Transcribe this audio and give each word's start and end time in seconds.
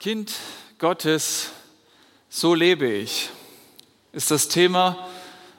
Kind 0.00 0.32
Gottes, 0.78 1.50
so 2.30 2.54
lebe 2.54 2.86
ich, 2.86 3.30
ist 4.12 4.30
das 4.30 4.46
Thema 4.46 5.08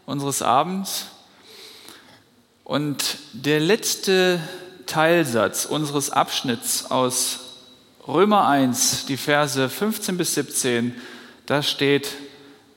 unseres 0.05 0.41
Abends. 0.41 1.07
Und 2.63 3.17
der 3.33 3.59
letzte 3.59 4.39
Teilsatz 4.85 5.65
unseres 5.65 6.09
Abschnitts 6.09 6.89
aus 6.89 7.57
Römer 8.07 8.47
1, 8.47 9.07
die 9.07 9.17
Verse 9.17 9.67
15 9.67 10.15
bis 10.15 10.35
17, 10.35 10.95
da 11.45 11.61
steht, 11.61 12.15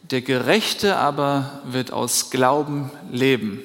der 0.02 0.22
Gerechte 0.22 0.96
aber 0.96 1.62
wird 1.64 1.92
aus 1.92 2.30
Glauben 2.30 2.90
leben. 3.12 3.62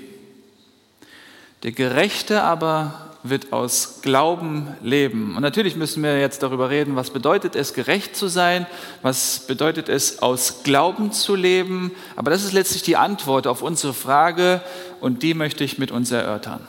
Der 1.64 1.72
Gerechte 1.72 2.44
aber 2.44 3.07
wird 3.30 3.54
aus 3.54 4.00
Glauben 4.02 4.76
leben. 4.82 5.36
Und 5.36 5.42
natürlich 5.42 5.76
müssen 5.76 6.04
wir 6.04 6.20
jetzt 6.20 6.44
darüber 6.44 6.70
reden, 6.70 6.96
was 6.96 7.10
bedeutet 7.10 7.56
es, 7.56 7.74
gerecht 7.74 8.16
zu 8.16 8.28
sein, 8.28 8.66
was 9.02 9.46
bedeutet 9.48 9.90
es, 9.90 10.22
aus 10.22 10.64
Glauben 10.64 11.12
zu 11.12 11.36
leben. 11.36 11.92
Aber 12.16 12.32
das 12.32 12.44
ist 12.44 12.54
letztlich 12.54 12.84
die 12.84 12.98
Antwort 12.98 13.48
auf 13.48 13.62
unsere 13.62 13.94
Frage 13.94 14.62
und 15.02 15.24
die 15.24 15.34
möchte 15.34 15.64
ich 15.64 15.78
mit 15.78 15.92
uns 15.92 16.12
erörtern. 16.12 16.62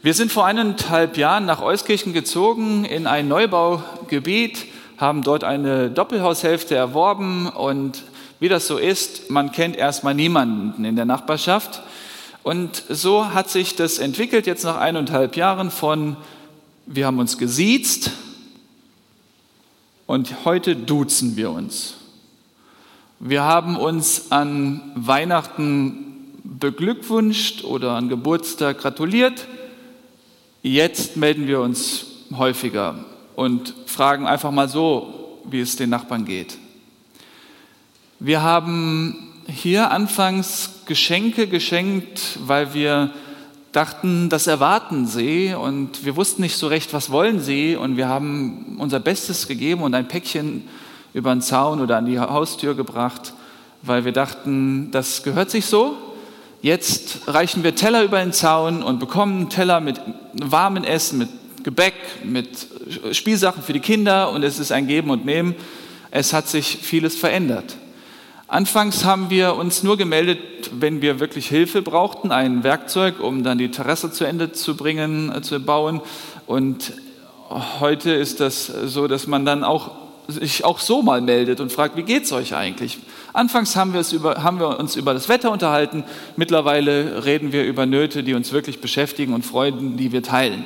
Wir 0.00 0.14
sind 0.14 0.30
vor 0.30 0.46
eineinhalb 0.46 1.16
Jahren 1.16 1.44
nach 1.44 1.60
Euskirchen 1.60 2.12
gezogen 2.12 2.84
in 2.84 3.06
ein 3.06 3.26
Neubaugebiet, 3.26 4.66
haben 4.96 5.22
dort 5.22 5.42
eine 5.42 5.90
Doppelhaushälfte 5.90 6.74
erworben 6.74 7.48
und 7.48 8.04
wie 8.40 8.48
das 8.48 8.68
so 8.68 8.78
ist, 8.78 9.30
man 9.30 9.50
kennt 9.50 9.76
erstmal 9.76 10.14
niemanden 10.14 10.84
in 10.84 10.94
der 10.94 11.04
Nachbarschaft. 11.04 11.82
Und 12.42 12.82
so 12.88 13.32
hat 13.34 13.50
sich 13.50 13.76
das 13.76 13.98
entwickelt 13.98 14.46
jetzt 14.46 14.64
nach 14.64 14.76
eineinhalb 14.76 15.36
Jahren 15.36 15.70
von, 15.70 16.16
wir 16.86 17.06
haben 17.06 17.18
uns 17.18 17.36
gesiezt 17.36 18.12
und 20.06 20.44
heute 20.44 20.74
duzen 20.74 21.36
wir 21.36 21.50
uns. 21.50 21.96
Wir 23.20 23.42
haben 23.42 23.76
uns 23.76 24.32
an 24.32 24.92
Weihnachten 24.94 26.32
beglückwünscht 26.44 27.64
oder 27.64 27.92
an 27.92 28.08
Geburtstag 28.08 28.78
gratuliert. 28.78 29.46
Jetzt 30.62 31.16
melden 31.16 31.46
wir 31.46 31.60
uns 31.60 32.06
häufiger 32.36 33.04
und 33.36 33.74
fragen 33.86 34.26
einfach 34.26 34.50
mal 34.50 34.68
so, 34.68 35.40
wie 35.44 35.60
es 35.60 35.76
den 35.76 35.90
Nachbarn 35.90 36.24
geht. 36.24 36.58
Wir 38.18 38.42
haben 38.42 39.27
hier 39.48 39.90
anfangs 39.90 40.70
Geschenke 40.86 41.46
geschenkt, 41.46 42.38
weil 42.40 42.74
wir 42.74 43.10
dachten, 43.72 44.28
das 44.28 44.46
erwarten 44.46 45.06
sie 45.06 45.54
und 45.54 46.04
wir 46.04 46.16
wussten 46.16 46.42
nicht 46.42 46.56
so 46.56 46.66
recht, 46.66 46.92
was 46.92 47.10
wollen 47.10 47.40
sie 47.40 47.76
und 47.76 47.96
wir 47.96 48.08
haben 48.08 48.76
unser 48.78 49.00
Bestes 49.00 49.48
gegeben 49.48 49.82
und 49.82 49.94
ein 49.94 50.08
Päckchen 50.08 50.64
über 51.14 51.34
den 51.34 51.40
Zaun 51.40 51.80
oder 51.80 51.96
an 51.96 52.06
die 52.06 52.20
Haustür 52.20 52.74
gebracht, 52.74 53.32
weil 53.82 54.04
wir 54.04 54.12
dachten, 54.12 54.90
das 54.90 55.22
gehört 55.22 55.50
sich 55.50 55.66
so. 55.66 55.96
Jetzt 56.60 57.28
reichen 57.28 57.62
wir 57.62 57.74
Teller 57.74 58.02
über 58.02 58.20
den 58.20 58.32
Zaun 58.32 58.82
und 58.82 58.98
bekommen 58.98 59.48
Teller 59.48 59.80
mit 59.80 60.00
warmem 60.34 60.84
Essen, 60.84 61.18
mit 61.18 61.28
Gebäck, 61.62 61.94
mit 62.24 62.66
Spielsachen 63.12 63.62
für 63.62 63.72
die 63.72 63.80
Kinder 63.80 64.30
und 64.30 64.42
es 64.42 64.58
ist 64.58 64.72
ein 64.72 64.86
Geben 64.86 65.10
und 65.10 65.24
Nehmen. 65.24 65.54
Es 66.10 66.32
hat 66.32 66.48
sich 66.48 66.78
vieles 66.82 67.16
verändert. 67.16 67.76
Anfangs 68.50 69.04
haben 69.04 69.28
wir 69.28 69.56
uns 69.56 69.82
nur 69.82 69.98
gemeldet, 69.98 70.38
wenn 70.72 71.02
wir 71.02 71.20
wirklich 71.20 71.48
Hilfe 71.48 71.82
brauchten, 71.82 72.32
ein 72.32 72.64
Werkzeug, 72.64 73.20
um 73.20 73.44
dann 73.44 73.58
die 73.58 73.70
Terrasse 73.70 74.10
zu 74.10 74.24
Ende 74.24 74.52
zu 74.52 74.74
bringen, 74.74 75.30
äh, 75.30 75.42
zu 75.42 75.60
bauen. 75.60 76.00
Und 76.46 76.94
heute 77.78 78.10
ist 78.10 78.40
das 78.40 78.66
so, 78.66 79.06
dass 79.06 79.26
man 79.26 79.44
dann 79.44 79.64
auch 79.64 79.90
sich 80.28 80.64
auch 80.64 80.78
so 80.78 81.02
mal 81.02 81.20
meldet 81.20 81.60
und 81.60 81.72
fragt, 81.72 81.98
wie 81.98 82.02
geht 82.02 82.24
es 82.24 82.32
euch 82.32 82.54
eigentlich? 82.54 82.98
Anfangs 83.34 83.76
haben 83.76 83.92
wir, 83.92 84.02
über, 84.12 84.42
haben 84.42 84.60
wir, 84.60 84.78
uns 84.78 84.96
über 84.96 85.12
das 85.12 85.28
Wetter 85.28 85.50
unterhalten, 85.50 86.04
mittlerweile 86.36 87.26
reden 87.26 87.52
wir 87.52 87.64
über 87.64 87.84
Nöte, 87.84 88.22
die 88.22 88.32
uns 88.32 88.52
wirklich 88.52 88.80
beschäftigen 88.80 89.34
und 89.34 89.44
Freuden, 89.44 89.98
die 89.98 90.10
wir 90.12 90.22
teilen. 90.22 90.64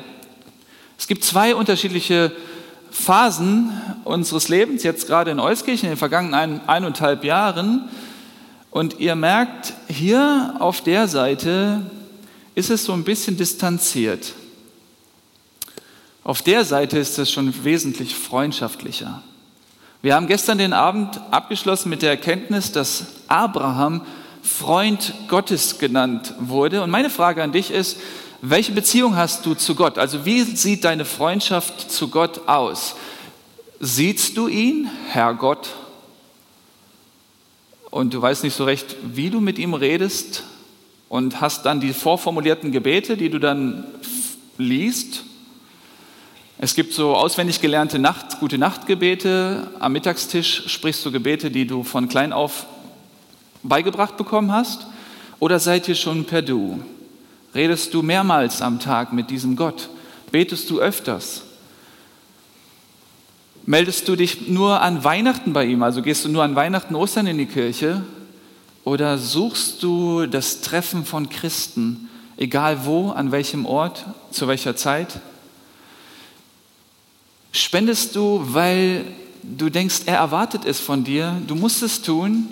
Es 0.99 1.09
gibt 1.09 1.25
zwei 1.25 1.57
unterschiedliche 1.57 2.31
Phasen 2.93 3.73
unseres 4.05 4.49
Lebens, 4.49 4.83
jetzt 4.83 5.07
gerade 5.07 5.31
in 5.31 5.41
Euskirchen, 5.41 5.87
in 5.87 5.95
den 5.95 5.99
vergangenen 5.99 6.61
eineinhalb 6.69 7.25
Jahren. 7.25 7.89
Und 8.71 9.01
ihr 9.01 9.17
merkt, 9.17 9.73
hier 9.89 10.55
auf 10.59 10.83
der 10.83 11.09
Seite 11.09 11.91
ist 12.55 12.71
es 12.71 12.85
so 12.85 12.93
ein 12.93 13.03
bisschen 13.03 13.37
distanziert. 13.37 14.35
Auf 16.23 16.43
der 16.43 16.65
Seite 16.65 16.99
ist 16.99 17.19
es 17.19 17.33
schon 17.33 17.65
wesentlich 17.65 18.15
freundschaftlicher. 18.15 19.23
Wir 20.03 20.15
haben 20.15 20.27
gestern 20.27 20.59
den 20.59 20.73
Abend 20.73 21.21
abgeschlossen 21.31 21.89
mit 21.89 22.03
der 22.03 22.11
Erkenntnis, 22.11 22.73
dass 22.73 23.07
Abraham 23.27 24.03
Freund 24.43 25.15
Gottes 25.29 25.79
genannt 25.79 26.35
wurde. 26.39 26.83
Und 26.83 26.91
meine 26.91 27.11
Frage 27.11 27.43
an 27.43 27.53
dich 27.53 27.71
ist, 27.71 27.99
welche 28.45 28.73
Beziehung 28.73 29.15
hast 29.15 29.47
du 29.47 29.55
zu 29.55 29.77
Gott? 29.77 29.99
Also 29.99 30.25
wie 30.25 30.43
sieht 30.43 30.83
deine 30.83 31.05
Freundschaft 31.05 31.93
zu 31.93 32.09
Gott 32.09 32.49
aus? 32.49 32.97
Siehst 33.79 34.37
du 34.37 34.49
ihn, 34.49 34.91
Herr 35.11 35.35
Gott, 35.35 35.71
und 37.93 38.13
du 38.13 38.21
weißt 38.21 38.43
nicht 38.43 38.57
so 38.57 38.65
recht, 38.65 38.97
wie 39.05 39.31
du 39.31 39.41
mit 39.41 39.61
ihm 39.61 39.75
redest 39.75 40.43
und 41.09 41.41
hast 41.41 41.67
dann 41.67 41.79
die 41.79 41.93
vorformulierten 41.93 42.73
Gebete, 42.73 43.17
die 43.17 43.31
du 43.31 43.39
dann 43.39 43.85
liest? 44.59 45.23
Es 46.59 46.75
gibt 46.75 46.95
so 46.95 47.15
auswendig 47.15 47.61
gelernte 47.61 48.01
Nacht, 48.01 48.41
gute 48.41 48.59
Nachtgebete. 48.59 49.69
Am 49.79 49.93
Mittagstisch 49.93 50.65
sprichst 50.67 51.07
du 51.07 51.13
Gebete, 51.13 51.53
die 51.53 51.67
du 51.67 51.85
von 51.85 52.09
klein 52.09 52.33
auf 52.33 52.67
beigebracht 53.63 54.17
bekommen 54.17 54.51
hast. 54.51 54.89
Oder 55.39 55.61
seid 55.61 55.87
ihr 55.87 55.95
schon 55.95 56.25
per 56.25 56.43
Du? 56.43 56.83
Redest 57.55 57.93
du 57.93 58.03
mehrmals 58.03 58.63
am 58.63 58.81
Tag 58.81 59.13
mit 59.13 59.31
diesem 59.31 59.57
Gott? 59.57 59.91
Betest 60.31 60.71
du 60.71 60.81
öfters? 60.81 61.43
Meldest 63.67 64.09
du 64.09 64.17
dich 64.17 64.49
nur 64.49 64.81
an 64.81 65.05
Weihnachten 65.05 65.53
bei 65.53 65.67
ihm, 65.67 65.83
also 65.83 66.03
gehst 66.03 66.25
du 66.25 66.29
nur 66.29 66.43
an 66.43 66.57
Weihnachten, 66.57 66.95
Ostern 66.95 67.27
in 67.27 67.39
die 67.39 67.47
Kirche? 67.47 68.03
Oder 68.85 69.19
suchst 69.19 69.83
du 69.83 70.27
das 70.27 70.63
Treffen 70.63 71.05
von 71.05 71.29
Christen, 71.29 72.09
egal 72.37 72.85
wo, 72.87 73.11
an 73.11 73.31
welchem 73.31 73.67
Ort, 73.67 74.07
zu 74.33 74.49
welcher 74.49 74.75
Zeit? 74.75 75.21
Spendest 77.53 78.17
du, 78.17 78.41
weil 78.43 79.05
du 79.43 79.69
denkst, 79.69 80.03
er 80.07 80.17
erwartet 80.17 80.65
es 80.65 80.81
von 80.81 81.05
dir, 81.05 81.41
du 81.47 81.55
musst 81.55 81.83
es 81.83 82.03
tun, 82.03 82.49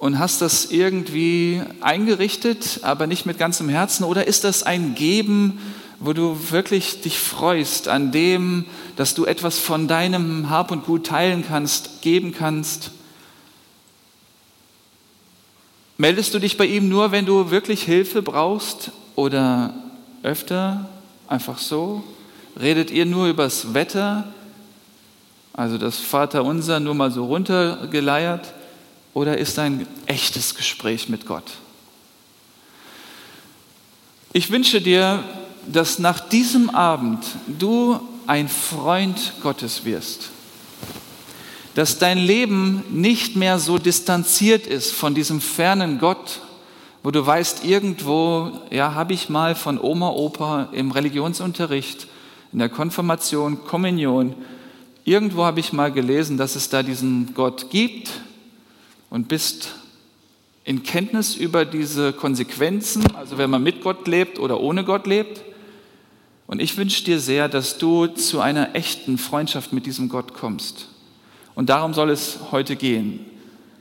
und 0.00 0.18
hast 0.18 0.40
das 0.40 0.64
irgendwie 0.64 1.62
eingerichtet, 1.82 2.80
aber 2.82 3.06
nicht 3.06 3.26
mit 3.26 3.38
ganzem 3.38 3.68
Herzen? 3.68 4.04
Oder 4.04 4.26
ist 4.26 4.44
das 4.44 4.62
ein 4.62 4.94
Geben, 4.94 5.60
wo 5.98 6.14
du 6.14 6.50
wirklich 6.50 7.02
dich 7.02 7.18
freust 7.18 7.86
an 7.86 8.10
dem, 8.10 8.64
dass 8.96 9.14
du 9.14 9.26
etwas 9.26 9.58
von 9.58 9.88
deinem 9.88 10.48
Hab 10.48 10.70
und 10.70 10.86
Gut 10.86 11.06
teilen 11.06 11.44
kannst, 11.46 12.00
geben 12.00 12.32
kannst? 12.32 12.92
Meldest 15.98 16.32
du 16.32 16.38
dich 16.38 16.56
bei 16.56 16.64
ihm 16.64 16.88
nur, 16.88 17.12
wenn 17.12 17.26
du 17.26 17.50
wirklich 17.50 17.82
Hilfe 17.82 18.22
brauchst 18.22 18.92
oder 19.16 19.74
öfter 20.22 20.88
einfach 21.28 21.58
so? 21.58 22.02
Redet 22.58 22.90
ihr 22.90 23.04
nur 23.04 23.26
übers 23.26 23.74
Wetter? 23.74 24.32
Also 25.52 25.76
das 25.76 25.98
Vaterunser 25.98 26.80
nur 26.80 26.94
mal 26.94 27.10
so 27.10 27.26
runtergeleiert? 27.26 28.54
Oder 29.14 29.38
ist 29.38 29.58
ein 29.58 29.86
echtes 30.06 30.54
Gespräch 30.54 31.08
mit 31.08 31.26
Gott? 31.26 31.50
Ich 34.32 34.50
wünsche 34.50 34.80
dir, 34.80 35.24
dass 35.66 35.98
nach 35.98 36.20
diesem 36.20 36.70
Abend 36.70 37.24
du 37.46 38.00
ein 38.26 38.48
Freund 38.48 39.32
Gottes 39.42 39.84
wirst, 39.84 40.30
dass 41.74 41.98
dein 41.98 42.18
Leben 42.18 42.84
nicht 42.90 43.36
mehr 43.36 43.58
so 43.58 43.78
distanziert 43.78 44.66
ist 44.66 44.92
von 44.92 45.14
diesem 45.14 45.40
fernen 45.40 45.98
Gott, 45.98 46.40
wo 47.02 47.10
du 47.10 47.26
weißt, 47.26 47.64
irgendwo, 47.64 48.52
ja, 48.70 48.94
habe 48.94 49.14
ich 49.14 49.28
mal 49.28 49.54
von 49.54 49.80
Oma, 49.80 50.10
Opa 50.10 50.68
im 50.72 50.90
Religionsunterricht, 50.90 52.06
in 52.52 52.58
der 52.58 52.68
Konfirmation, 52.68 53.64
Kommunion, 53.64 54.34
irgendwo 55.04 55.44
habe 55.44 55.60
ich 55.60 55.72
mal 55.72 55.90
gelesen, 55.90 56.36
dass 56.36 56.56
es 56.56 56.68
da 56.68 56.82
diesen 56.82 57.34
Gott 57.34 57.70
gibt, 57.70 58.10
und 59.10 59.28
bist 59.28 59.74
in 60.64 60.82
Kenntnis 60.82 61.34
über 61.34 61.64
diese 61.64 62.12
Konsequenzen, 62.12 63.04
also 63.16 63.38
wenn 63.38 63.50
man 63.50 63.62
mit 63.62 63.82
Gott 63.82 64.06
lebt 64.06 64.38
oder 64.38 64.60
ohne 64.60 64.84
Gott 64.84 65.06
lebt. 65.06 65.42
Und 66.46 66.60
ich 66.60 66.76
wünsche 66.76 67.04
dir 67.04 67.20
sehr, 67.20 67.48
dass 67.48 67.78
du 67.78 68.06
zu 68.06 68.40
einer 68.40 68.74
echten 68.74 69.18
Freundschaft 69.18 69.72
mit 69.72 69.86
diesem 69.86 70.08
Gott 70.08 70.34
kommst. 70.34 70.88
Und 71.54 71.68
darum 71.70 71.94
soll 71.94 72.10
es 72.10 72.38
heute 72.52 72.76
gehen. 72.76 73.26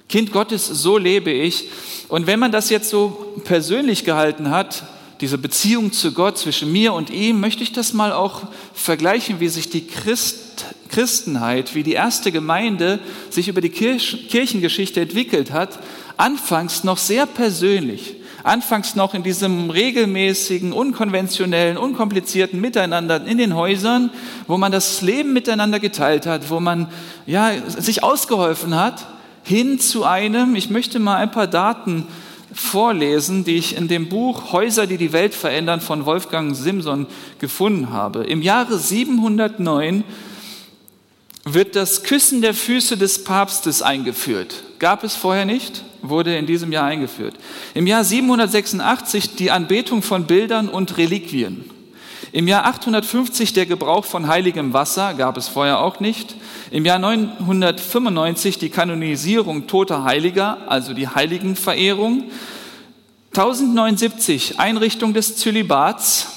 Kind 0.07 0.31
Gottes, 0.31 0.67
so 0.67 0.97
lebe 0.97 1.31
ich. 1.31 1.69
Und 2.07 2.25
wenn 2.25 2.39
man 2.39 2.51
das 2.51 2.69
jetzt 2.69 2.89
so 2.89 3.35
persönlich 3.43 4.03
gehalten 4.03 4.49
hat, 4.49 4.83
diese 5.21 5.37
Beziehung 5.37 5.91
zu 5.91 6.13
Gott 6.13 6.37
zwischen 6.37 6.71
mir 6.71 6.93
und 6.93 7.09
ihm, 7.09 7.39
möchte 7.39 7.61
ich 7.61 7.73
das 7.73 7.93
mal 7.93 8.11
auch 8.11 8.43
vergleichen, 8.73 9.39
wie 9.39 9.49
sich 9.49 9.69
die 9.69 9.85
Christ, 9.85 10.65
Christenheit, 10.89 11.75
wie 11.75 11.83
die 11.83 11.93
erste 11.93 12.31
Gemeinde 12.31 12.99
sich 13.29 13.47
über 13.47 13.61
die 13.61 13.69
Kirchengeschichte 13.69 15.01
entwickelt 15.01 15.51
hat, 15.51 15.79
anfangs 16.17 16.83
noch 16.83 16.97
sehr 16.97 17.25
persönlich, 17.25 18.15
anfangs 18.43 18.95
noch 18.95 19.13
in 19.13 19.23
diesem 19.23 19.69
regelmäßigen, 19.69 20.73
unkonventionellen, 20.73 21.77
unkomplizierten 21.77 22.59
Miteinander 22.59 23.25
in 23.25 23.37
den 23.37 23.55
Häusern, 23.55 24.09
wo 24.47 24.57
man 24.57 24.71
das 24.71 25.01
Leben 25.01 25.33
miteinander 25.33 25.79
geteilt 25.79 26.25
hat, 26.25 26.49
wo 26.49 26.59
man 26.59 26.87
ja, 27.25 27.51
sich 27.67 28.03
ausgeholfen 28.03 28.75
hat, 28.75 29.07
hin 29.43 29.79
zu 29.79 30.03
einem, 30.03 30.55
ich 30.55 30.69
möchte 30.69 30.99
mal 30.99 31.17
ein 31.17 31.31
paar 31.31 31.47
Daten 31.47 32.05
vorlesen, 32.53 33.43
die 33.43 33.57
ich 33.57 33.77
in 33.77 33.87
dem 33.87 34.09
Buch 34.09 34.51
Häuser, 34.51 34.87
die 34.87 34.97
die 34.97 35.13
Welt 35.13 35.33
verändern 35.33 35.81
von 35.81 36.05
Wolfgang 36.05 36.55
Simson 36.55 37.07
gefunden 37.39 37.91
habe. 37.91 38.23
Im 38.23 38.41
Jahre 38.41 38.77
709 38.77 40.03
wird 41.53 41.75
das 41.75 42.03
Küssen 42.03 42.41
der 42.41 42.53
Füße 42.53 42.97
des 42.97 43.23
Papstes 43.23 43.81
eingeführt. 43.81 44.63
Gab 44.79 45.03
es 45.03 45.15
vorher 45.15 45.45
nicht, 45.45 45.83
wurde 46.01 46.37
in 46.37 46.45
diesem 46.45 46.71
Jahr 46.71 46.85
eingeführt. 46.85 47.35
Im 47.73 47.87
Jahr 47.87 48.03
786 48.03 49.35
die 49.35 49.51
Anbetung 49.51 50.01
von 50.01 50.25
Bildern 50.25 50.69
und 50.69 50.97
Reliquien. 50.97 51.69
Im 52.31 52.47
Jahr 52.47 52.65
850 52.65 53.53
der 53.53 53.65
Gebrauch 53.65 54.05
von 54.05 54.27
heiligem 54.27 54.73
Wasser, 54.73 55.15
gab 55.15 55.35
es 55.37 55.47
vorher 55.47 55.79
auch 55.79 55.99
nicht. 55.99 56.35
Im 56.69 56.85
Jahr 56.85 56.99
995 56.99 58.59
die 58.59 58.69
Kanonisierung 58.69 59.65
toter 59.65 60.03
Heiliger, 60.03 60.59
also 60.67 60.93
die 60.93 61.07
Heiligenverehrung. 61.07 62.25
1079 63.31 64.59
Einrichtung 64.59 65.13
des 65.13 65.37
Zölibats. 65.37 66.27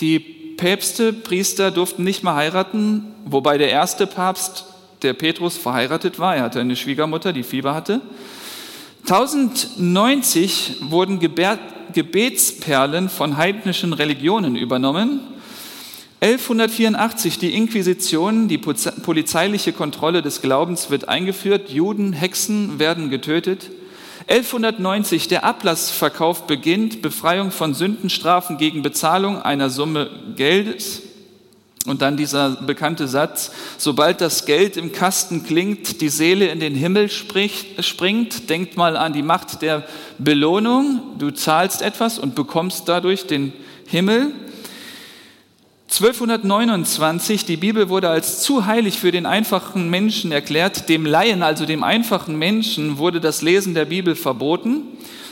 Die 0.00 0.18
Päpste, 0.18 1.12
Priester 1.12 1.70
durften 1.70 2.04
nicht 2.04 2.24
mehr 2.24 2.34
heiraten, 2.34 3.14
wobei 3.32 3.58
der 3.58 3.70
erste 3.70 4.06
Papst, 4.06 4.64
der 5.02 5.12
Petrus, 5.12 5.56
verheiratet 5.56 6.18
war. 6.18 6.36
Er 6.36 6.42
hatte 6.42 6.60
eine 6.60 6.76
Schwiegermutter, 6.76 7.32
die 7.32 7.42
Fieber 7.42 7.74
hatte. 7.74 8.00
1090 9.02 10.76
wurden 10.90 11.18
Gebetsperlen 11.18 13.08
von 13.08 13.36
heidnischen 13.36 13.92
Religionen 13.92 14.56
übernommen. 14.56 15.20
1184 16.20 17.38
die 17.38 17.54
Inquisition, 17.54 18.48
die 18.48 18.58
polizeiliche 18.58 19.72
Kontrolle 19.72 20.20
des 20.20 20.42
Glaubens 20.42 20.90
wird 20.90 21.08
eingeführt, 21.08 21.70
Juden, 21.70 22.12
Hexen 22.12 22.80
werden 22.80 23.08
getötet. 23.08 23.70
1190 24.26 25.28
der 25.28 25.44
Ablassverkauf 25.44 26.46
beginnt, 26.46 27.00
Befreiung 27.00 27.50
von 27.50 27.72
Sündenstrafen 27.72 28.58
gegen 28.58 28.82
Bezahlung 28.82 29.40
einer 29.40 29.70
Summe 29.70 30.10
Geldes. 30.36 31.02
Und 31.86 32.02
dann 32.02 32.16
dieser 32.16 32.50
bekannte 32.50 33.08
Satz, 33.08 33.50
sobald 33.78 34.20
das 34.20 34.44
Geld 34.44 34.76
im 34.76 34.92
Kasten 34.92 35.44
klingt, 35.44 36.00
die 36.00 36.08
Seele 36.08 36.48
in 36.48 36.60
den 36.60 36.74
Himmel 36.74 37.08
spricht, 37.08 37.82
springt, 37.84 38.50
denkt 38.50 38.76
mal 38.76 38.96
an 38.96 39.12
die 39.12 39.22
Macht 39.22 39.62
der 39.62 39.86
Belohnung. 40.18 41.00
Du 41.18 41.30
zahlst 41.30 41.80
etwas 41.80 42.18
und 42.18 42.34
bekommst 42.34 42.88
dadurch 42.88 43.26
den 43.26 43.52
Himmel. 43.86 44.32
1229, 45.90 47.46
die 47.46 47.56
Bibel 47.56 47.88
wurde 47.88 48.10
als 48.10 48.42
zu 48.42 48.66
heilig 48.66 48.98
für 48.98 49.10
den 49.10 49.24
einfachen 49.24 49.88
Menschen 49.88 50.32
erklärt. 50.32 50.90
Dem 50.90 51.06
Laien, 51.06 51.42
also 51.42 51.64
dem 51.64 51.82
einfachen 51.82 52.36
Menschen, 52.38 52.98
wurde 52.98 53.20
das 53.20 53.40
Lesen 53.40 53.72
der 53.72 53.86
Bibel 53.86 54.14
verboten. 54.14 54.82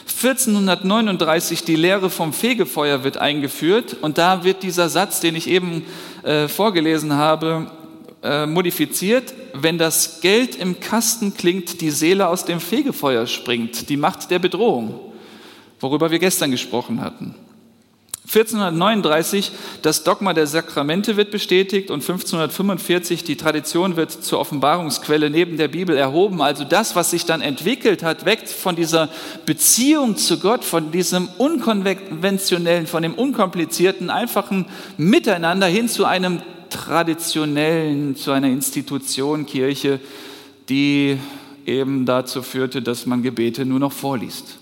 1439 0.07 1.65
die 1.65 1.77
Lehre 1.77 2.11
vom 2.11 2.33
Fegefeuer 2.33 3.03
wird 3.03 3.19
eingeführt 3.19 3.97
und 4.01 4.19
da 4.19 4.45
wird 4.45 4.63
dieser 4.63 4.89
Satz, 4.89 5.21
den 5.21 5.35
ich 5.35 5.49
eben 5.49 5.85
äh, 6.23 6.47
vorgelesen 6.49 7.15
habe, 7.15 7.71
äh, 8.23 8.47
modifiziert. 8.47 9.35
Wenn 9.53 9.79
das 9.79 10.21
Geld 10.21 10.57
im 10.57 10.81
Kasten 10.81 11.35
klingt, 11.35 11.81
die 11.81 11.91
Seele 11.91 12.29
aus 12.29 12.45
dem 12.45 12.61
Fegefeuer 12.61 13.27
springt, 13.27 13.89
die 13.89 13.97
Macht 13.97 14.31
der 14.31 14.39
Bedrohung, 14.39 15.01
worüber 15.81 16.11
wir 16.11 16.19
gestern 16.19 16.51
gesprochen 16.51 17.01
hatten. 17.01 17.35
1439 18.27 19.53
das 19.83 20.03
Dogma 20.03 20.35
der 20.35 20.49
Sakramente 20.49 21.17
wird 21.17 21.31
bestätigt 21.31 21.93
und 21.93 22.01
1545 22.01 23.23
die 23.23 23.37
Tradition 23.37 23.95
wird 23.95 24.11
zur 24.11 24.41
Offenbarungsquelle 24.41 25.31
neben 25.31 25.57
der 25.57 25.69
Bibel 25.69 25.97
erhoben. 25.97 26.43
Also 26.43 26.65
das, 26.65 26.97
was 26.97 27.13
sich 27.13 27.25
dann 27.25 27.41
entwickelt 27.41 28.03
hat, 28.03 28.25
weg 28.25 28.49
von 28.49 28.75
dieser 28.75 29.09
Beziehung 29.45 30.17
zu 30.17 30.41
Gott, 30.41 30.65
von 30.65 30.91
diesem 30.91 31.29
unkonventionellen, 31.39 32.89
von 32.89 33.05
dem 33.05 33.15
unkomplizierten, 33.15 34.11
einfachen 34.11 34.67
Miteinander 34.97 35.69
hin 35.69 35.89
zu 35.89 36.05
einem 36.05 36.43
traditionellen, 36.69 38.17
zu 38.17 38.33
einer 38.33 38.49
Institution, 38.49 39.47
Kirche, 39.47 40.01
die 40.69 41.17
eben 41.65 42.07
dazu 42.07 42.43
führte, 42.43 42.83
dass 42.83 43.07
man 43.07 43.23
Gebete 43.23 43.65
nur 43.65 43.79
noch 43.79 43.93
vorliest. 43.93 44.59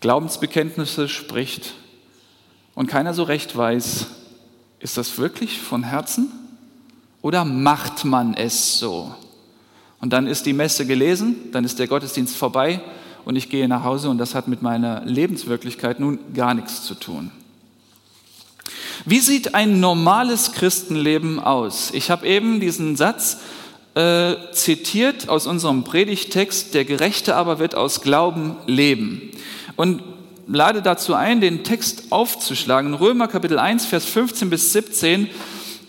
Glaubensbekenntnisse 0.00 1.08
spricht 1.08 1.72
und 2.76 2.86
keiner 2.86 3.14
so 3.14 3.24
recht 3.24 3.56
weiß, 3.56 4.06
ist 4.78 4.96
das 4.96 5.18
wirklich 5.18 5.60
von 5.60 5.82
Herzen 5.82 6.30
oder 7.22 7.44
macht 7.44 8.04
man 8.04 8.34
es 8.34 8.78
so? 8.78 9.12
Und 10.00 10.12
dann 10.12 10.28
ist 10.28 10.46
die 10.46 10.52
Messe 10.52 10.86
gelesen, 10.86 11.50
dann 11.50 11.64
ist 11.64 11.80
der 11.80 11.88
Gottesdienst 11.88 12.36
vorbei 12.36 12.80
und 13.24 13.34
ich 13.34 13.48
gehe 13.48 13.66
nach 13.66 13.82
Hause 13.82 14.10
und 14.10 14.18
das 14.18 14.34
hat 14.34 14.46
mit 14.46 14.62
meiner 14.62 15.04
Lebenswirklichkeit 15.04 15.98
nun 15.98 16.18
gar 16.34 16.54
nichts 16.54 16.84
zu 16.84 16.94
tun. 16.94 17.32
Wie 19.06 19.20
sieht 19.20 19.54
ein 19.54 19.80
normales 19.80 20.52
Christenleben 20.52 21.40
aus? 21.40 21.90
Ich 21.92 22.10
habe 22.10 22.26
eben 22.26 22.60
diesen 22.60 22.96
Satz 22.96 23.38
äh, 23.94 24.34
zitiert 24.52 25.30
aus 25.30 25.46
unserem 25.46 25.84
Predigtext, 25.84 26.74
der 26.74 26.84
Gerechte 26.84 27.36
aber 27.36 27.58
wird 27.58 27.74
aus 27.74 28.02
Glauben 28.02 28.56
leben. 28.66 29.30
Und 29.76 30.02
lade 30.46 30.82
dazu 30.82 31.14
ein, 31.14 31.40
den 31.40 31.64
Text 31.64 32.04
aufzuschlagen. 32.10 32.94
Römer 32.94 33.28
Kapitel 33.28 33.58
1, 33.58 33.86
Vers 33.86 34.04
15 34.04 34.50
bis 34.50 34.72
17, 34.72 35.28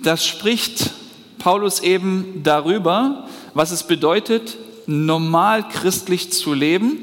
das 0.01 0.25
spricht 0.25 0.91
Paulus 1.37 1.79
eben 1.79 2.41
darüber, 2.43 3.27
was 3.53 3.71
es 3.71 3.83
bedeutet, 3.83 4.57
normal 4.87 5.67
christlich 5.69 6.31
zu 6.31 6.53
leben. 6.53 6.97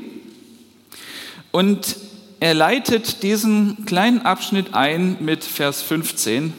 Und 1.52 1.96
er 2.40 2.54
leitet 2.54 3.22
diesen 3.22 3.86
kleinen 3.86 4.22
Abschnitt 4.22 4.74
ein 4.74 5.16
mit 5.20 5.44
Vers 5.44 5.82
15. 5.82 6.52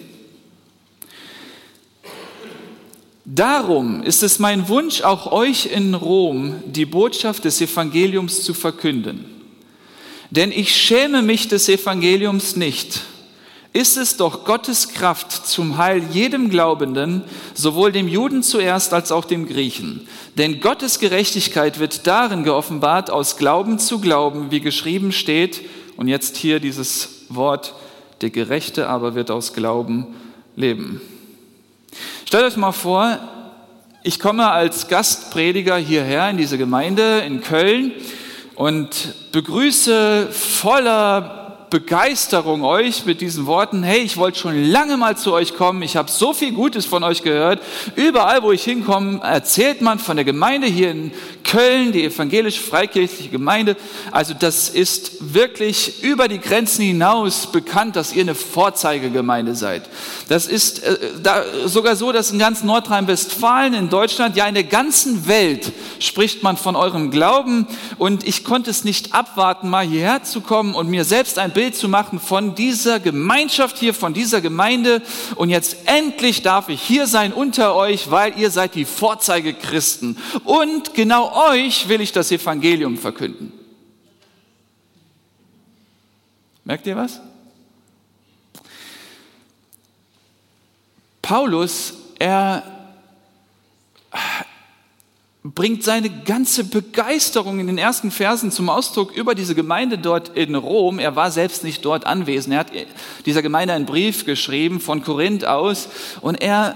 Darum 3.26 4.04
ist 4.04 4.24
es 4.24 4.40
mein 4.40 4.70
Wunsch, 4.70 5.02
auch 5.02 5.32
euch 5.32 5.66
in 5.66 5.94
Rom 5.96 6.56
die 6.68 6.86
Botschaft 6.86 7.44
des 7.44 7.60
Evangeliums 7.60 8.44
zu 8.44 8.54
verkünden 8.54 9.35
denn 10.36 10.52
ich 10.52 10.76
schäme 10.76 11.22
mich 11.22 11.48
des 11.48 11.70
Evangeliums 11.70 12.56
nicht. 12.56 13.02
Ist 13.74 13.98
es 13.98 14.16
doch 14.16 14.46
Gottes 14.46 14.90
Kraft 14.90 15.32
zum 15.32 15.78
Heil 15.78 16.02
jedem 16.12 16.50
Glaubenden, 16.50 17.24
sowohl 17.54 17.92
dem 17.92 18.08
Juden 18.08 18.42
zuerst 18.42 18.94
als 18.94 19.12
auch 19.12 19.26
dem 19.26 19.48
Griechen. 19.48 20.08
Denn 20.38 20.62
Gottes 20.62 21.00
Gerechtigkeit 21.00 21.78
wird 21.78 22.08
darin 22.08 22.46
geoffenbart, 22.46 23.10
aus 23.10 23.36
Glauben 23.36 23.78
zu 23.78 24.00
Glauben, 24.00 24.50
wie 24.50 24.62
geschrieben 24.62 25.12
steht. 25.12 25.62
Und 25.98 26.08
jetzt 26.08 26.38
hier 26.38 26.62
dieses 26.62 27.26
Wort, 27.28 27.74
der 28.22 28.30
Gerechte 28.30 28.88
aber 28.88 29.14
wird 29.14 29.30
aus 29.30 29.54
Glauben 29.54 30.08
leben. 30.56 31.02
Stellt 32.26 32.46
euch 32.46 32.58
mal 32.58 32.72
vor, 32.72 33.20
ich 34.04 34.20
komme 34.20 34.50
als 34.50 34.88
Gastprediger 34.88 35.76
hierher 35.76 36.30
in 36.30 36.38
diese 36.38 36.58
Gemeinde 36.58 37.20
in 37.28 37.42
Köln 37.42 37.92
und 38.56 39.14
begrüße 39.32 40.28
voller 40.32 41.45
Begeisterung 41.76 42.64
euch 42.64 43.06
mit 43.06 43.20
diesen 43.20 43.48
Worten, 43.48 43.84
hey, 43.84 44.00
ich 44.00 44.16
wollte 44.16 44.40
schon 44.40 44.72
lange 44.72 44.96
mal 44.96 45.18
zu 45.18 45.34
euch 45.34 45.56
kommen, 45.56 45.82
ich 45.82 45.98
habe 45.98 46.10
so 46.10 46.32
viel 46.32 46.54
Gutes 46.54 46.86
von 46.86 47.04
euch 47.04 47.22
gehört. 47.22 47.62
Überall, 47.98 48.44
wo 48.44 48.54
ich 48.54 48.64
hinkomme, 48.64 49.20
erzählt 49.22 49.82
man 49.82 50.00
von 50.00 50.16
der 50.16 50.24
Gemeinde 50.24 50.68
hier 50.68 50.92
in 50.92 51.12
Köln, 51.44 51.92
die 51.92 52.06
evangelische 52.06 52.62
freikirchliche 52.62 53.30
Gemeinde. 53.30 53.76
Also 54.12 54.34
das 54.34 54.70
ist 54.70 55.34
wirklich 55.34 56.02
über 56.02 56.30
die 56.30 56.40
Grenzen 56.40 56.82
hinaus 56.82 57.52
bekannt, 57.52 57.98
dass 57.98 58.14
ihr 58.14 58.22
eine 58.22 58.36
Vorzeigegemeinde 58.36 59.54
seid. 59.54 59.84
Das 60.30 60.48
ist 60.48 60.82
äh, 60.82 60.98
da 61.22 61.44
sogar 61.66 61.98
so, 61.98 62.14
dass 62.14 62.32
in 62.32 62.40
ganz 62.40 62.64
Nordrhein-Westfalen, 62.64 63.74
in 63.74 63.90
Deutschland, 63.90 64.38
ja 64.38 64.48
in 64.48 64.54
der 64.54 64.64
ganzen 64.64 65.28
Welt 65.28 65.74
spricht 66.00 66.42
man 66.42 66.56
von 66.56 66.78
eurem 66.78 67.12
Glauben. 67.12 67.68
Und 67.98 68.26
ich 68.26 68.46
konnte 68.46 68.70
es 68.70 68.86
nicht 68.86 69.14
abwarten, 69.14 69.70
mal 69.70 69.86
hierher 69.86 70.24
zu 70.24 70.40
kommen 70.40 70.74
und 70.74 70.90
mir 70.90 71.04
selbst 71.04 71.38
ein 71.38 71.52
Bild 71.52 71.65
Bild 71.66 71.76
zu 71.76 71.90
machen 71.90 72.20
von 72.20 72.54
dieser 72.54 73.00
Gemeinschaft 73.00 73.80
hier, 73.80 73.96
von 73.96 74.14
dieser 74.14 74.40
Gemeinde. 74.40 75.02
Und 75.36 75.50
jetzt 75.50 75.78
endlich 75.86 76.44
darf 76.44 76.70
ich 76.70 76.80
hier 76.80 77.08
sein 77.08 77.34
unter 77.34 77.74
euch, 77.74 78.12
weil 78.12 78.38
ihr 78.38 78.52
seid 78.52 78.76
die 78.76 78.86
Vorzeigechristen. 78.86 80.16
Und 80.44 80.94
genau 80.94 81.50
euch 81.50 81.90
will 81.90 82.02
ich 82.02 82.12
das 82.12 82.32
Evangelium 82.32 83.00
verkünden. 83.00 83.52
Merkt 86.64 86.86
ihr 86.86 86.96
was? 86.96 87.20
Paulus, 91.24 91.94
er 92.20 92.62
bringt 95.54 95.84
seine 95.84 96.10
ganze 96.10 96.64
Begeisterung 96.64 97.60
in 97.60 97.68
den 97.68 97.78
ersten 97.78 98.10
Versen 98.10 98.52
zum 98.52 98.68
Ausdruck 98.68 99.16
über 99.16 99.36
diese 99.36 99.54
Gemeinde 99.54 100.00
dort 100.00 100.36
in 100.36 100.56
Rom. 100.56 100.98
Er 100.98 101.16
war 101.16 101.30
selbst 101.30 101.64
nicht 101.64 101.86
dort 101.86 102.08
anwesend. 102.08 102.56
Er 102.56 102.60
hat 102.62 102.72
dieser 103.28 103.44
Gemeinde 103.44 103.76
einen 103.76 103.86
Brief 103.86 104.26
geschrieben 104.26 104.80
von 104.80 105.04
Korinth 105.04 105.46
aus 105.46 105.90
und 106.22 106.42
er, 106.42 106.76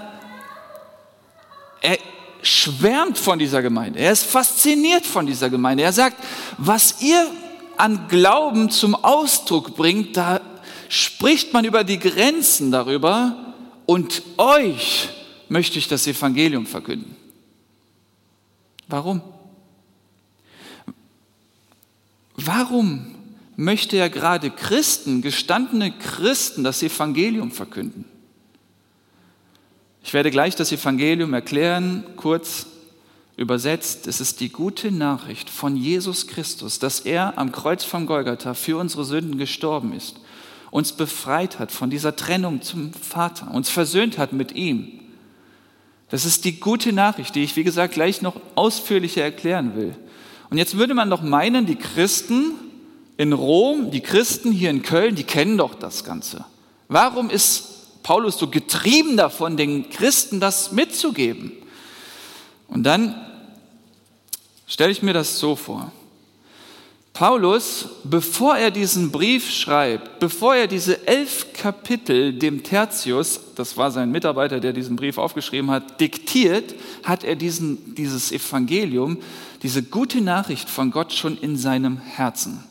er 1.80 1.98
schwärmt 2.42 3.18
von 3.18 3.40
dieser 3.40 3.60
Gemeinde. 3.60 3.98
Er 3.98 4.12
ist 4.12 4.24
fasziniert 4.24 5.04
von 5.04 5.26
dieser 5.26 5.50
Gemeinde. 5.50 5.82
Er 5.82 5.92
sagt, 5.92 6.22
was 6.56 7.02
ihr 7.02 7.26
an 7.76 8.06
Glauben 8.08 8.70
zum 8.70 8.94
Ausdruck 8.94 9.74
bringt, 9.74 10.16
da 10.16 10.40
spricht 10.88 11.52
man 11.52 11.64
über 11.64 11.82
die 11.82 11.98
Grenzen 11.98 12.70
darüber 12.70 13.54
und 13.86 14.22
euch 14.36 15.08
möchte 15.48 15.80
ich 15.80 15.88
das 15.88 16.06
Evangelium 16.06 16.66
verkünden. 16.66 17.19
Warum? 18.90 19.22
Warum 22.34 23.14
möchte 23.56 23.96
er 23.96 24.10
gerade 24.10 24.50
Christen, 24.50 25.22
gestandene 25.22 25.92
Christen, 25.92 26.64
das 26.64 26.82
Evangelium 26.82 27.50
verkünden? 27.50 28.04
Ich 30.02 30.14
werde 30.14 30.30
gleich 30.30 30.56
das 30.56 30.72
Evangelium 30.72 31.34
erklären, 31.34 32.04
kurz 32.16 32.66
übersetzt. 33.36 34.06
Es 34.06 34.20
ist 34.20 34.40
die 34.40 34.48
gute 34.48 34.90
Nachricht 34.90 35.50
von 35.50 35.76
Jesus 35.76 36.26
Christus, 36.26 36.78
dass 36.78 37.00
er 37.00 37.38
am 37.38 37.52
Kreuz 37.52 37.84
von 37.84 38.06
Golgatha 38.06 38.54
für 38.54 38.78
unsere 38.78 39.04
Sünden 39.04 39.38
gestorben 39.38 39.92
ist, 39.92 40.16
uns 40.70 40.92
befreit 40.92 41.58
hat 41.58 41.70
von 41.70 41.90
dieser 41.90 42.16
Trennung 42.16 42.62
zum 42.62 42.92
Vater, 42.92 43.52
uns 43.52 43.68
versöhnt 43.68 44.18
hat 44.18 44.32
mit 44.32 44.52
ihm 44.52 44.99
das 46.10 46.24
ist 46.24 46.44
die 46.44 46.58
gute 46.58 46.92
Nachricht, 46.92 47.34
die 47.34 47.44
ich, 47.44 47.56
wie 47.56 47.64
gesagt, 47.64 47.94
gleich 47.94 48.20
noch 48.20 48.34
ausführlicher 48.56 49.22
erklären 49.22 49.76
will. 49.76 49.94
Und 50.50 50.58
jetzt 50.58 50.76
würde 50.76 50.94
man 50.94 51.08
doch 51.08 51.22
meinen, 51.22 51.66
die 51.66 51.76
Christen 51.76 52.54
in 53.16 53.32
Rom, 53.32 53.90
die 53.90 54.00
Christen 54.00 54.50
hier 54.50 54.70
in 54.70 54.82
Köln, 54.82 55.14
die 55.14 55.24
kennen 55.24 55.56
doch 55.56 55.74
das 55.74 56.04
Ganze. 56.04 56.44
Warum 56.88 57.30
ist 57.30 58.02
Paulus 58.02 58.38
so 58.38 58.48
getrieben 58.48 59.16
davon, 59.16 59.56
den 59.56 59.88
Christen 59.90 60.40
das 60.40 60.72
mitzugeben? 60.72 61.52
Und 62.66 62.82
dann 62.82 63.14
stelle 64.66 64.90
ich 64.90 65.02
mir 65.02 65.12
das 65.12 65.38
so 65.38 65.54
vor. 65.54 65.92
Paulus, 67.12 67.86
bevor 68.04 68.56
er 68.56 68.70
diesen 68.70 69.10
Brief 69.10 69.50
schreibt, 69.50 70.20
bevor 70.20 70.54
er 70.54 70.66
diese 70.66 71.06
elf 71.06 71.52
Kapitel 71.52 72.32
dem 72.32 72.62
Tertius, 72.62 73.40
das 73.56 73.76
war 73.76 73.90
sein 73.90 74.10
Mitarbeiter, 74.10 74.60
der 74.60 74.72
diesen 74.72 74.96
Brief 74.96 75.18
aufgeschrieben 75.18 75.70
hat, 75.70 76.00
diktiert, 76.00 76.74
hat 77.02 77.24
er 77.24 77.36
diesen, 77.36 77.94
dieses 77.94 78.32
Evangelium, 78.32 79.18
diese 79.62 79.82
gute 79.82 80.20
Nachricht 80.20 80.70
von 80.70 80.90
Gott 80.90 81.12
schon 81.12 81.36
in 81.36 81.56
seinem 81.56 81.98
Herzen. 81.98 82.64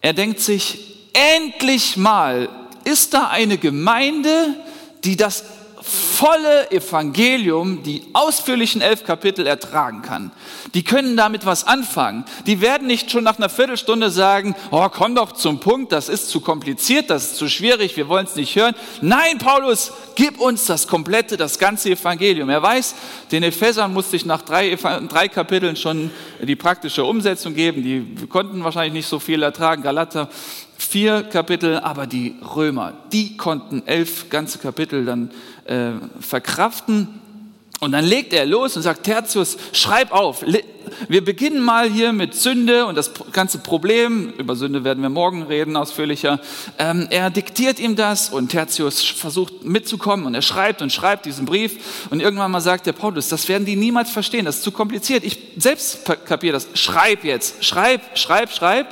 Er 0.00 0.12
denkt 0.12 0.40
sich, 0.40 1.08
endlich 1.12 1.96
mal 1.96 2.48
ist 2.84 3.14
da 3.14 3.28
eine 3.28 3.58
Gemeinde, 3.58 4.54
die 5.02 5.16
das 5.16 5.44
volle 5.86 6.70
Evangelium, 6.72 7.82
die 7.84 8.02
ausführlichen 8.12 8.80
elf 8.80 9.04
Kapitel 9.04 9.46
ertragen 9.46 10.02
kann. 10.02 10.32
Die 10.74 10.82
können 10.82 11.16
damit 11.16 11.46
was 11.46 11.64
anfangen. 11.64 12.24
Die 12.46 12.60
werden 12.60 12.88
nicht 12.88 13.10
schon 13.10 13.22
nach 13.22 13.38
einer 13.38 13.48
Viertelstunde 13.48 14.10
sagen, 14.10 14.56
oh, 14.72 14.88
komm 14.88 15.14
doch 15.14 15.32
zum 15.32 15.60
Punkt, 15.60 15.92
das 15.92 16.08
ist 16.08 16.28
zu 16.28 16.40
kompliziert, 16.40 17.08
das 17.08 17.26
ist 17.26 17.36
zu 17.36 17.48
schwierig, 17.48 17.96
wir 17.96 18.08
wollen 18.08 18.26
es 18.26 18.34
nicht 18.34 18.56
hören. 18.56 18.74
Nein, 19.00 19.38
Paulus, 19.38 19.92
gib 20.16 20.40
uns 20.40 20.66
das 20.66 20.88
komplette, 20.88 21.36
das 21.36 21.58
ganze 21.58 21.90
Evangelium. 21.90 22.48
Er 22.48 22.62
weiß, 22.62 22.94
den 23.30 23.44
Ephesern 23.44 23.92
musste 23.92 24.16
ich 24.16 24.26
nach 24.26 24.42
drei, 24.42 24.74
drei 25.08 25.28
Kapiteln 25.28 25.76
schon 25.76 26.10
die 26.42 26.56
praktische 26.56 27.04
Umsetzung 27.04 27.54
geben. 27.54 27.82
Die 27.84 28.26
konnten 28.26 28.64
wahrscheinlich 28.64 28.94
nicht 28.94 29.08
so 29.08 29.20
viel 29.20 29.42
ertragen. 29.42 29.82
Galater 29.82 30.28
vier 30.78 31.22
Kapitel, 31.22 31.78
aber 31.78 32.06
die 32.06 32.36
Römer, 32.54 32.92
die 33.12 33.36
konnten 33.36 33.82
elf 33.86 34.28
ganze 34.28 34.58
Kapitel 34.58 35.04
dann 35.04 35.30
äh, 35.66 35.92
verkraften. 36.20 37.25
Und 37.80 37.92
dann 37.92 38.04
legt 38.04 38.32
er 38.32 38.46
los 38.46 38.76
und 38.76 38.82
sagt, 38.82 39.04
Tertius, 39.04 39.58
schreib 39.72 40.10
auf. 40.12 40.42
Wir 41.08 41.24
beginnen 41.24 41.60
mal 41.60 41.90
hier 41.90 42.12
mit 42.12 42.34
Sünde 42.34 42.86
und 42.86 42.94
das 42.94 43.10
ganze 43.32 43.58
Problem. 43.58 44.32
Über 44.38 44.56
Sünde 44.56 44.84
werden 44.84 45.02
wir 45.02 45.10
morgen 45.10 45.42
reden, 45.42 45.76
ausführlicher. 45.76 46.40
Ähm, 46.78 47.06
er 47.10 47.28
diktiert 47.30 47.78
ihm 47.78 47.96
das 47.96 48.30
und 48.30 48.48
Tertius 48.48 49.02
versucht 49.02 49.64
mitzukommen 49.64 50.26
und 50.26 50.34
er 50.34 50.42
schreibt 50.42 50.82
und 50.82 50.92
schreibt 50.92 51.26
diesen 51.26 51.44
Brief. 51.44 52.06
Und 52.10 52.20
irgendwann 52.20 52.50
mal 52.50 52.60
sagt 52.60 52.86
der 52.86 52.92
Paulus, 52.92 53.28
das 53.28 53.48
werden 53.48 53.66
die 53.66 53.76
niemals 53.76 54.10
verstehen, 54.10 54.44
das 54.44 54.56
ist 54.56 54.62
zu 54.62 54.72
kompliziert. 54.72 55.24
Ich 55.24 55.38
selbst 55.56 56.04
kapiere 56.24 56.54
das. 56.54 56.68
Schreib 56.74 57.24
jetzt, 57.24 57.64
schreib, 57.64 58.16
schreib, 58.16 58.52
schreib. 58.52 58.86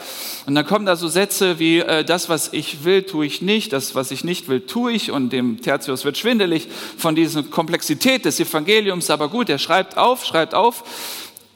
Und 0.47 0.55
dann 0.57 0.67
kommen 0.67 0.85
da 0.85 0.97
so 0.97 1.09
Sätze 1.09 1.59
wie, 1.59 1.79
äh, 1.79 2.05
das, 2.05 2.29
was 2.29 2.53
ich 2.53 2.85
will, 2.85 3.05
tue 3.05 3.25
ich 3.25 3.41
nicht, 3.41 3.73
das, 3.73 3.95
was 3.95 4.11
ich 4.11 4.25
nicht 4.25 4.49
will, 4.49 4.61
tue 4.61 4.93
ich. 4.93 5.11
Und 5.11 5.31
dem 5.33 5.63
Tertius 5.63 6.05
wird 6.05 6.19
schwindelig 6.19 6.69
von 6.99 7.15
dieser 7.15 7.43
Komplexität 7.45 8.25
des 8.25 8.41
Evangeliums. 8.41 8.74
Aber 9.11 9.29
gut, 9.29 9.49
er 9.49 9.59
schreibt 9.59 9.97
auf, 9.97 10.25
schreibt 10.25 10.55
auf. 10.55 10.85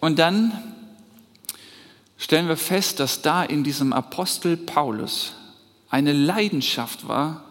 Und 0.01 0.19
dann 0.19 0.53
stellen 2.17 2.49
wir 2.49 2.57
fest, 2.57 3.01
dass 3.01 3.23
da 3.23 3.43
in 3.43 3.65
diesem 3.65 3.93
Apostel 3.93 4.57
Paulus 4.57 5.35
eine 5.89 6.13
Leidenschaft 6.13 7.09
war, 7.09 7.45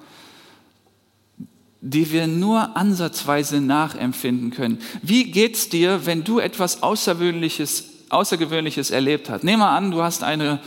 die 1.82 2.12
wir 2.12 2.28
nur 2.28 2.76
ansatzweise 2.76 3.62
nachempfinden 3.62 4.52
können. 4.52 4.80
Wie 5.02 5.32
geht's 5.32 5.70
dir, 5.70 6.06
wenn 6.06 6.24
du 6.24 6.40
etwas 6.40 6.84
Außergewöhnliches, 6.84 7.86
Außergewöhnliches 8.10 8.92
erlebt 8.92 9.30
hast? 9.30 9.44
Nehmen 9.44 9.62
wir 9.62 9.70
an, 9.70 9.92
du 9.92 10.02
hast 10.02 10.24
eine 10.24 10.60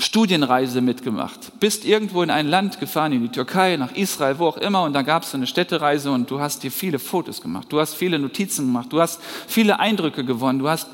Studienreise 0.00 0.80
mitgemacht. 0.80 1.58
Bist 1.58 1.84
irgendwo 1.84 2.22
in 2.22 2.30
ein 2.30 2.46
Land 2.46 2.78
gefahren, 2.78 3.12
in 3.12 3.22
die 3.22 3.30
Türkei, 3.30 3.76
nach 3.76 3.96
Israel, 3.96 4.38
wo 4.38 4.46
auch 4.46 4.56
immer, 4.56 4.84
und 4.84 4.92
da 4.92 5.02
gab 5.02 5.24
es 5.24 5.34
eine 5.34 5.48
Städtereise 5.48 6.12
und 6.12 6.30
du 6.30 6.38
hast 6.38 6.62
dir 6.62 6.70
viele 6.70 7.00
Fotos 7.00 7.42
gemacht, 7.42 7.66
du 7.70 7.80
hast 7.80 7.94
viele 7.94 8.20
Notizen 8.20 8.66
gemacht, 8.66 8.92
du 8.92 9.00
hast 9.00 9.20
viele 9.48 9.80
Eindrücke 9.80 10.24
gewonnen, 10.24 10.60
du 10.60 10.68
hast, 10.68 10.86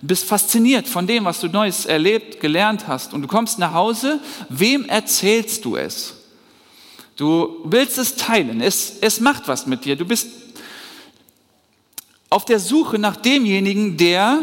bist 0.00 0.24
fasziniert 0.24 0.86
von 0.86 1.08
dem, 1.08 1.24
was 1.24 1.40
du 1.40 1.48
Neues 1.48 1.86
erlebt, 1.86 2.38
gelernt 2.40 2.86
hast. 2.86 3.14
Und 3.14 3.22
du 3.22 3.28
kommst 3.28 3.58
nach 3.58 3.72
Hause, 3.72 4.20
wem 4.48 4.84
erzählst 4.84 5.64
du 5.64 5.76
es? 5.76 6.14
Du 7.16 7.62
willst 7.64 7.98
es 7.98 8.14
teilen, 8.14 8.60
es, 8.60 8.98
es 9.00 9.18
macht 9.18 9.48
was 9.48 9.66
mit 9.66 9.84
dir, 9.84 9.96
du 9.96 10.04
bist 10.04 10.28
auf 12.30 12.44
der 12.44 12.60
Suche 12.60 12.98
nach 12.98 13.16
demjenigen, 13.16 13.96
der, 13.96 14.38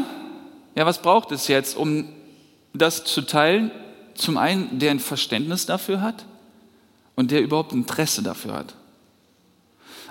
ja, 0.76 0.86
was 0.86 1.02
braucht 1.02 1.32
es 1.32 1.48
jetzt, 1.48 1.78
um 1.78 2.10
das 2.74 3.06
zu 3.06 3.22
teilen? 3.22 3.72
Zum 4.20 4.38
einen, 4.38 4.80
der 4.80 4.92
ein 4.92 5.00
Verständnis 5.00 5.66
dafür 5.66 6.02
hat 6.02 6.26
und 7.16 7.32
der 7.32 7.42
überhaupt 7.42 7.72
Interesse 7.72 8.22
dafür 8.22 8.54
hat. 8.54 8.76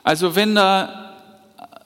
Also 0.03 0.35
wenn 0.35 0.55
da 0.55 1.15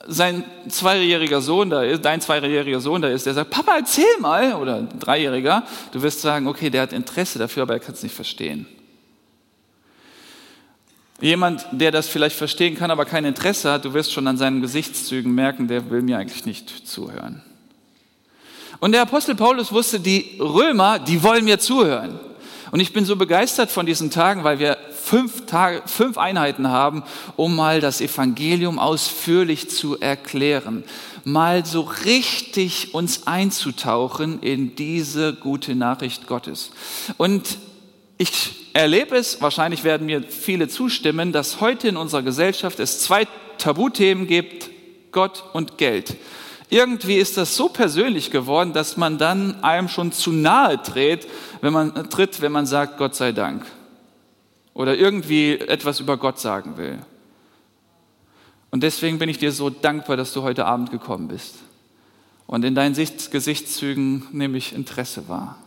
sein 0.07 0.43
zweijähriger 0.69 1.41
Sohn 1.41 1.69
da 1.69 1.83
ist, 1.83 2.03
dein 2.05 2.21
zweijähriger 2.21 2.79
Sohn 2.79 3.01
da 3.01 3.09
ist, 3.09 3.25
der 3.25 3.33
sagt, 3.33 3.49
Papa, 3.49 3.77
erzähl 3.77 4.19
mal, 4.19 4.53
oder 4.53 4.77
ein 4.77 4.99
Dreijähriger, 4.99 5.63
du 5.91 6.01
wirst 6.01 6.21
sagen, 6.21 6.47
okay, 6.47 6.69
der 6.69 6.83
hat 6.83 6.93
Interesse 6.93 7.39
dafür, 7.39 7.63
aber 7.63 7.73
er 7.73 7.79
kann 7.79 7.93
es 7.93 8.03
nicht 8.03 8.15
verstehen. 8.15 8.67
Jemand, 11.19 11.65
der 11.71 11.91
das 11.91 12.07
vielleicht 12.07 12.35
verstehen 12.35 12.75
kann, 12.75 12.91
aber 12.91 13.05
kein 13.05 13.25
Interesse 13.25 13.71
hat, 13.71 13.85
du 13.85 13.93
wirst 13.93 14.13
schon 14.13 14.27
an 14.27 14.37
seinen 14.37 14.61
Gesichtszügen 14.61 15.33
merken, 15.33 15.67
der 15.67 15.89
will 15.89 16.01
mir 16.01 16.17
eigentlich 16.17 16.45
nicht 16.45 16.87
zuhören. 16.87 17.41
Und 18.79 18.91
der 18.91 19.01
Apostel 19.01 19.35
Paulus 19.35 19.71
wusste, 19.71 19.99
die 19.99 20.37
Römer, 20.39 20.99
die 20.99 21.23
wollen 21.23 21.45
mir 21.45 21.59
zuhören. 21.59 22.19
Und 22.71 22.79
ich 22.79 22.91
bin 22.91 23.05
so 23.05 23.15
begeistert 23.15 23.69
von 23.69 23.85
diesen 23.85 24.09
Tagen, 24.09 24.43
weil 24.43 24.57
wir 24.57 24.77
fünf, 25.03 25.45
Tage, 25.45 25.83
fünf 25.85 26.17
Einheiten 26.17 26.69
haben, 26.69 27.03
um 27.35 27.55
mal 27.55 27.81
das 27.81 28.01
Evangelium 28.01 28.79
ausführlich 28.79 29.69
zu 29.69 29.99
erklären. 29.99 30.83
Mal 31.23 31.65
so 31.67 31.81
richtig 31.81 32.95
uns 32.95 33.27
einzutauchen 33.27 34.41
in 34.41 34.75
diese 34.75 35.33
gute 35.33 35.75
Nachricht 35.75 36.25
Gottes. 36.25 36.71
Und 37.17 37.59
ich 38.17 38.71
erlebe 38.73 39.17
es, 39.17 39.39
wahrscheinlich 39.39 39.83
werden 39.83 40.07
mir 40.07 40.23
viele 40.23 40.67
zustimmen, 40.67 41.31
dass 41.31 41.61
heute 41.61 41.89
in 41.89 41.97
unserer 41.97 42.23
Gesellschaft 42.23 42.79
es 42.79 42.99
zwei 42.99 43.27
Tabuthemen 43.59 44.25
gibt, 44.25 44.71
Gott 45.11 45.43
und 45.53 45.77
Geld 45.77 46.15
irgendwie 46.69 47.15
ist 47.15 47.37
das 47.37 47.55
so 47.55 47.69
persönlich 47.69 48.31
geworden, 48.31 48.73
dass 48.73 48.97
man 48.97 49.17
dann 49.17 49.63
einem 49.63 49.89
schon 49.89 50.11
zu 50.11 50.31
nahe 50.31 50.81
tritt, 50.81 51.27
wenn 51.61 51.73
man, 51.73 52.09
tritt, 52.09 52.41
wenn 52.41 52.51
man 52.51 52.65
sagt, 52.65 52.97
Gott 52.97 53.15
sei 53.15 53.31
Dank. 53.31 53.65
Oder 54.73 54.97
irgendwie 54.97 55.57
etwas 55.59 55.99
über 55.99 56.17
Gott 56.17 56.39
sagen 56.39 56.77
will. 56.77 56.99
Und 58.71 58.81
deswegen 58.81 59.19
bin 59.19 59.29
ich 59.29 59.37
dir 59.37 59.51
so 59.51 59.69
dankbar, 59.69 60.17
dass 60.17 60.33
du 60.33 60.41
heute 60.41 60.65
Abend 60.65 60.89
gekommen 60.89 61.27
bist. 61.27 61.55
Und 62.47 62.65
in 62.65 62.75
deinen 62.75 62.95
Gesichtszügen 62.95 64.27
nehme 64.31 64.57
ich 64.57 64.73
Interesse 64.73 65.27
wahr. 65.27 65.57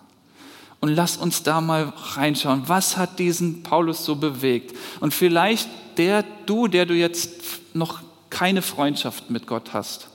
Und 0.81 0.89
lass 0.89 1.17
uns 1.17 1.43
da 1.43 1.61
mal 1.61 1.93
reinschauen. 2.15 2.65
Was 2.67 2.97
hat 2.97 3.19
diesen 3.19 3.63
Paulus 3.63 4.05
so 4.05 4.17
bewegt? 4.17 4.77
Und 5.01 5.15
vielleicht 5.15 5.69
der, 5.99 6.25
du, 6.47 6.69
der 6.69 6.85
du 6.85 6.95
jetzt 6.95 7.31
noch 7.75 8.01
keine 8.29 8.61
Freundschaft 8.61 9.31
mit 9.31 9.47
Gott 9.47 9.73
hast 9.73 10.09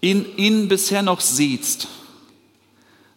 ihn, 0.00 0.26
ihn 0.36 0.68
bisher 0.68 1.02
noch 1.02 1.20
siehst, 1.20 1.88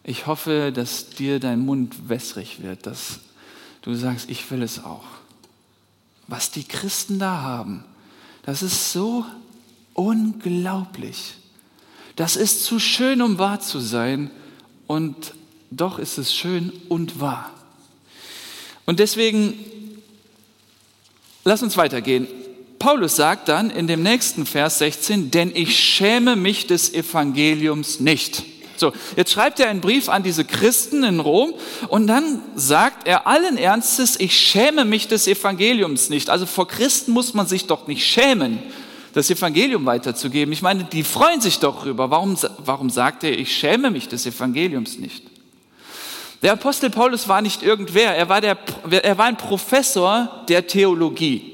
ich 0.04 0.26
hoffe, 0.26 0.72
dass 0.74 1.10
dir 1.10 1.38
dein 1.38 1.60
Mund 1.60 2.08
wässrig 2.08 2.62
wird, 2.62 2.86
dass 2.86 3.20
du 3.82 3.94
sagst, 3.94 4.28
ich 4.28 4.50
will 4.50 4.62
es 4.62 4.82
auch. 4.82 5.04
Was 6.26 6.50
die 6.50 6.64
Christen 6.64 7.18
da 7.18 7.42
haben, 7.42 7.84
das 8.42 8.62
ist 8.62 8.92
so 8.92 9.24
unglaublich. 9.94 11.34
Das 12.16 12.36
ist 12.36 12.64
zu 12.64 12.78
schön, 12.78 13.22
um 13.22 13.38
wahr 13.38 13.60
zu 13.60 13.78
sein 13.78 14.30
und 14.86 15.34
doch 15.70 15.98
ist 15.98 16.18
es 16.18 16.34
schön 16.34 16.72
und 16.88 17.20
wahr. 17.20 17.50
Und 18.84 18.98
deswegen, 18.98 19.54
lass 21.44 21.62
uns 21.62 21.76
weitergehen. 21.76 22.26
Paulus 22.82 23.14
sagt 23.14 23.48
dann 23.48 23.70
in 23.70 23.86
dem 23.86 24.02
nächsten 24.02 24.44
Vers 24.44 24.78
16, 24.78 25.30
denn 25.30 25.52
ich 25.54 25.78
schäme 25.78 26.34
mich 26.34 26.66
des 26.66 26.92
Evangeliums 26.92 28.00
nicht. 28.00 28.42
So, 28.76 28.92
jetzt 29.16 29.30
schreibt 29.30 29.60
er 29.60 29.68
einen 29.68 29.80
Brief 29.80 30.08
an 30.08 30.24
diese 30.24 30.44
Christen 30.44 31.04
in 31.04 31.20
Rom 31.20 31.54
und 31.86 32.08
dann 32.08 32.42
sagt 32.56 33.06
er 33.06 33.28
allen 33.28 33.56
Ernstes, 33.56 34.18
ich 34.18 34.36
schäme 34.36 34.84
mich 34.84 35.06
des 35.06 35.28
Evangeliums 35.28 36.10
nicht. 36.10 36.28
Also 36.28 36.44
vor 36.44 36.66
Christen 36.66 37.12
muss 37.12 37.34
man 37.34 37.46
sich 37.46 37.68
doch 37.68 37.86
nicht 37.86 38.04
schämen, 38.04 38.58
das 39.12 39.30
Evangelium 39.30 39.86
weiterzugeben. 39.86 40.52
Ich 40.52 40.62
meine, 40.62 40.82
die 40.82 41.04
freuen 41.04 41.40
sich 41.40 41.60
doch 41.60 41.84
darüber. 41.84 42.10
Warum, 42.10 42.36
warum 42.58 42.90
sagt 42.90 43.22
er, 43.22 43.38
ich 43.38 43.56
schäme 43.56 43.92
mich 43.92 44.08
des 44.08 44.26
Evangeliums 44.26 44.98
nicht? 44.98 45.22
Der 46.42 46.54
Apostel 46.54 46.90
Paulus 46.90 47.28
war 47.28 47.42
nicht 47.42 47.62
irgendwer, 47.62 48.16
er 48.16 48.28
war, 48.28 48.40
der, 48.40 48.58
er 48.90 49.18
war 49.18 49.26
ein 49.26 49.36
Professor 49.36 50.44
der 50.48 50.66
Theologie. 50.66 51.51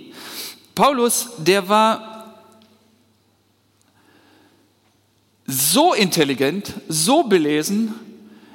Paulus, 0.79 1.31
der 1.39 1.69
war 1.69 2.37
so 5.45 5.93
intelligent, 5.93 6.73
so 6.89 7.25
belesen, 7.25 7.97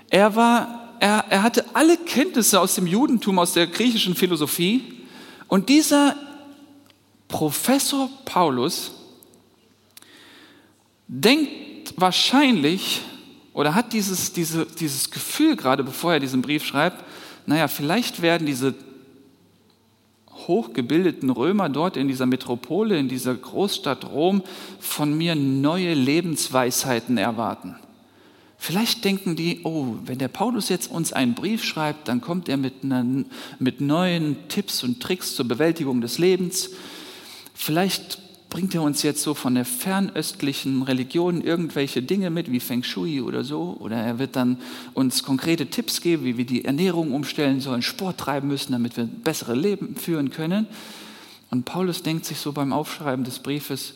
er, 0.10 0.34
war, 0.34 0.94
er, 1.02 1.26
er 1.30 1.44
hatte 1.44 1.66
alle 1.74 1.98
Kenntnisse 1.98 2.62
aus 2.62 2.76
dem 2.76 2.88
Judentum, 2.88 3.40
aus 3.40 3.52
der 3.52 3.68
griechischen 3.68 4.16
Philosophie. 4.16 5.04
Und 5.50 5.68
dieser 5.68 6.16
Professor 7.28 8.10
Paulus 8.24 8.94
denkt 11.10 11.94
wahrscheinlich, 11.98 13.02
oder 13.54 13.76
hat 13.76 13.92
dieses, 13.92 14.32
diese, 14.32 14.66
dieses 14.66 15.12
Gefühl 15.12 15.58
gerade, 15.58 15.84
bevor 15.84 16.14
er 16.14 16.22
diesen 16.22 16.42
Brief 16.42 16.64
schreibt, 16.64 17.04
naja, 17.46 17.68
vielleicht 17.68 18.22
werden 18.22 18.48
diese 18.48 18.74
hochgebildeten 20.48 21.30
Römer 21.30 21.70
dort 21.70 21.98
in 21.98 22.08
dieser 22.08 22.26
Metropole, 22.26 22.98
in 22.98 23.08
dieser 23.08 23.36
Großstadt 23.36 24.06
Rom 24.12 24.44
von 24.80 25.18
mir 25.18 25.36
neue 25.36 25.94
Lebensweisheiten 25.94 27.18
erwarten. 27.18 27.76
Vielleicht 28.58 29.04
denken 29.04 29.36
die, 29.36 29.60
oh, 29.66 29.98
wenn 30.06 30.20
der 30.20 30.30
Paulus 30.30 30.70
jetzt 30.70 30.90
uns 30.90 31.12
einen 31.12 31.34
Brief 31.36 31.66
schreibt, 31.66 32.08
dann 32.08 32.22
kommt 32.22 32.48
er 32.48 32.56
mit, 32.56 32.76
einer, 32.84 33.06
mit 33.60 33.82
neuen 33.82 34.38
Tipps 34.48 34.84
und 34.84 35.02
Tricks 35.02 35.36
zur 35.36 35.48
Bewältigung 35.48 36.00
des 36.00 36.18
Lebens. 36.18 36.70
Vielleicht 37.54 38.23
bringt 38.54 38.76
er 38.76 38.84
uns 38.84 39.02
jetzt 39.02 39.24
so 39.24 39.34
von 39.34 39.56
der 39.56 39.66
fernöstlichen 39.66 40.84
Religion 40.84 41.42
irgendwelche 41.42 42.04
Dinge 42.04 42.30
mit, 42.30 42.52
wie 42.52 42.60
Feng 42.60 42.84
Shui 42.84 43.20
oder 43.20 43.44
so, 43.44 43.76
oder 43.80 43.96
er 43.96 44.20
wird 44.20 44.36
dann 44.36 44.62
uns 44.94 45.24
konkrete 45.24 45.72
Tipps 45.72 46.02
geben, 46.02 46.24
wie 46.24 46.38
wir 46.38 46.46
die 46.46 46.64
Ernährung 46.64 47.14
umstellen 47.14 47.62
sollen, 47.62 47.82
Sport 47.82 48.20
treiben 48.20 48.48
müssen, 48.48 48.72
damit 48.72 48.96
wir 48.96 49.06
bessere 49.06 49.56
Leben 49.56 49.96
führen 49.96 50.30
können. 50.30 50.68
Und 51.50 51.66
Paulus 51.66 52.04
denkt 52.04 52.26
sich 52.26 52.38
so 52.38 52.52
beim 52.52 52.74
Aufschreiben 52.74 53.26
des 53.26 53.40
Briefes, 53.40 53.96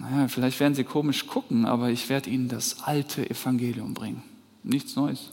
naja, 0.00 0.26
vielleicht 0.26 0.58
werden 0.58 0.74
sie 0.74 0.82
komisch 0.82 1.28
gucken, 1.28 1.66
aber 1.66 1.90
ich 1.90 2.08
werde 2.08 2.30
ihnen 2.30 2.48
das 2.48 2.82
alte 2.82 3.30
Evangelium 3.30 3.94
bringen. 3.94 4.24
Nichts 4.64 4.96
Neues. 4.96 5.30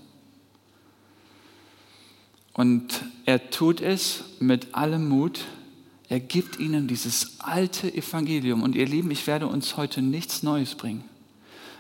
Und 2.53 3.01
er 3.25 3.49
tut 3.49 3.82
es 3.82 4.23
mit 4.39 4.75
allem 4.75 5.10
Mut, 5.10 5.45
er 6.10 6.20
gibt 6.20 6.60
ihnen 6.60 6.88
dieses 6.88 7.39
alte 7.39 7.93
Evangelium. 7.93 8.63
Und 8.63 8.76
ihr 8.76 8.86
Lieben, 8.86 9.12
ich 9.12 9.28
werde 9.28 9.48
uns 9.48 9.76
heute 9.78 10.02
nichts 10.02 10.41
Neues 10.41 10.76
bringen. 10.76 11.04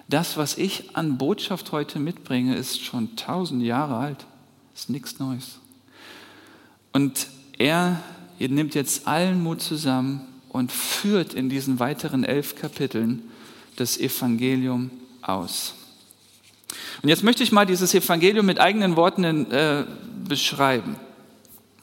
Das, 0.09 0.37
was 0.37 0.57
ich 0.57 0.95
an 0.95 1.17
Botschaft 1.17 1.71
heute 1.71 1.99
mitbringe, 1.99 2.55
ist 2.55 2.83
schon 2.83 3.15
tausend 3.15 3.63
Jahre 3.63 3.97
alt. 3.97 4.25
Ist 4.75 4.89
nichts 4.89 5.19
Neues. 5.19 5.59
Und 6.93 7.27
er 7.57 8.01
nimmt 8.39 8.75
jetzt 8.75 9.07
allen 9.07 9.41
Mut 9.41 9.61
zusammen 9.61 10.21
und 10.49 10.71
führt 10.71 11.33
in 11.33 11.49
diesen 11.49 11.79
weiteren 11.79 12.23
elf 12.23 12.55
Kapiteln 12.55 13.23
das 13.75 13.97
Evangelium 13.97 14.91
aus. 15.21 15.73
Und 17.01 17.09
jetzt 17.09 17.23
möchte 17.23 17.43
ich 17.43 17.51
mal 17.51 17.65
dieses 17.65 17.93
Evangelium 17.93 18.45
mit 18.45 18.59
eigenen 18.59 18.95
Worten 18.95 19.51
äh, 19.51 19.85
beschreiben. 20.27 20.95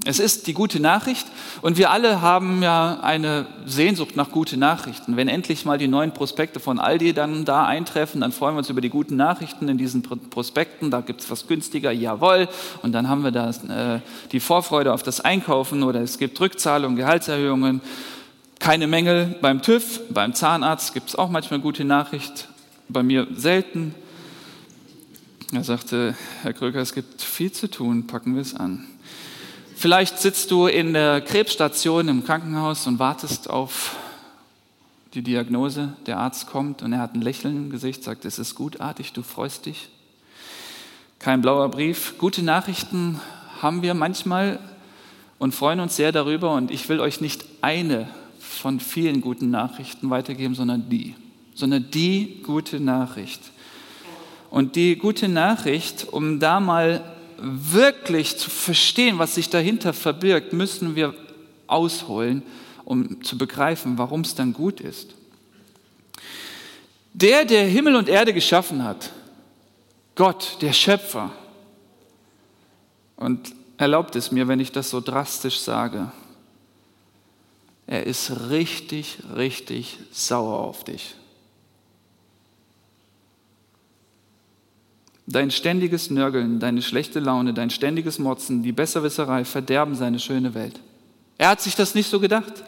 Es 0.06 0.18
ist 0.18 0.48
die 0.48 0.54
gute 0.54 0.80
Nachricht 0.80 1.26
und 1.62 1.78
wir 1.78 1.90
alle 1.90 2.20
haben 2.20 2.62
ja 2.62 2.98
eine 3.00 3.46
Sehnsucht 3.64 4.16
nach 4.16 4.30
guten 4.30 4.58
Nachrichten. 4.58 5.16
Wenn 5.16 5.28
endlich 5.28 5.64
mal 5.64 5.78
die 5.78 5.88
neuen 5.88 6.12
Prospekte 6.12 6.60
von 6.60 6.78
Aldi 6.78 7.14
dann 7.14 7.44
da 7.44 7.64
eintreffen, 7.64 8.20
dann 8.20 8.32
freuen 8.32 8.54
wir 8.54 8.58
uns 8.58 8.68
über 8.68 8.80
die 8.80 8.90
guten 8.90 9.16
Nachrichten 9.16 9.68
in 9.68 9.78
diesen 9.78 10.02
Prospekten. 10.02 10.90
Da 10.90 11.00
gibt 11.00 11.20
es 11.20 11.30
was 11.30 11.46
günstiger, 11.46 11.90
jawohl. 11.92 12.48
Und 12.82 12.92
dann 12.92 13.08
haben 13.08 13.22
wir 13.22 13.30
da 13.30 13.48
äh, 13.48 14.00
die 14.32 14.40
Vorfreude 14.40 14.92
auf 14.92 15.02
das 15.02 15.20
Einkaufen 15.20 15.82
oder 15.84 16.02
es 16.02 16.18
gibt 16.18 16.38
Rückzahlungen, 16.38 16.96
Gehaltserhöhungen. 16.96 17.80
Keine 18.58 18.88
Mängel 18.88 19.36
beim 19.40 19.62
TÜV, 19.62 20.00
beim 20.10 20.34
Zahnarzt 20.34 20.92
gibt 20.92 21.10
es 21.10 21.16
auch 21.16 21.30
manchmal 21.30 21.60
gute 21.60 21.84
Nachricht, 21.84 22.48
bei 22.88 23.02
mir 23.02 23.26
selten. 23.34 23.94
Er 25.52 25.64
sagte, 25.64 26.14
Herr 26.42 26.52
Kröger, 26.52 26.80
es 26.80 26.92
gibt 26.92 27.22
viel 27.22 27.52
zu 27.52 27.70
tun, 27.70 28.06
packen 28.06 28.34
wir 28.34 28.42
es 28.42 28.54
an. 28.54 28.86
Vielleicht 29.76 30.18
sitzt 30.18 30.50
du 30.50 30.66
in 30.66 30.92
der 30.92 31.20
Krebsstation 31.20 32.08
im 32.08 32.24
Krankenhaus 32.24 32.86
und 32.86 32.98
wartest 32.98 33.50
auf 33.50 33.96
die 35.14 35.22
Diagnose. 35.22 35.94
Der 36.06 36.18
Arzt 36.18 36.46
kommt 36.46 36.82
und 36.82 36.92
er 36.92 37.00
hat 37.00 37.14
ein 37.14 37.20
Lächeln 37.20 37.56
im 37.56 37.70
Gesicht, 37.70 38.02
sagt, 38.04 38.24
es 38.24 38.38
ist 38.38 38.54
gutartig, 38.54 39.12
du 39.12 39.22
freust 39.22 39.66
dich. 39.66 39.88
Kein 41.18 41.42
blauer 41.42 41.68
Brief. 41.70 42.14
Gute 42.18 42.42
Nachrichten 42.42 43.20
haben 43.60 43.82
wir 43.82 43.94
manchmal 43.94 44.60
und 45.38 45.54
freuen 45.54 45.80
uns 45.80 45.96
sehr 45.96 46.12
darüber. 46.12 46.54
Und 46.54 46.70
ich 46.70 46.88
will 46.88 47.00
euch 47.00 47.20
nicht 47.20 47.44
eine 47.60 48.08
von 48.38 48.78
vielen 48.80 49.20
guten 49.20 49.50
Nachrichten 49.50 50.10
weitergeben, 50.10 50.54
sondern 50.54 50.88
die. 50.88 51.14
Sondern 51.54 51.90
die 51.90 52.42
gute 52.42 52.78
Nachricht. 52.80 53.40
Und 54.50 54.76
die 54.76 54.96
gute 54.96 55.28
Nachricht, 55.28 56.06
um 56.10 56.38
da 56.40 56.60
mal 56.60 57.13
wirklich 57.44 58.38
zu 58.38 58.50
verstehen, 58.50 59.18
was 59.18 59.34
sich 59.34 59.50
dahinter 59.50 59.92
verbirgt, 59.92 60.52
müssen 60.52 60.96
wir 60.96 61.14
ausholen, 61.66 62.42
um 62.84 63.22
zu 63.22 63.38
begreifen, 63.38 63.98
warum 63.98 64.22
es 64.22 64.34
dann 64.34 64.52
gut 64.52 64.80
ist. 64.80 65.14
Der, 67.12 67.44
der 67.44 67.66
Himmel 67.66 67.96
und 67.96 68.08
Erde 68.08 68.32
geschaffen 68.32 68.82
hat, 68.82 69.12
Gott, 70.14 70.58
der 70.60 70.72
Schöpfer, 70.72 71.30
und 73.16 73.54
erlaubt 73.76 74.16
es 74.16 74.32
mir, 74.32 74.48
wenn 74.48 74.60
ich 74.60 74.72
das 74.72 74.90
so 74.90 75.00
drastisch 75.00 75.60
sage, 75.60 76.10
er 77.86 78.06
ist 78.06 78.48
richtig, 78.50 79.18
richtig 79.36 79.98
sauer 80.10 80.58
auf 80.58 80.84
dich. 80.84 81.14
Dein 85.26 85.50
ständiges 85.50 86.10
Nörgeln, 86.10 86.60
deine 86.60 86.82
schlechte 86.82 87.18
Laune, 87.18 87.54
dein 87.54 87.70
ständiges 87.70 88.18
Motzen, 88.18 88.62
die 88.62 88.72
Besserwisserei 88.72 89.44
verderben 89.44 89.94
seine 89.94 90.18
schöne 90.18 90.54
Welt. 90.54 90.80
Er 91.38 91.48
hat 91.48 91.62
sich 91.62 91.74
das 91.74 91.94
nicht 91.94 92.10
so 92.10 92.20
gedacht. 92.20 92.62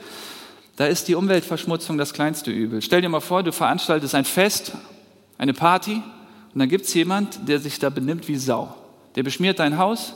Da 0.77 0.87
ist 0.87 1.09
die 1.09 1.15
Umweltverschmutzung 1.15 1.99
das 1.99 2.13
kleinste 2.13 2.51
Übel. 2.51 2.83
Stell 2.83 3.01
dir 3.01 3.09
mal 3.09 3.21
vor, 3.21 3.43
du 3.43 3.53
veranstaltest 3.53 4.15
ein 4.15 4.25
Fest, 4.25 4.73
eine 5.39 5.55
Party, 5.55 6.03
und 6.53 6.61
dann 6.61 6.69
gibt 6.69 6.87
es 6.87 6.95
jemand, 6.95 7.47
der 7.47 7.59
sich 7.59 7.79
da 7.79 7.91
benimmt 7.91 8.29
wie 8.29 8.37
Sau. 8.37 8.75
Der 9.15 9.23
beschmiert 9.23 9.59
dein 9.59 9.77
Haus, 9.77 10.15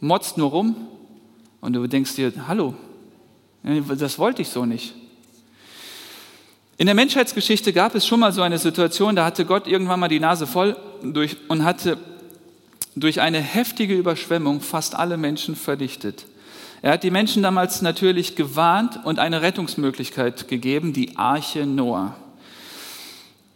motzt 0.00 0.38
nur 0.38 0.50
rum, 0.50 0.76
und 1.60 1.72
du 1.74 1.86
denkst 1.86 2.14
dir, 2.14 2.32
hallo, 2.46 2.74
das 3.62 4.18
wollte 4.18 4.42
ich 4.42 4.48
so 4.48 4.64
nicht. 4.64 4.94
In 6.78 6.86
der 6.86 6.94
Menschheitsgeschichte 6.94 7.72
gab 7.72 7.94
es 7.94 8.06
schon 8.06 8.20
mal 8.20 8.32
so 8.32 8.42
eine 8.42 8.58
Situation, 8.58 9.14
da 9.14 9.24
hatte 9.24 9.44
Gott 9.44 9.66
irgendwann 9.66 10.00
mal 10.00 10.08
die 10.08 10.20
Nase 10.20 10.46
voll 10.46 10.76
durch, 11.02 11.36
und 11.48 11.64
hatte 11.64 11.98
durch 12.96 13.20
eine 13.20 13.40
heftige 13.40 13.94
Überschwemmung 13.94 14.60
fast 14.60 14.94
alle 14.94 15.16
Menschen 15.16 15.54
verdichtet. 15.54 16.26
Er 16.80 16.92
hat 16.92 17.04
die 17.04 17.10
Menschen 17.10 17.42
damals 17.42 17.82
natürlich 17.82 18.34
gewarnt 18.34 18.98
und 19.04 19.18
eine 19.18 19.42
Rettungsmöglichkeit 19.42 20.48
gegeben, 20.48 20.92
die 20.92 21.16
Arche 21.16 21.64
Noah. 21.64 22.16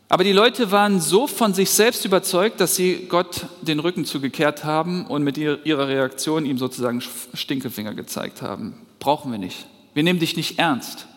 Aber 0.09 0.23
die 0.23 0.33
Leute 0.33 0.71
waren 0.71 1.01
so 1.01 1.27
von 1.27 1.53
sich 1.53 1.71
selbst 1.71 2.05
überzeugt, 2.05 2.61
dass 2.61 2.77
sie 2.77 3.07
Gott 3.09 3.47
den 3.63 3.81
Rücken 3.81 4.05
zugekehrt 4.05 4.63
haben 4.63 5.05
und 5.07 5.25
mit 5.25 5.37
ihrer 5.37 5.89
Reaktion 5.89 6.47
ihm 6.47 6.59
sozusagen 6.59 7.03
Stinkefinger 7.35 7.95
gezeigt 7.95 8.41
haben. 8.41 8.75
Brauchen 9.01 9.33
wir 9.33 9.39
nicht. 9.39 9.67
Wir 9.95 10.05
nehmen 10.05 10.21
dich 10.21 10.37
nicht 10.37 10.61
ernst. 10.61 11.09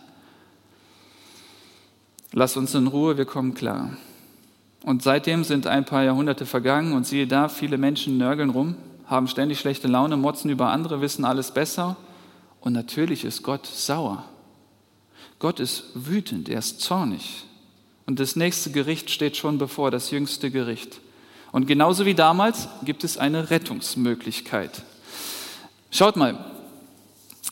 Lass 2.31 2.57
uns 2.57 2.75
in 2.75 2.87
Ruhe, 2.87 3.17
wir 3.17 3.25
kommen 3.25 3.55
klar. 3.55 3.91
Und 4.83 5.01
seitdem 5.01 5.43
sind 5.43 5.67
ein 5.67 5.85
paar 5.85 6.03
Jahrhunderte 6.03 6.45
vergangen 6.45 6.93
und 6.93 7.07
siehe 7.07 7.27
da, 7.27 7.49
viele 7.49 7.77
Menschen 7.77 8.17
nörgeln 8.17 8.51
rum, 8.51 8.75
haben 9.07 9.27
ständig 9.27 9.59
schlechte 9.59 9.87
Laune, 9.87 10.15
motzen 10.15 10.49
über 10.49 10.69
andere, 10.69 11.01
wissen 11.01 11.25
alles 11.25 11.51
besser. 11.51 11.97
Und 12.61 12.73
natürlich 12.73 13.25
ist 13.25 13.41
Gott 13.41 13.65
sauer. 13.65 14.23
Gott 15.39 15.59
ist 15.59 15.85
wütend, 15.95 16.49
er 16.49 16.59
ist 16.59 16.81
zornig. 16.81 17.45
Und 18.05 18.19
das 18.19 18.35
nächste 18.35 18.71
Gericht 18.71 19.09
steht 19.09 19.35
schon 19.35 19.57
bevor, 19.57 19.89
das 19.89 20.11
jüngste 20.11 20.51
Gericht. 20.51 20.99
Und 21.51 21.65
genauso 21.65 22.05
wie 22.05 22.13
damals 22.13 22.67
gibt 22.83 23.03
es 23.03 23.17
eine 23.17 23.49
Rettungsmöglichkeit. 23.49 24.83
Schaut 25.89 26.15
mal, 26.15 26.45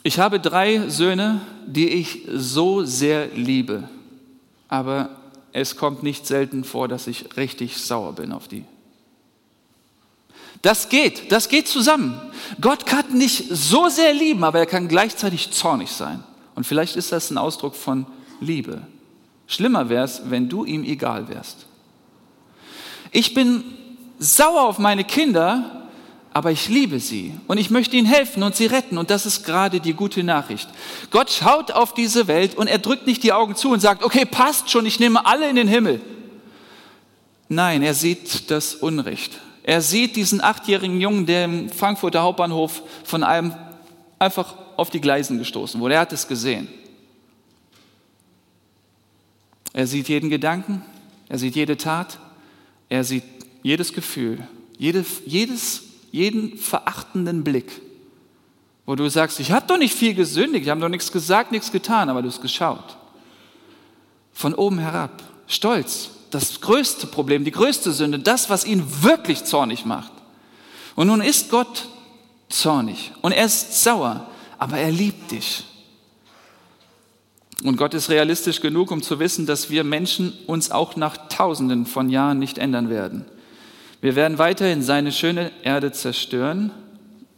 ich 0.03 0.19
habe 0.19 0.39
drei 0.39 0.87
Söhne, 0.89 1.41
die 1.65 1.89
ich 1.89 2.27
so 2.31 2.83
sehr 2.83 3.27
liebe, 3.29 3.89
aber 4.67 5.09
es 5.53 5.75
kommt 5.75 6.03
nicht 6.03 6.27
selten 6.27 6.63
vor, 6.63 6.87
dass 6.87 7.07
ich 7.07 7.37
richtig 7.37 7.77
sauer 7.77 8.13
bin 8.13 8.31
auf 8.31 8.47
die. 8.47 8.65
Das 10.61 10.89
geht, 10.89 11.31
das 11.31 11.49
geht 11.49 11.67
zusammen. 11.67 12.19
Gott 12.59 12.85
kann 12.85 13.17
nicht 13.17 13.45
so 13.49 13.89
sehr 13.89 14.13
lieben, 14.13 14.43
aber 14.43 14.59
er 14.59 14.65
kann 14.65 14.87
gleichzeitig 14.87 15.51
zornig 15.51 15.91
sein. 15.91 16.23
Und 16.55 16.65
vielleicht 16.65 16.95
ist 16.95 17.11
das 17.11 17.29
ein 17.29 17.37
Ausdruck 17.37 17.75
von 17.75 18.05
Liebe. 18.39 18.81
Schlimmer 19.45 19.89
wäre 19.89 20.03
es, 20.03 20.23
wenn 20.25 20.49
du 20.49 20.65
ihm 20.65 20.83
egal 20.83 21.29
wärst. 21.29 21.67
Ich 23.11 23.33
bin 23.33 23.63
sauer 24.19 24.63
auf 24.63 24.79
meine 24.79 25.03
Kinder, 25.03 25.86
aber 26.37 26.51
ich 26.51 26.69
liebe 26.69 26.99
sie 26.99 27.33
und 27.47 27.57
ich 27.57 27.71
möchte 27.71 27.97
ihnen 27.97 28.05
helfen 28.05 28.43
und 28.43 28.55
sie 28.55 28.67
retten. 28.67 28.99
Und 28.99 29.09
das 29.09 29.25
ist 29.25 29.43
gerade 29.43 29.79
die 29.79 29.93
gute 29.93 30.23
Nachricht. 30.23 30.69
Gott 31.09 31.31
schaut 31.31 31.71
auf 31.71 31.95
diese 31.95 32.27
Welt 32.27 32.53
und 32.55 32.67
er 32.67 32.77
drückt 32.77 33.07
nicht 33.07 33.23
die 33.23 33.33
Augen 33.33 33.55
zu 33.55 33.71
und 33.71 33.79
sagt, 33.79 34.03
okay, 34.03 34.23
passt 34.23 34.69
schon, 34.69 34.85
ich 34.85 34.99
nehme 34.99 35.25
alle 35.25 35.49
in 35.49 35.55
den 35.55 35.67
Himmel. 35.67 35.99
Nein, 37.49 37.81
er 37.81 37.95
sieht 37.95 38.51
das 38.51 38.75
Unrecht. 38.75 39.39
Er 39.63 39.81
sieht 39.81 40.15
diesen 40.15 40.39
achtjährigen 40.39 41.01
Jungen, 41.01 41.25
der 41.25 41.45
im 41.45 41.71
Frankfurter 41.71 42.21
Hauptbahnhof 42.21 42.83
von 43.03 43.23
einem 43.23 43.55
einfach 44.19 44.53
auf 44.75 44.91
die 44.91 45.01
Gleisen 45.01 45.39
gestoßen 45.39 45.81
wurde. 45.81 45.95
Er 45.95 46.01
hat 46.01 46.13
es 46.13 46.27
gesehen. 46.27 46.67
Er 49.73 49.87
sieht 49.87 50.07
jeden 50.07 50.29
Gedanken, 50.29 50.83
er 51.29 51.39
sieht 51.39 51.55
jede 51.55 51.77
Tat, 51.77 52.19
er 52.89 53.03
sieht 53.03 53.23
jedes 53.63 53.91
Gefühl, 53.91 54.47
jede, 54.77 55.03
jedes 55.25 55.86
jeden 56.11 56.57
verachtenden 56.57 57.43
Blick, 57.43 57.81
wo 58.85 58.95
du 58.95 59.09
sagst, 59.09 59.39
ich 59.39 59.51
habe 59.51 59.67
doch 59.67 59.77
nicht 59.77 59.93
viel 59.93 60.13
gesündigt, 60.13 60.65
ich 60.65 60.69
habe 60.69 60.81
doch 60.81 60.89
nichts 60.89 61.11
gesagt, 61.11 61.51
nichts 61.51 61.71
getan, 61.71 62.09
aber 62.09 62.21
du 62.21 62.29
hast 62.29 62.41
geschaut. 62.41 62.97
Von 64.33 64.53
oben 64.53 64.79
herab, 64.79 65.23
stolz, 65.47 66.09
das 66.31 66.61
größte 66.61 67.07
Problem, 67.07 67.43
die 67.43 67.51
größte 67.51 67.91
Sünde, 67.91 68.19
das, 68.19 68.49
was 68.49 68.65
ihn 68.65 68.83
wirklich 69.01 69.43
zornig 69.43 69.85
macht. 69.85 70.11
Und 70.95 71.07
nun 71.07 71.21
ist 71.21 71.49
Gott 71.49 71.87
zornig 72.49 73.11
und 73.21 73.31
er 73.31 73.45
ist 73.45 73.83
sauer, 73.83 74.27
aber 74.57 74.77
er 74.77 74.91
liebt 74.91 75.31
dich. 75.31 75.63
Und 77.63 77.77
Gott 77.77 77.93
ist 77.93 78.09
realistisch 78.09 78.61
genug, 78.61 78.91
um 78.91 79.01
zu 79.01 79.19
wissen, 79.19 79.45
dass 79.45 79.69
wir 79.69 79.83
Menschen 79.83 80.33
uns 80.45 80.69
auch 80.69 80.95
nach 80.95 81.27
Tausenden 81.27 81.85
von 81.85 82.09
Jahren 82.09 82.39
nicht 82.39 82.59
ändern 82.59 82.89
werden. 82.89 83.25
Wir 83.99 84.15
werden 84.15 84.37
weiterhin 84.37 84.83
seine 84.83 85.11
schöne 85.11 85.51
Erde 85.63 85.91
zerstören, 85.91 86.71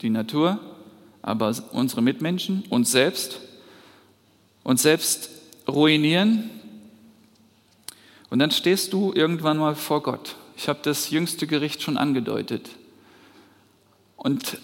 die 0.02 0.10
Natur, 0.10 0.60
aber 1.22 1.56
unsere 1.72 2.02
Mitmenschen, 2.02 2.64
uns 2.70 2.92
selbst, 2.92 3.40
uns 4.64 4.82
selbst 4.82 5.30
ruinieren. 5.68 6.50
Und 8.30 8.40
dann 8.40 8.52
stehst 8.52 8.94
du 8.94 9.14
irgendwann 9.14 9.58
mal 9.58 9.76
vor 9.76 10.04
Gott. 10.04 10.36
Ich 10.58 10.68
habe 10.68 10.80
das 10.84 11.10
jüngste 11.10 11.48
Gericht 11.48 11.82
schon 11.82 11.98
angedeutet. 11.98 12.70
Und 14.18 14.58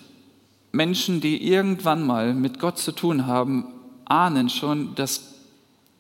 Menschen, 0.73 1.21
die 1.21 1.47
irgendwann 1.49 2.05
mal 2.05 2.33
mit 2.33 2.59
Gott 2.59 2.77
zu 2.77 2.91
tun 2.91 3.25
haben, 3.25 3.65
ahnen 4.03 4.49
schon, 4.49 4.93
das 4.95 5.35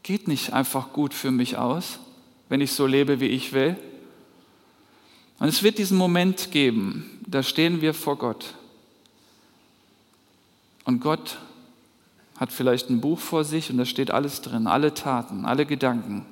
geht 0.03 0.27
nicht 0.27 0.51
einfach 0.51 0.91
gut 0.91 1.13
für 1.13 1.31
mich 1.31 1.57
aus, 1.57 1.99
wenn 2.49 2.59
ich 2.59 2.73
so 2.73 2.85
lebe, 2.85 3.21
wie 3.21 3.27
ich 3.27 3.53
will. 3.53 3.77
Und 5.39 5.47
es 5.47 5.63
wird 5.63 5.77
diesen 5.77 5.97
Moment 5.97 6.51
geben, 6.51 7.19
da 7.27 7.43
stehen 7.43 7.81
wir 7.81 7.93
vor 7.93 8.17
Gott. 8.17 8.53
Und 10.85 11.01
Gott 11.01 11.37
hat 12.37 12.51
vielleicht 12.51 12.89
ein 12.89 13.01
Buch 13.01 13.19
vor 13.19 13.43
sich 13.43 13.69
und 13.69 13.77
da 13.77 13.85
steht 13.85 14.11
alles 14.11 14.41
drin, 14.41 14.67
alle 14.67 14.93
Taten, 14.93 15.45
alle 15.45 15.65
Gedanken, 15.65 16.25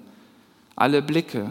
alle 0.76 1.02
Blicke. 1.02 1.50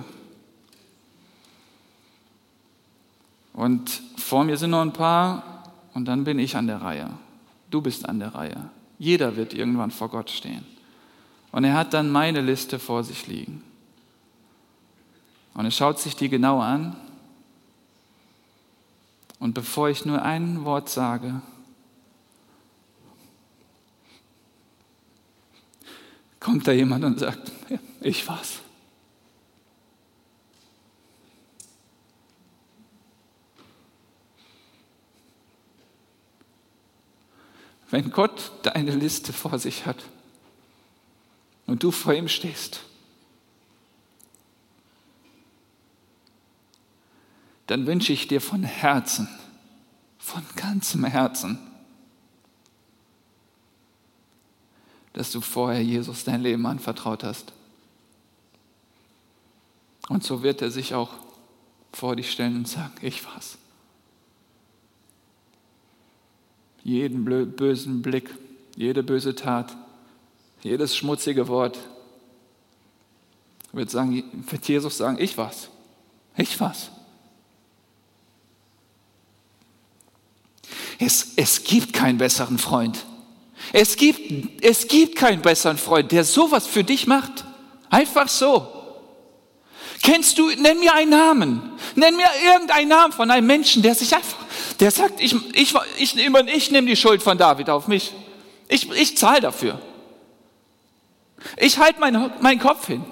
Und 3.53 4.03
vor 4.17 4.45
mir 4.45 4.57
sind 4.57 4.71
noch 4.71 4.83
ein 4.83 4.93
paar 4.93 5.73
und 5.95 6.07
dann 6.07 6.25
bin 6.25 6.39
ich 6.39 6.57
an 6.57 6.67
der 6.67 6.81
Reihe. 6.81 7.11
Du 7.71 7.81
bist 7.81 8.09
an 8.09 8.19
der 8.19 8.35
Reihe. 8.35 8.71
Jeder 8.99 9.37
wird 9.37 9.53
irgendwann 9.53 9.91
vor 9.91 10.09
Gott 10.09 10.31
stehen. 10.31 10.65
Und 11.51 11.65
er 11.65 11.75
hat 11.75 11.93
dann 11.93 12.11
meine 12.11 12.41
Liste 12.41 12.79
vor 12.79 13.05
sich 13.05 13.27
liegen. 13.27 13.63
Und 15.55 15.65
er 15.65 15.71
schaut 15.71 15.99
sich 15.99 16.17
die 16.17 16.31
genau 16.31 16.61
an 16.61 16.97
und 19.43 19.55
bevor 19.55 19.91
ich 19.91 20.05
nur 20.05 20.23
ein 20.23 20.65
Wort 20.65 20.89
sage, 20.89 21.43
kommt 26.39 26.69
da 26.69 26.71
jemand 26.71 27.05
und 27.05 27.19
sagt, 27.19 27.51
ich 28.01 28.29
war's. 28.29 28.61
Wenn 37.91 38.13
Gott 38.13 38.53
deine 38.63 38.95
Liste 38.95 39.33
vor 39.33 39.59
sich 39.59 39.87
hat 39.87 40.05
und 41.67 41.83
du 41.83 41.91
vor 41.91 42.15
ihm 42.15 42.29
stehst, 42.29 42.85
dann 47.73 47.87
wünsche 47.87 48.13
ich 48.13 48.29
dir 48.29 48.43
von 48.43 48.65
Herzen, 48.65 49.27
von 50.19 50.43
ganzem 50.57 51.07
Herzen, 51.07 51.59
dass 55.15 55.33
du 55.33 55.41
vorher 55.41 55.83
Jesus 55.83 56.25
dein 56.25 56.43
Leben 56.43 56.67
anvertraut 56.67 57.25
hast. 57.25 57.55
Und 60.11 60.23
so 60.23 60.43
wird 60.43 60.61
er 60.61 60.71
sich 60.71 60.95
auch 60.95 61.15
vor 61.95 62.15
dich 62.15 62.31
stellen 62.31 62.57
und 62.57 62.69
sagen, 62.69 62.93
ich 63.01 63.25
war's. 63.25 63.57
Jeden 66.85 67.25
bösen 67.25 68.03
Blick, 68.03 68.35
jede 68.77 69.03
böse 69.03 69.35
Tat, 69.35 69.75
jedes 70.63 70.95
schmutzige 70.95 71.49
Wort 71.49 71.79
wird, 73.73 73.91
sagen, 73.91 74.45
wird 74.51 74.69
Jesus 74.69 74.99
sagen, 74.99 75.17
ich 75.19 75.39
war's. 75.39 75.71
Ich 76.37 76.61
war's. 76.61 76.91
Es, 81.05 81.33
es 81.35 81.65
gibt 81.65 81.93
keinen 81.93 82.19
besseren 82.19 82.59
Freund. 82.59 83.05
Es 83.73 83.97
gibt, 83.97 84.63
es 84.63 84.87
gibt 84.87 85.17
keinen 85.17 85.43
besseren 85.43 85.77
Freund, 85.77 86.13
der 86.13 86.23
sowas 86.23 86.67
für 86.67 86.85
dich 86.85 87.09
macht. 87.09 87.45
Einfach 87.91 88.29
so. 88.29 88.69
Kennst 90.03 90.39
du, 90.39 90.49
nenn 90.51 90.79
mir 90.79 90.95
einen 90.95 91.11
Namen. 91.11 91.73
Nenn 91.97 92.15
mir 92.17 92.29
irgendeinen 92.45 92.89
Namen 92.89 93.13
von 93.13 93.31
einem 93.31 93.47
Menschen, 93.47 93.83
der 93.83 93.97
sich 93.97 94.15
einfach, 94.15 94.39
der 94.79 94.91
sagt, 94.93 95.21
ich, 95.21 95.35
ich, 95.55 95.75
ich, 95.99 96.17
ich 96.17 96.71
nehme 96.71 96.87
die 96.87 96.97
Schuld 96.97 97.23
von 97.23 97.37
David 97.37 97.69
auf 97.69 97.89
mich. 97.89 98.13
Ich, 98.69 98.89
ich 98.93 99.17
zahle 99.17 99.41
dafür. 99.41 99.81
Ich 101.57 101.79
halte 101.79 101.99
meinen 101.99 102.31
mein 102.41 102.61
Kopf 102.61 102.87
hin. 102.87 103.05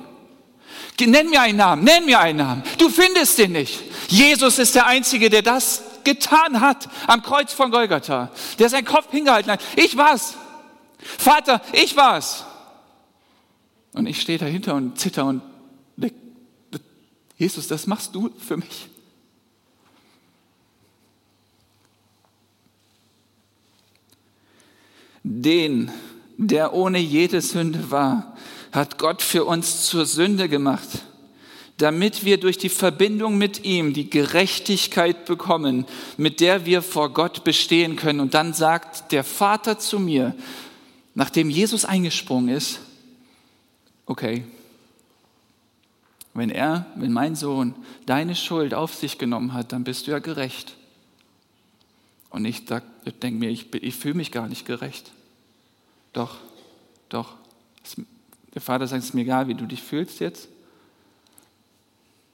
Nenn 1.01 1.31
mir 1.31 1.41
einen 1.41 1.57
Namen, 1.57 1.83
nenn 1.83 2.05
mir 2.05 2.21
einen 2.21 2.39
Namen. 2.39 2.63
Du 2.79 2.89
findest 2.89 3.39
den 3.39 3.53
nicht. 3.53 3.81
Jesus 4.09 4.59
ist 4.59 4.75
der 4.75 4.87
Einzige, 4.87 5.31
der 5.31 5.43
das 5.43 5.83
getan 6.05 6.61
hat 6.61 6.89
am 7.07 7.23
Kreuz 7.23 7.53
von 7.53 7.71
Golgatha, 7.71 8.31
der 8.59 8.69
seinen 8.69 8.85
Kopf 8.85 9.11
hingehalten 9.11 9.51
hat. 9.53 9.61
Ich 9.77 9.97
war's. 9.97 10.35
Vater, 10.99 11.61
ich 11.73 11.97
war's. 11.97 12.45
Und 13.93 14.07
ich 14.07 14.21
stehe 14.21 14.39
dahinter 14.39 14.75
und 14.75 14.99
zitter 14.99 15.27
und 15.27 15.43
denke, 15.97 16.17
Jesus, 17.37 17.67
das 17.69 17.87
machst 17.87 18.15
du 18.15 18.31
für 18.39 18.57
mich. 18.57 18.89
Den, 25.23 25.91
der 26.37 26.73
ohne 26.73 26.99
jede 26.99 27.41
Sünde 27.41 27.91
war, 27.91 28.37
hat 28.73 28.99
Gott 28.99 29.23
für 29.23 29.45
uns 29.45 29.87
zur 29.87 30.07
Sünde 30.07 30.49
gemacht 30.49 30.89
damit 31.81 32.25
wir 32.25 32.39
durch 32.39 32.59
die 32.59 32.69
Verbindung 32.69 33.39
mit 33.39 33.65
ihm 33.65 33.93
die 33.93 34.11
Gerechtigkeit 34.11 35.25
bekommen, 35.25 35.87
mit 36.17 36.41
der 36.41 36.67
wir 36.67 36.83
vor 36.83 37.13
Gott 37.13 37.45
bestehen 37.45 37.97
können. 37.97 38.21
Und 38.21 38.35
dann 38.35 38.53
sagt 38.55 39.13
der 39.13 39.25
Vater 39.25 39.79
zu 39.79 39.99
mir, 39.99 40.35
nachdem 41.15 41.51
Jesus 41.51 41.85
eingesprungen 41.85 42.55
ist, 42.55 42.81
okay, 44.07 44.45
Wenn 46.33 46.51
er, 46.51 46.87
wenn 46.95 47.13
mein 47.13 47.35
Sohn 47.35 47.75
deine 48.07 48.37
Schuld 48.37 48.73
auf 48.73 48.95
sich 48.95 49.19
genommen 49.19 49.53
hat, 49.53 49.73
dann 49.73 49.83
bist 49.83 50.07
du 50.07 50.13
ja 50.13 50.21
gerecht. 50.21 50.77
Und 52.31 52.45
ich 52.45 52.65
denke 52.67 53.39
mir, 53.39 53.51
ich, 53.51 53.75
ich 53.75 53.97
fühle 53.97 54.15
mich 54.15 54.31
gar 54.31 54.47
nicht 54.47 54.65
gerecht. 54.65 55.11
Doch, 56.13 56.37
doch. 57.09 57.35
Der 58.55 58.63
Vater 58.63 58.87
sagt, 58.87 59.03
es 59.03 59.09
ist 59.09 59.15
mir 59.15 59.23
egal, 59.23 59.49
wie 59.49 59.55
du 59.55 59.67
dich 59.67 59.83
fühlst 59.83 60.21
jetzt. 60.21 60.49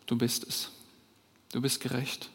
Du 0.07 0.17
bist 0.17 0.45
es. 0.45 0.71
Du 1.53 1.61
bist 1.61 1.81
gerecht. 1.81 2.31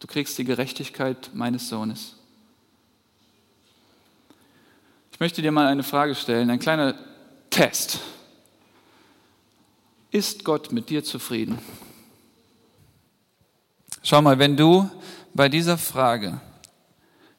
Du 0.00 0.06
kriegst 0.06 0.36
die 0.38 0.44
Gerechtigkeit 0.44 1.30
meines 1.34 1.68
Sohnes. 1.68 2.16
Ich 5.12 5.20
möchte 5.20 5.42
dir 5.42 5.52
mal 5.52 5.66
eine 5.66 5.82
Frage 5.82 6.14
stellen, 6.14 6.50
ein 6.50 6.58
kleiner 6.58 6.94
Test. 7.50 8.00
Ist 10.10 10.44
Gott 10.44 10.72
mit 10.72 10.88
dir 10.88 11.04
zufrieden? 11.04 11.58
Schau 14.02 14.22
mal, 14.22 14.38
wenn 14.38 14.56
du 14.56 14.90
bei 15.34 15.48
dieser 15.48 15.76
Frage 15.76 16.40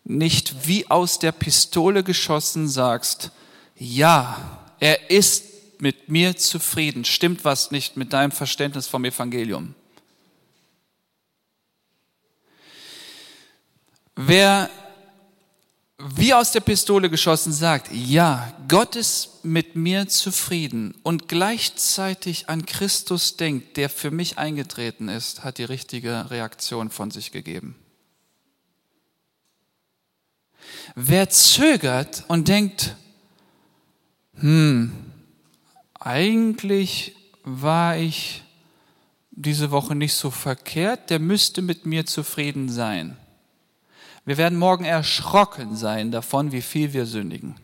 nicht 0.04 0.67
wie 0.67 0.89
aus 0.89 1.19
der 1.19 1.32
Pistole 1.32 2.04
geschossen 2.04 2.67
sagst, 2.67 3.32
ja, 3.76 4.69
er 4.80 5.10
ist 5.10 5.50
mit 5.82 6.10
mir 6.10 6.38
zufrieden, 6.38 7.06
stimmt 7.06 7.44
was 7.44 7.72
nicht 7.72 7.98
mit 7.98 8.13
deinem 8.13 8.32
Verständnis 8.32 8.88
vom 8.88 9.04
Evangelium. 9.04 9.74
Wer 14.15 14.70
wie 16.04 16.34
aus 16.34 16.52
der 16.52 16.62
Pistole 16.62 17.10
geschossen 17.10 17.54
sagt, 17.54 17.91
ja, 17.91 18.54
Gott 18.67 18.96
ist 18.96 19.44
mit 19.44 19.76
mir 19.76 20.08
zufrieden 20.08 20.96
und 21.04 21.28
gleichzeitig 21.28 22.50
an 22.50 22.65
Christus 22.65 23.38
denkt, 23.38 23.78
der 23.78 23.89
für 23.89 24.10
mich 24.10 24.38
eingetreten 24.38 25.10
ist, 25.10 25.44
hat 25.44 25.58
die 25.58 25.63
richtige 25.63 26.32
Reaktion 26.32 26.89
von 26.89 27.12
sich 27.12 27.32
gegeben. 27.32 27.76
Wer 30.96 31.30
zögert 31.30 32.24
und 32.28 32.48
denkt, 32.48 32.96
hm, 34.39 35.11
eigentlich 36.01 37.15
war 37.43 37.97
ich 37.97 38.43
diese 39.31 39.71
Woche 39.71 39.95
nicht 39.95 40.13
so 40.13 40.29
verkehrt, 40.29 41.09
der 41.09 41.19
müsste 41.19 41.61
mit 41.61 41.85
mir 41.85 42.05
zufrieden 42.05 42.69
sein. 42.69 43.17
Wir 44.25 44.37
werden 44.37 44.57
morgen 44.57 44.85
erschrocken 44.85 45.75
sein 45.75 46.11
davon, 46.11 46.51
wie 46.51 46.61
viel 46.61 46.93
wir 46.93 47.05
sündigen. 47.05 47.55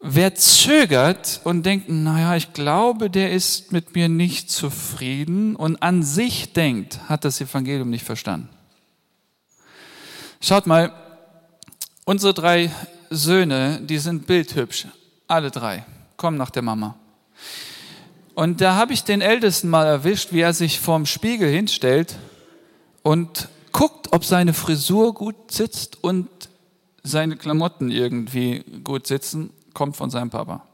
Wer 0.00 0.34
zögert 0.36 1.40
und 1.42 1.64
denkt, 1.64 1.88
naja, 1.88 2.36
ich 2.36 2.52
glaube, 2.52 3.10
der 3.10 3.32
ist 3.32 3.72
mit 3.72 3.94
mir 3.94 4.08
nicht 4.08 4.50
zufrieden 4.50 5.56
und 5.56 5.82
an 5.82 6.04
sich 6.04 6.52
denkt, 6.52 7.08
hat 7.08 7.24
das 7.24 7.40
Evangelium 7.40 7.90
nicht 7.90 8.04
verstanden. 8.04 8.48
Schaut 10.40 10.66
mal, 10.66 10.94
unsere 12.04 12.32
drei 12.32 12.70
Söhne, 13.10 13.80
die 13.82 13.98
sind 13.98 14.26
bildhübsch, 14.28 14.86
alle 15.28 15.50
drei, 15.50 15.84
kommen 16.16 16.36
nach 16.36 16.50
der 16.50 16.62
Mama. 16.62 16.96
Und 18.34 18.60
da 18.60 18.74
habe 18.76 18.92
ich 18.92 19.04
den 19.04 19.20
Ältesten 19.20 19.68
mal 19.68 19.86
erwischt, 19.86 20.32
wie 20.32 20.40
er 20.40 20.52
sich 20.52 20.80
vorm 20.80 21.06
Spiegel 21.06 21.50
hinstellt 21.50 22.16
und 23.02 23.48
guckt, 23.72 24.12
ob 24.12 24.24
seine 24.24 24.54
Frisur 24.54 25.14
gut 25.14 25.52
sitzt 25.52 26.02
und 26.02 26.28
seine 27.02 27.36
Klamotten 27.36 27.90
irgendwie 27.90 28.64
gut 28.84 29.06
sitzen, 29.06 29.50
kommt 29.74 29.96
von 29.96 30.10
seinem 30.10 30.30
Papa. 30.30 30.64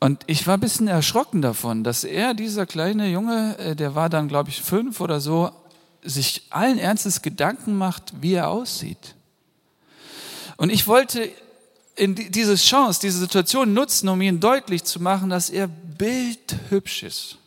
Und 0.00 0.22
ich 0.26 0.46
war 0.46 0.58
ein 0.58 0.60
bisschen 0.60 0.86
erschrocken 0.86 1.40
davon, 1.40 1.82
dass 1.82 2.04
er, 2.04 2.34
dieser 2.34 2.66
kleine 2.66 3.08
Junge, 3.08 3.56
äh, 3.58 3.74
der 3.74 3.94
war 3.94 4.10
dann, 4.10 4.28
glaube 4.28 4.50
ich, 4.50 4.60
fünf 4.60 5.00
oder 5.00 5.20
so, 5.20 5.50
sich 6.02 6.42
allen 6.50 6.78
Ernstes 6.78 7.22
Gedanken 7.22 7.78
macht, 7.78 8.12
wie 8.20 8.34
er 8.34 8.50
aussieht. 8.50 9.14
Und 10.56 10.70
ich 10.70 10.86
wollte 10.86 11.30
in 11.96 12.14
diese 12.14 12.56
Chance, 12.56 13.00
diese 13.00 13.18
Situation 13.18 13.72
nutzen, 13.72 14.08
um 14.08 14.20
ihm 14.20 14.40
deutlich 14.40 14.84
zu 14.84 15.00
machen, 15.00 15.30
dass 15.30 15.50
er 15.50 15.68
bildhübsch 15.68 17.02
ist. 17.02 17.38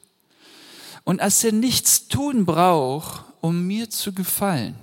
Und 1.03 1.21
dass 1.21 1.43
er 1.43 1.51
nichts 1.51 2.07
tun 2.07 2.45
braucht, 2.45 3.23
um 3.41 3.65
mir 3.65 3.89
zu 3.89 4.13
gefallen. 4.13 4.75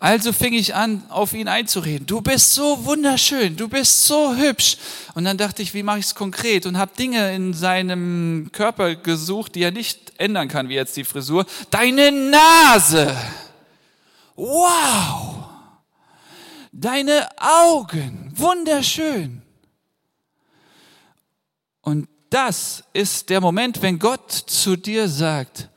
Also 0.00 0.32
fing 0.32 0.54
ich 0.54 0.74
an, 0.74 1.02
auf 1.10 1.34
ihn 1.34 1.48
einzureden. 1.48 2.06
Du 2.06 2.20
bist 2.20 2.54
so 2.54 2.84
wunderschön, 2.84 3.56
du 3.56 3.68
bist 3.68 4.06
so 4.06 4.34
hübsch. 4.34 4.78
Und 5.14 5.24
dann 5.24 5.36
dachte 5.36 5.62
ich, 5.62 5.74
wie 5.74 5.82
mache 5.82 5.98
ich 5.98 6.06
es 6.06 6.14
konkret? 6.14 6.66
Und 6.66 6.78
habe 6.78 6.92
Dinge 6.96 7.34
in 7.34 7.52
seinem 7.52 8.48
Körper 8.52 8.94
gesucht, 8.94 9.54
die 9.54 9.62
er 9.62 9.70
nicht 9.70 10.12
ändern 10.18 10.48
kann, 10.48 10.68
wie 10.68 10.74
jetzt 10.74 10.96
die 10.96 11.04
Frisur. 11.04 11.44
Deine 11.70 12.10
Nase. 12.10 13.14
Wow. 14.34 15.41
Deine 16.72 17.28
Augen. 17.38 18.32
Wunderschön. 18.34 19.42
Und 21.82 22.08
das 22.30 22.82
ist 22.94 23.28
der 23.28 23.42
Moment, 23.42 23.82
wenn 23.82 23.98
Gott 23.98 24.32
zu 24.32 24.76
dir 24.76 25.08
sagt, 25.08 25.68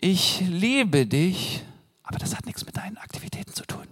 ich 0.00 0.40
liebe 0.40 1.06
dich, 1.06 1.62
aber 2.02 2.18
das 2.18 2.34
hat 2.34 2.46
nichts 2.46 2.64
mit 2.64 2.76
deinen 2.76 2.96
Aktivitäten 2.96 3.52
zu 3.52 3.64
tun. 3.64 3.86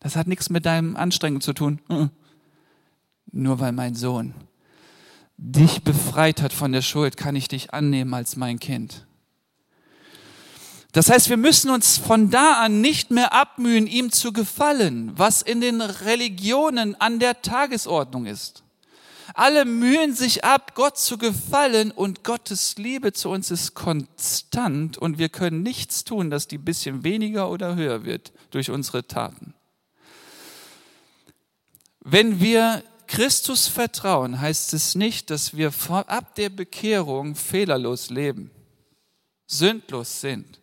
Das 0.00 0.16
hat 0.16 0.26
nichts 0.26 0.48
mit 0.48 0.64
deinem 0.64 0.96
Anstrengen 0.96 1.42
zu 1.42 1.52
tun. 1.52 1.80
Nur 3.32 3.60
weil 3.60 3.72
mein 3.72 3.94
Sohn 3.94 4.34
dich 5.36 5.82
befreit 5.82 6.42
hat 6.42 6.52
von 6.52 6.72
der 6.72 6.82
Schuld, 6.82 7.16
kann 7.16 7.34
ich 7.34 7.48
dich 7.48 7.72
annehmen 7.72 8.12
als 8.12 8.36
mein 8.36 8.58
Kind. 8.58 9.06
Das 10.92 11.08
heißt, 11.08 11.30
wir 11.30 11.36
müssen 11.36 11.70
uns 11.70 11.98
von 11.98 12.30
da 12.30 12.54
an 12.54 12.80
nicht 12.80 13.10
mehr 13.10 13.32
abmühen, 13.32 13.86
ihm 13.86 14.10
zu 14.10 14.32
gefallen, 14.32 15.12
was 15.14 15.40
in 15.40 15.60
den 15.60 15.80
Religionen 15.80 17.00
an 17.00 17.20
der 17.20 17.42
Tagesordnung 17.42 18.26
ist. 18.26 18.64
Alle 19.34 19.64
mühen 19.64 20.14
sich 20.14 20.44
ab, 20.44 20.74
Gott 20.74 20.98
zu 20.98 21.16
gefallen 21.16 21.92
und 21.92 22.24
Gottes 22.24 22.76
Liebe 22.76 23.12
zu 23.12 23.28
uns 23.28 23.52
ist 23.52 23.74
konstant 23.74 24.98
und 24.98 25.18
wir 25.18 25.28
können 25.28 25.62
nichts 25.62 26.02
tun, 26.02 26.30
dass 26.30 26.48
die 26.48 26.58
bisschen 26.58 27.04
weniger 27.04 27.48
oder 27.50 27.76
höher 27.76 28.04
wird 28.04 28.32
durch 28.50 28.70
unsere 28.70 29.06
Taten. 29.06 29.54
Wenn 32.00 32.40
wir 32.40 32.82
Christus 33.06 33.68
vertrauen, 33.68 34.40
heißt 34.40 34.74
es 34.74 34.96
nicht, 34.96 35.30
dass 35.30 35.56
wir 35.56 35.72
ab 35.88 36.34
der 36.34 36.48
Bekehrung 36.48 37.36
fehlerlos 37.36 38.10
leben, 38.10 38.50
sündlos 39.46 40.20
sind. 40.20 40.59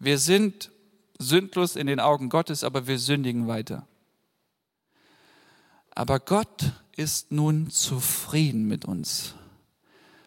Wir 0.00 0.18
sind 0.18 0.70
sündlos 1.18 1.76
in 1.76 1.86
den 1.86 2.00
Augen 2.00 2.30
Gottes, 2.30 2.64
aber 2.64 2.86
wir 2.86 2.98
sündigen 2.98 3.46
weiter. 3.46 3.86
Aber 5.94 6.18
Gott 6.18 6.72
ist 6.96 7.30
nun 7.32 7.70
zufrieden 7.70 8.66
mit 8.66 8.86
uns. 8.86 9.34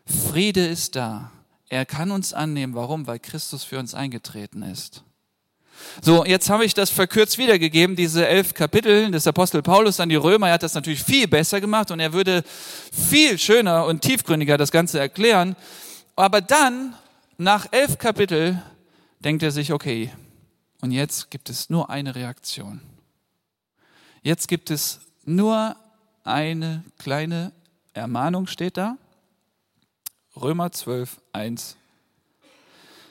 Friede 0.05 0.67
ist 0.67 0.95
da. 0.95 1.31
Er 1.69 1.87
kann 1.87 2.11
uns 2.11 2.33
annehmen. 2.33 2.75
Warum? 2.75 3.07
Weil 3.07 3.17
Christus 3.17 3.63
für 3.63 3.79
uns 3.79 3.95
eingetreten 3.95 4.61
ist. 4.61 5.03
So, 6.03 6.23
jetzt 6.23 6.51
habe 6.51 6.65
ich 6.65 6.75
das 6.75 6.91
verkürzt 6.91 7.39
wiedergegeben, 7.39 7.95
diese 7.95 8.27
elf 8.27 8.53
Kapitel 8.53 9.09
des 9.09 9.25
Apostel 9.25 9.63
Paulus 9.63 9.99
an 9.99 10.09
die 10.09 10.15
Römer. 10.15 10.49
Er 10.49 10.53
hat 10.53 10.63
das 10.63 10.75
natürlich 10.75 11.03
viel 11.03 11.27
besser 11.27 11.59
gemacht 11.59 11.89
und 11.89 11.99
er 11.99 12.13
würde 12.13 12.43
viel 12.91 13.39
schöner 13.39 13.87
und 13.87 14.01
tiefgründiger 14.01 14.59
das 14.59 14.71
Ganze 14.71 14.99
erklären. 14.99 15.55
Aber 16.15 16.41
dann, 16.41 16.93
nach 17.39 17.65
elf 17.71 17.97
Kapitel, 17.97 18.61
denkt 19.23 19.43
er 19.43 19.51
sich, 19.51 19.73
okay, 19.73 20.11
und 20.81 20.91
jetzt 20.91 21.31
gibt 21.31 21.49
es 21.49 21.69
nur 21.69 21.89
eine 21.89 22.15
Reaktion. 22.15 22.81
Jetzt 24.21 24.47
gibt 24.47 24.69
es 24.69 24.99
nur 25.25 25.75
eine 26.23 26.83
kleine 26.97 27.51
Ermahnung 27.93 28.47
steht 28.47 28.77
da. 28.77 28.97
Römer 30.35 30.71
12, 30.71 31.21
1. 31.31 31.77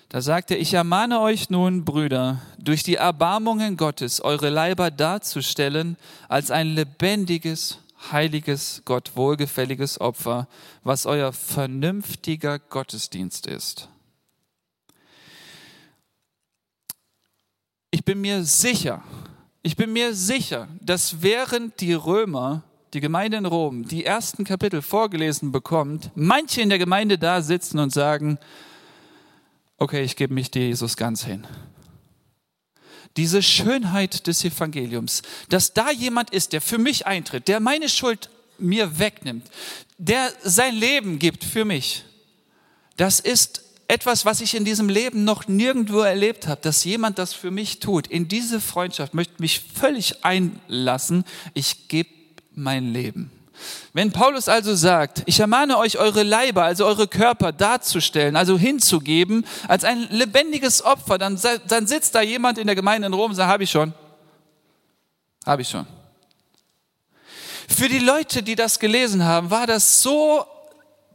Da 0.09 0.21
sagt 0.21 0.51
er, 0.51 0.59
ich 0.59 0.75
ermahne 0.75 1.21
euch 1.21 1.49
nun, 1.49 1.85
Brüder, 1.85 2.43
durch 2.59 2.83
die 2.83 2.97
Erbarmungen 2.97 3.77
Gottes 3.77 4.21
eure 4.21 4.51
Leiber 4.51 4.91
darzustellen 4.91 5.97
als 6.29 6.51
ein 6.51 6.75
lebendiges, 6.75 7.79
heiliges, 8.11 8.83
Gott 8.85 9.13
wohlgefälliges 9.15 10.01
Opfer, 10.01 10.49
was 10.83 11.07
euer 11.07 11.33
vernünftiger 11.33 12.59
Gottesdienst 12.59 13.47
ist. 13.47 13.89
Ich 17.95 18.07
bin 18.07 18.23
mir 18.23 18.43
sicher, 18.43 19.05
ich 19.63 19.77
bin 19.77 19.93
mir 19.93 20.15
sicher, 20.15 20.67
dass 20.81 21.21
während 21.21 21.79
die 21.83 21.93
Römer 21.93 22.65
die 22.95 23.01
Gemeinde 23.01 23.37
in 23.37 23.45
Rom 23.45 23.87
die 23.87 24.07
ersten 24.07 24.45
Kapitel 24.45 24.81
vorgelesen 24.81 25.53
bekommt, 25.53 26.11
manche 26.15 26.63
in 26.63 26.71
der 26.71 26.79
Gemeinde 26.79 27.19
da 27.19 27.43
sitzen 27.43 27.79
und 27.79 27.93
sagen, 27.93 28.39
okay, 29.77 30.03
ich 30.03 30.17
gebe 30.17 30.33
mich 30.33 30.51
dir 30.51 30.67
Jesus 30.67 30.97
ganz 30.97 31.25
hin. 31.25 31.47
Diese 33.19 33.43
Schönheit 33.43 34.27
des 34.27 34.43
Evangeliums, 34.43 35.21
dass 35.51 35.75
da 35.75 35.91
jemand 35.91 36.31
ist, 36.31 36.55
der 36.55 36.63
für 36.63 36.79
mich 36.79 37.07
eintritt, 37.07 37.47
der 37.47 37.61
meine 37.61 37.91
Schuld 37.91 38.31
mir 38.57 38.99
wegnimmt, 38.99 39.47
der 39.99 40.33
sein 40.43 40.75
Leben 40.75 41.19
gibt 41.19 41.45
für 41.45 41.67
mich, 41.67 42.05
das 42.97 43.21
ist 43.21 43.62
etwas, 43.89 44.25
was 44.25 44.41
ich 44.41 44.55
in 44.55 44.65
diesem 44.65 44.89
Leben 44.89 45.25
noch 45.25 45.49
nirgendwo 45.49 46.01
erlebt 46.01 46.47
habe, 46.47 46.61
dass 46.63 46.85
jemand 46.85 47.19
das 47.19 47.35
für 47.35 47.51
mich 47.51 47.81
tut. 47.81 48.07
In 48.07 48.29
diese 48.29 48.61
Freundschaft 48.61 49.15
möchte 49.15 49.35
mich 49.41 49.61
völlig 49.61 50.25
einlassen. 50.25 51.25
Ich 51.55 51.89
gebe 51.89 52.09
mein 52.55 52.93
Leben. 52.93 53.31
Wenn 53.93 54.13
Paulus 54.13 54.49
also 54.49 54.75
sagt, 54.75 55.23
ich 55.27 55.39
ermahne 55.41 55.79
euch, 55.79 55.99
eure 55.99 56.23
Leiber, 56.23 56.65
also 56.65 56.87
eure 56.87 57.07
Körper 57.07 57.53
darzustellen, 57.53 58.37
also 58.37 58.59
hinzugeben, 58.59 59.47
als 59.69 59.85
ein 59.85 60.09
lebendiges 60.11 60.85
Opfer, 60.85 61.19
dann, 61.19 61.39
dann 61.69 61.87
sitzt 61.87 62.15
da 62.15 62.23
jemand 62.23 62.59
in 62.59 62.67
der 62.67 62.77
Gemeinde 62.77 63.07
in 63.07 63.13
Rom 63.13 63.31
und 63.31 63.37
sagt, 63.37 63.51
habe 63.51 63.65
ich 63.65 63.71
schon. 63.71 63.93
Habe 65.45 65.63
ich 65.63 65.69
schon. 65.69 65.87
Für 67.69 67.89
die 67.89 67.99
Leute, 67.99 68.43
die 68.43 68.55
das 68.55 68.79
gelesen 68.79 69.25
haben, 69.25 69.51
war 69.51 69.67
das 69.67 70.03
so 70.03 70.45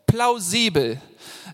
plausibel, 0.06 1.02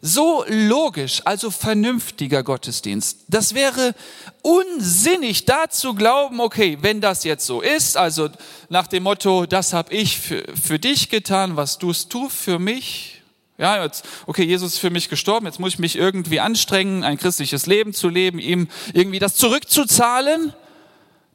so 0.06 0.44
logisch, 0.50 1.22
also 1.24 1.50
vernünftiger 1.50 2.44
Gottesdienst. 2.44 3.20
Das 3.30 3.54
wäre 3.54 3.96
unsinnig, 4.42 5.46
da 5.46 5.70
zu 5.70 5.96
glauben, 5.96 6.42
okay, 6.42 6.78
wenn 6.82 7.00
das 7.00 7.24
jetzt 7.24 7.46
so 7.46 7.62
ist, 7.62 7.96
also 7.96 8.28
nach 8.68 8.88
dem 8.88 9.04
Motto, 9.04 9.46
das 9.46 9.72
habe 9.72 9.94
ich 9.94 10.20
für, 10.20 10.44
für 10.62 10.78
dich 10.78 11.08
getan, 11.08 11.56
was 11.56 11.78
tust 11.78 12.14
du 12.14 12.28
für 12.28 12.60
mich? 12.60 13.22
Ja, 13.58 13.82
jetzt, 13.82 14.04
okay, 14.28 14.44
Jesus 14.44 14.74
ist 14.74 14.80
für 14.80 14.90
mich 14.90 15.08
gestorben, 15.08 15.46
jetzt 15.46 15.62
muss 15.62 15.76
ich 15.76 15.80
mich 15.80 15.96
irgendwie 15.96 16.42
anstrengen, 16.42 17.06
ein 17.06 17.18
christliches 17.18 17.66
Leben 17.66 17.94
zu 17.94 18.10
leben, 18.10 18.40
ihm 18.40 18.68
irgendwie 18.92 19.20
das 19.20 19.36
zurückzuzahlen. 19.36 20.54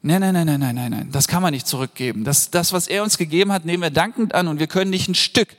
Nein, 0.03 0.21
nein, 0.21 0.35
nein, 0.35 0.45
nein, 0.45 0.59
nein, 0.59 0.75
nein, 0.75 0.91
nein, 0.91 1.09
das 1.11 1.27
kann 1.27 1.41
man 1.41 1.55
nicht 1.55 1.65
zurückgeben. 1.65 2.23
Das, 2.23 2.51
das, 2.51 2.71
was 2.71 2.87
er 2.87 3.01
uns 3.01 3.17
gegeben 3.17 3.51
hat, 3.51 3.65
nehmen 3.65 3.81
wir 3.81 3.89
dankend 3.89 4.35
an 4.35 4.47
und 4.47 4.59
wir 4.59 4.67
können 4.67 4.91
nicht 4.91 5.09
ein 5.09 5.15
Stück 5.15 5.55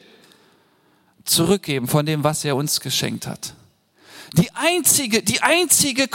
zurückgeben 1.31 1.89
von 1.89 2.05
dem, 2.05 2.25
was 2.25 2.45
er 2.45 2.57
uns 2.57 2.81
geschenkt 2.81 3.27
hat. 3.27 3.55
Die 4.37 4.51
einzige, 4.55 5.23
die 5.23 5.43
einzige, 5.43 6.09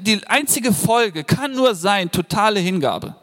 die 0.00 0.26
einzige 0.26 0.72
Folge 0.72 1.24
kann 1.24 1.52
nur 1.52 1.74
sein, 1.74 2.10
totale 2.10 2.60
Hingabe. 2.60 3.14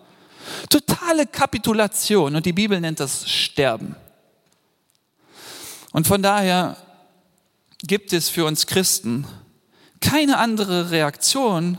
Totale 0.69 1.25
Kapitulation. 1.25 2.35
Und 2.35 2.45
die 2.45 2.53
Bibel 2.53 2.79
nennt 2.79 2.99
das 2.99 3.29
Sterben. 3.29 3.95
Und 5.91 6.07
von 6.07 6.21
daher 6.21 6.77
gibt 7.83 8.13
es 8.13 8.29
für 8.29 8.45
uns 8.45 8.67
Christen 8.67 9.25
keine 10.01 10.37
andere 10.37 10.91
Reaktion 10.91 11.77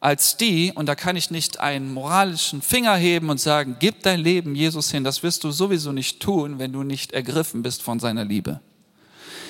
als 0.00 0.36
die, 0.36 0.70
und 0.74 0.86
da 0.86 0.94
kann 0.94 1.16
ich 1.16 1.30
nicht 1.30 1.60
einen 1.60 1.92
moralischen 1.92 2.60
Finger 2.60 2.94
heben 2.96 3.30
und 3.30 3.40
sagen, 3.40 3.76
gib 3.78 4.02
dein 4.02 4.20
Leben 4.20 4.54
Jesus 4.54 4.90
hin, 4.90 5.02
das 5.02 5.22
wirst 5.22 5.44
du 5.44 5.50
sowieso 5.50 5.92
nicht 5.92 6.20
tun, 6.20 6.58
wenn 6.58 6.72
du 6.72 6.82
nicht 6.82 7.12
ergriffen 7.12 7.62
bist 7.62 7.80
von 7.80 8.00
seiner 8.00 8.24
Liebe. 8.24 8.60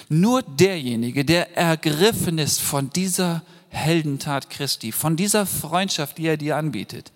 Nur 0.09 0.43
derjenige, 0.43 1.25
der 1.25 1.57
ergriffen 1.57 2.39
ist 2.39 2.61
von 2.61 2.91
dieser 2.91 3.43
Heldentat 3.69 4.51
Christi, 4.51 4.93
von 4.93 5.17
dieser 5.17 5.47
Freundschaft, 5.47 6.19
die 6.19 6.27
er 6.27 6.37
dir 6.37 6.57
anbietet, 6.57 7.13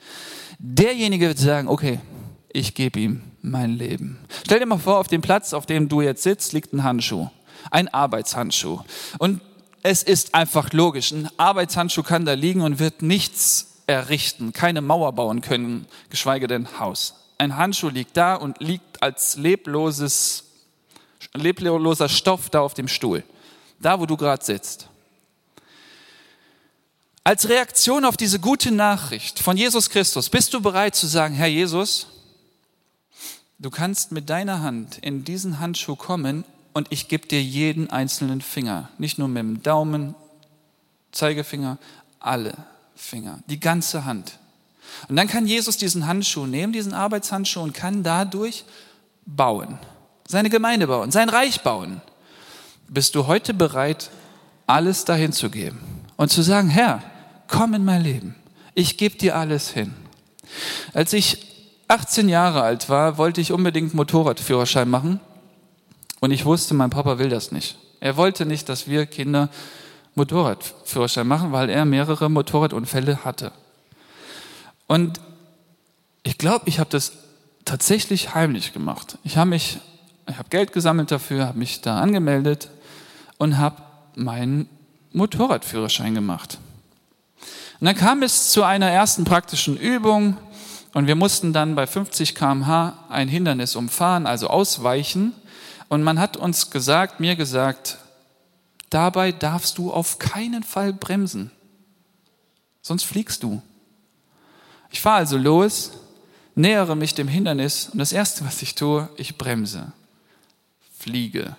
derjenige 0.59 1.29
wird 1.29 1.38
sagen, 1.38 1.68
okay, 1.68 2.01
ich 2.53 2.74
gebe 2.74 2.98
ihm 2.98 3.22
mein 3.42 3.72
Leben. 3.72 4.18
Stell 4.44 4.59
dir 4.59 4.66
mal 4.66 4.79
vor, 4.79 4.98
auf 4.98 5.09
dem 5.09 5.20
Platz, 5.20 5.53
auf 5.53 5.66
dem 5.66 5.88
du 5.88 6.01
jetzt 6.01 6.22
sitzt, 6.22 6.53
liegt 6.53 6.72
ein 6.72 6.83
Handschuh, 6.83 7.29
ein 7.70 7.88
Arbeitshandschuh. 7.88 8.81
Und 9.18 9.40
es 9.83 10.03
ist 10.03 10.35
einfach 10.35 10.72
logisch, 10.72 11.12
ein 11.12 11.29
Arbeitshandschuh 11.37 12.03
kann 12.03 12.24
da 12.24 12.33
liegen 12.33 12.62
und 12.62 12.79
wird 12.79 13.03
nichts 13.03 13.83
errichten, 13.87 14.53
keine 14.53 14.81
Mauer 14.81 15.12
bauen 15.12 15.40
können, 15.40 15.87
geschweige 16.11 16.46
denn 16.46 16.81
Haus. 16.81 17.14
Ein 17.38 17.57
Handschuh 17.57 17.88
liegt 17.88 18.16
da 18.16 18.35
und 18.35 18.61
liegt 18.61 19.03
als 19.03 19.37
lebloses 19.37 20.44
lebloser 21.35 22.09
Stoff 22.09 22.51
da 22.51 22.61
auf 22.61 22.75
dem 22.75 22.89
Stuhl, 22.89 23.25
da 23.81 24.01
wo 24.01 24.07
du 24.07 24.17
gerade 24.17 24.45
sitzt. 24.45 24.89
Als 27.25 27.49
Reaktion 27.49 28.05
auf 28.05 28.17
diese 28.17 28.41
gute 28.41 28.71
Nachricht 28.71 29.39
von 29.39 29.57
Jesus 29.57 29.91
Christus 29.91 30.31
bist 30.31 30.55
du 30.55 30.63
bereit 30.63 30.95
zu 30.95 31.07
sagen, 31.07 31.35
Herr 31.35 31.47
Jesus, 31.47 32.07
du 33.59 33.69
kannst 33.71 34.13
mit 34.13 34.31
deiner 34.31 34.63
Hand 34.63 34.99
in 34.99 35.25
diesen 35.25 35.61
Handschuh 35.61 35.97
kommen 35.97 36.45
und 36.73 36.87
ich 36.91 37.09
gebe 37.09 37.27
dir 37.27 37.43
jeden 37.43 37.91
einzelnen 37.91 38.41
Finger, 38.41 38.89
nicht 38.97 39.19
nur 39.19 39.29
mit 39.29 39.41
dem 39.41 39.63
Daumen, 39.63 40.15
Zeigefinger, 41.13 41.79
alle 42.19 42.55
Finger, 42.97 43.41
die 43.47 43.61
ganze 43.61 44.05
Hand. 44.05 44.39
Und 45.09 45.17
dann 45.17 45.29
kann 45.29 45.47
Jesus 45.47 45.77
diesen 45.77 46.07
Handschuh 46.07 46.47
nehmen, 46.47 46.73
diesen 46.73 46.95
Arbeitshandschuh 46.95 47.61
und 47.61 47.75
kann 47.75 48.03
dadurch 48.03 48.65
bauen 49.27 49.79
seine 50.29 50.51
Gemeinde 50.51 50.87
bauen, 50.87 51.11
sein 51.11 51.29
Reich 51.29 51.62
bauen. 51.62 52.01
Bist 52.87 53.14
du 53.14 53.27
heute 53.27 53.55
bereit, 53.55 54.11
alles 54.67 55.05
dahin 55.05 55.33
zu 55.33 55.51
geben 55.51 55.81
und 56.17 56.31
zu 56.31 56.43
sagen, 56.43 56.69
Herr, 56.69 57.03
komm 57.49 57.75
in 57.75 57.85
mein 57.85 58.03
Leben, 58.03 58.37
ich 58.75 58.97
gebe 58.99 59.17
dir 59.17 59.37
alles 59.37 59.71
hin. 59.71 59.95
Als 60.93 61.12
ich 61.12 61.47
18 61.88 62.29
Jahre 62.29 62.62
alt 62.62 62.88
war, 62.88 63.19
wollte 63.19 63.41
ich 63.41 63.53
unbedingt 63.53 63.95
Motorradführerschein 63.95 64.88
machen 64.88 65.21
und 66.21 66.31
ich 66.31 66.45
wusste, 66.45 66.75
mein 66.75 66.91
Papa 66.91 67.19
will 67.19 67.31
das 67.31 67.51
nicht. 67.51 67.79
Er 68.01 68.17
wollte 68.17 68.47
nicht, 68.47 68.69
dass 68.69 68.87
wir 68.87 69.07
Kinder 69.07 69.49
Motorradführerschein 70.14 71.27
machen, 71.27 71.53
weil 71.53 71.71
er 71.71 71.85
mehrere 71.85 72.29
Motorradunfälle 72.29 73.25
hatte. 73.25 73.53
Und 74.87 75.21
ich 76.23 76.37
glaube, 76.37 76.69
ich 76.69 76.79
habe 76.79 76.91
das 76.91 77.12
tatsächlich 77.64 78.35
heimlich 78.35 78.73
gemacht. 78.73 79.19
Ich 79.25 79.37
habe 79.37 79.51
mich 79.51 79.79
ich 80.29 80.38
habe 80.38 80.49
Geld 80.51 80.73
gesammelt 80.73 81.11
dafür, 81.11 81.47
habe 81.47 81.59
mich 81.59 81.81
da 81.81 82.01
angemeldet 82.01 82.71
und 83.38 83.59
habe 83.59 83.83
meinen 84.14 84.69
Motorradführerschein 85.12 86.14
gemacht. 86.14 86.59
Und 87.81 87.87
dann 87.87 87.97
kam 87.97 88.23
es 88.23 88.51
zu 88.51 88.62
einer 88.62 88.91
ersten 88.91 89.25
praktischen 89.25 89.77
Übung 89.77 90.37
und 90.93 91.07
wir 91.07 91.14
mussten 91.14 91.53
dann 91.53 91.75
bei 91.75 91.87
50 91.87 92.35
km/h 92.35 92.95
ein 93.09 93.29
Hindernis 93.29 93.77
umfahren, 93.77 94.27
also 94.27 94.49
ausweichen. 94.49 95.33
Und 95.88 96.03
man 96.03 96.19
hat 96.19 96.37
uns 96.37 96.71
gesagt, 96.71 97.21
mir 97.21 97.37
gesagt, 97.37 97.99
dabei 98.91 99.33
darfst 99.33 99.79
du 99.79 99.93
auf 99.93 100.19
keinen 100.19 100.62
Fall 100.62 100.93
bremsen, 100.93 101.51
sonst 102.83 103.05
fliegst 103.05 103.43
du. 103.43 103.62
Ich 104.91 105.01
fahre 105.01 105.19
also 105.19 105.38
los, 105.38 105.93
nähere 106.55 106.97
mich 106.97 107.14
dem 107.14 107.29
Hindernis 107.29 107.91
und 107.91 107.99
das 107.99 108.12
Erste, 108.12 108.45
was 108.45 108.61
ich 108.61 108.75
tue, 108.75 109.09
ich 109.17 109.38
bremse 109.38 109.93
fliege. 110.99 111.57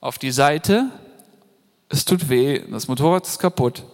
Auf 0.00 0.18
die 0.18 0.32
Seite, 0.32 0.90
es 1.88 2.04
tut 2.04 2.28
weh, 2.28 2.60
das 2.70 2.88
Motorrad 2.88 3.26
ist 3.26 3.38
kaputt. 3.38 3.84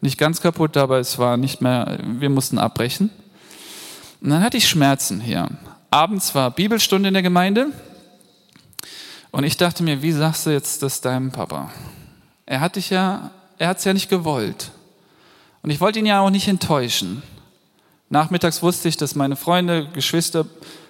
Nicht 0.00 0.18
ganz 0.18 0.40
kaputt, 0.40 0.76
aber 0.76 0.98
es 0.98 1.18
war 1.18 1.36
nicht 1.36 1.60
mehr, 1.60 1.98
wir 2.02 2.30
mussten 2.30 2.58
abbrechen. 2.58 3.10
Und 4.20 4.30
dann 4.30 4.42
hatte 4.42 4.56
ich 4.56 4.68
Schmerzen 4.68 5.20
hier. 5.20 5.48
Abends 5.90 6.34
war 6.34 6.50
Bibelstunde 6.50 7.08
in 7.08 7.14
der 7.14 7.22
Gemeinde 7.22 7.72
und 9.30 9.44
ich 9.44 9.56
dachte 9.56 9.82
mir, 9.82 10.02
wie 10.02 10.12
sagst 10.12 10.46
du 10.46 10.50
jetzt 10.50 10.82
das 10.82 11.00
deinem 11.00 11.32
Papa? 11.32 11.70
Er 12.46 12.60
hat 12.60 12.76
dich 12.76 12.90
ja, 12.90 13.30
er 13.58 13.68
hat 13.68 13.78
es 13.78 13.84
ja 13.84 13.92
nicht 13.92 14.08
gewollt. 14.08 14.70
Und 15.62 15.70
ich 15.70 15.80
wollte 15.80 15.98
ihn 15.98 16.06
ja 16.06 16.20
auch 16.20 16.30
nicht 16.30 16.48
enttäuschen. 16.48 17.22
Nachmittags 18.10 18.62
wusste 18.62 18.88
ich, 18.88 18.96
dass 18.96 19.14
meine 19.14 19.36
Freunde, 19.36 19.88
Geschwister 19.92 20.46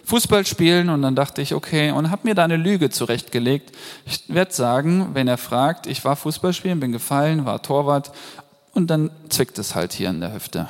Fußball 0.08 0.46
spielen 0.46 0.88
und 0.88 1.02
dann 1.02 1.14
dachte 1.14 1.42
ich, 1.42 1.52
okay, 1.52 1.90
und 1.90 2.10
habe 2.10 2.26
mir 2.26 2.34
da 2.34 2.42
eine 2.42 2.56
Lüge 2.56 2.88
zurechtgelegt. 2.88 3.76
Ich 4.06 4.24
werde 4.28 4.54
sagen, 4.54 5.10
wenn 5.12 5.28
er 5.28 5.36
fragt, 5.36 5.86
ich 5.86 6.02
war 6.02 6.16
Fußball 6.16 6.54
spielen, 6.54 6.80
bin 6.80 6.92
gefallen, 6.92 7.44
war 7.44 7.60
Torwart 7.60 8.10
und 8.72 8.88
dann 8.88 9.10
zwickt 9.28 9.58
es 9.58 9.74
halt 9.74 9.92
hier 9.92 10.08
in 10.08 10.20
der 10.20 10.32
Hüfte. 10.32 10.66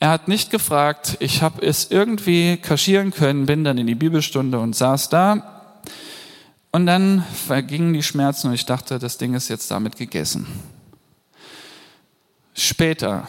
Er 0.00 0.10
hat 0.10 0.26
nicht 0.26 0.50
gefragt, 0.50 1.18
ich 1.20 1.40
habe 1.40 1.64
es 1.64 1.88
irgendwie 1.88 2.56
kaschieren 2.56 3.12
können, 3.12 3.46
bin 3.46 3.62
dann 3.62 3.78
in 3.78 3.86
die 3.86 3.94
Bibelstunde 3.94 4.58
und 4.58 4.74
saß 4.74 5.08
da 5.08 5.80
und 6.72 6.84
dann 6.84 7.24
vergingen 7.46 7.92
die 7.92 8.02
Schmerzen 8.02 8.48
und 8.48 8.54
ich 8.54 8.66
dachte, 8.66 8.98
das 8.98 9.18
Ding 9.18 9.34
ist 9.34 9.48
jetzt 9.48 9.70
damit 9.70 9.94
gegessen. 9.94 10.48
Später 12.54 13.28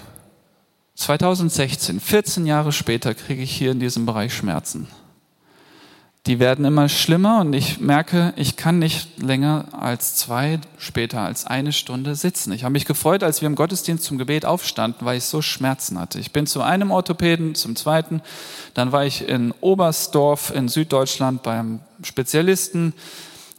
2016, 1.00 2.02
14 2.02 2.46
Jahre 2.46 2.74
später, 2.74 3.16
kriege 3.16 3.42
ich 3.42 3.52
hier 3.52 3.72
in 3.72 3.80
diesem 3.80 4.06
Bereich 4.06 4.34
Schmerzen. 4.34 4.90
Die 6.28 6.40
werden 6.40 6.66
immer 6.66 6.90
schlimmer 6.90 7.40
und 7.40 7.54
ich 7.54 7.80
merke, 7.80 8.34
ich 8.36 8.58
kann 8.58 8.80
nicht 8.80 9.18
länger 9.18 9.70
als 9.72 10.16
zwei, 10.16 10.60
später 10.78 11.22
als 11.22 11.48
eine 11.48 11.72
Stunde 11.72 12.16
sitzen. 12.16 12.52
Ich 12.52 12.66
habe 12.66 12.74
mich 12.74 12.84
gefreut, 12.84 13.24
als 13.24 13.40
wir 13.40 13.48
im 13.48 13.56
Gottesdienst 13.56 14.04
zum 14.04 14.18
Gebet 14.18 14.44
aufstanden, 14.44 15.06
weil 15.06 15.20
ich 15.20 15.24
so 15.24 15.42
Schmerzen 15.42 15.98
hatte. 15.98 16.20
Ich 16.20 16.34
bin 16.34 16.46
zu 16.46 16.62
einem 16.62 16.92
Orthopäden, 16.92 17.56
zum 17.56 17.78
zweiten. 17.78 18.22
Dann 18.74 18.92
war 18.92 19.06
ich 19.06 19.26
in 19.26 19.54
Oberstdorf 19.62 20.52
in 20.54 20.68
Süddeutschland 20.68 21.44
beim 21.44 21.80
Spezialisten 22.04 22.94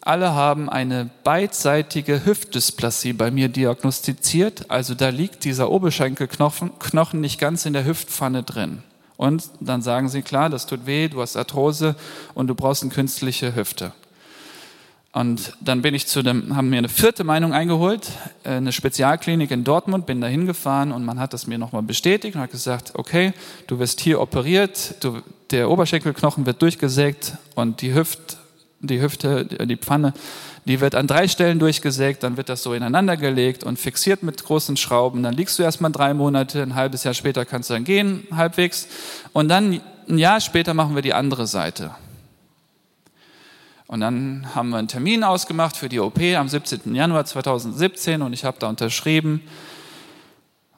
alle 0.03 0.34
haben 0.34 0.70
eine 0.70 1.11
beidseitige 1.24 2.24
Hüftdysplasie 2.24 3.12
bei 3.12 3.30
mir 3.30 3.48
diagnostiziert. 3.48 4.70
Also 4.70 4.94
da 4.94 5.11
liegt 5.11 5.44
dieser 5.44 5.70
Oberschenkelknochen 5.70 6.78
Knochen 6.78 7.20
nicht 7.20 7.38
ganz 7.38 7.66
in 7.66 7.74
der 7.74 7.84
Hüftpfanne 7.84 8.42
drin. 8.42 8.82
Und 9.18 9.51
dann 9.61 9.82
sagen 9.82 10.09
sie, 10.09 10.22
klar, 10.22 10.48
das 10.48 10.64
tut 10.64 10.86
weh, 10.86 11.09
du 11.09 11.20
hast 11.20 11.36
Arthrose 11.36 11.94
und 12.32 12.46
du 12.46 12.55
brauchst 12.55 12.82
eine 12.82 12.90
künstliche 12.90 13.55
Hüfte. 13.55 13.92
Und 15.12 15.55
dann 15.61 15.82
bin 15.82 15.94
ich 15.94 16.07
zu 16.07 16.22
dem, 16.22 16.57
haben 16.57 16.70
mir 16.70 16.78
eine 16.78 16.88
vierte 16.88 17.24
Meinung 17.24 17.53
eingeholt, 17.53 18.09
äh, 18.44 18.51
eine 18.51 18.72
Spezialklinik 18.72 19.51
in 19.51 19.64
Dortmund, 19.64 20.07
bin 20.07 20.20
da 20.20 20.28
hingefahren 20.28 20.92
und 20.92 21.05
man 21.05 21.18
hat 21.18 21.34
das 21.34 21.48
mir 21.48 21.59
nochmal 21.59 21.82
bestätigt 21.82 22.36
und 22.36 22.40
hat 22.40 22.53
gesagt, 22.53 22.92
okay, 22.94 23.32
du 23.66 23.78
wirst 23.80 24.01
hier 24.01 24.20
operiert, 24.20 24.94
du, 25.01 25.20
der 25.51 25.68
Oberschenkelknochen 25.68 26.46
wird 26.46 26.62
durchgesägt 26.62 27.34
und 27.57 27.82
die 27.82 27.92
Hüft, 27.92 28.38
die 28.81 29.01
Hüfte, 29.01 29.45
die 29.45 29.76
Pfanne, 29.76 30.12
die 30.64 30.81
wird 30.81 30.95
an 30.95 31.07
drei 31.07 31.28
Stellen 31.28 31.59
durchgesägt, 31.59 32.22
dann 32.22 32.37
wird 32.37 32.49
das 32.49 32.62
so 32.62 32.74
ineinander 32.74 33.16
gelegt 33.16 33.64
und 33.64 33.78
fixiert 33.78 34.22
mit 34.22 34.43
großen 34.43 34.76
Schrauben. 34.76 35.22
Dann 35.22 35.35
liegst 35.35 35.59
du 35.59 35.62
erstmal 35.62 35.93
drei 35.93 36.14
Monate, 36.14 36.62
ein 36.62 36.74
halbes 36.74 37.05
Jahr 37.05 37.14
später 37.14 37.45
kannst 37.45 37.70
du 37.70 37.74
dann 37.74 37.85
gehen, 37.85 38.26
halbwegs. 38.35 38.89
Und 39.33 39.49
dann 39.49 39.81
ein 40.09 40.18
Jahr 40.18 40.41
später 40.41 40.74
machen 40.74 40.95
wir 40.95 41.03
die 41.03 41.14
andere 41.14 41.47
Seite. 41.47 41.93
Und 43.87 44.01
dann 44.01 44.47
haben 44.55 44.70
wir 44.70 44.76
einen 44.76 44.89
Termin 44.89 45.24
ausgemacht 45.24 45.76
für 45.76 45.89
die 45.89 45.99
OP 45.99 46.20
am 46.20 46.49
17. 46.49 46.95
Januar 46.95 47.24
2017 47.24 48.22
und 48.22 48.33
ich 48.33 48.45
habe 48.45 48.57
da 48.61 48.68
unterschrieben. 48.68 49.43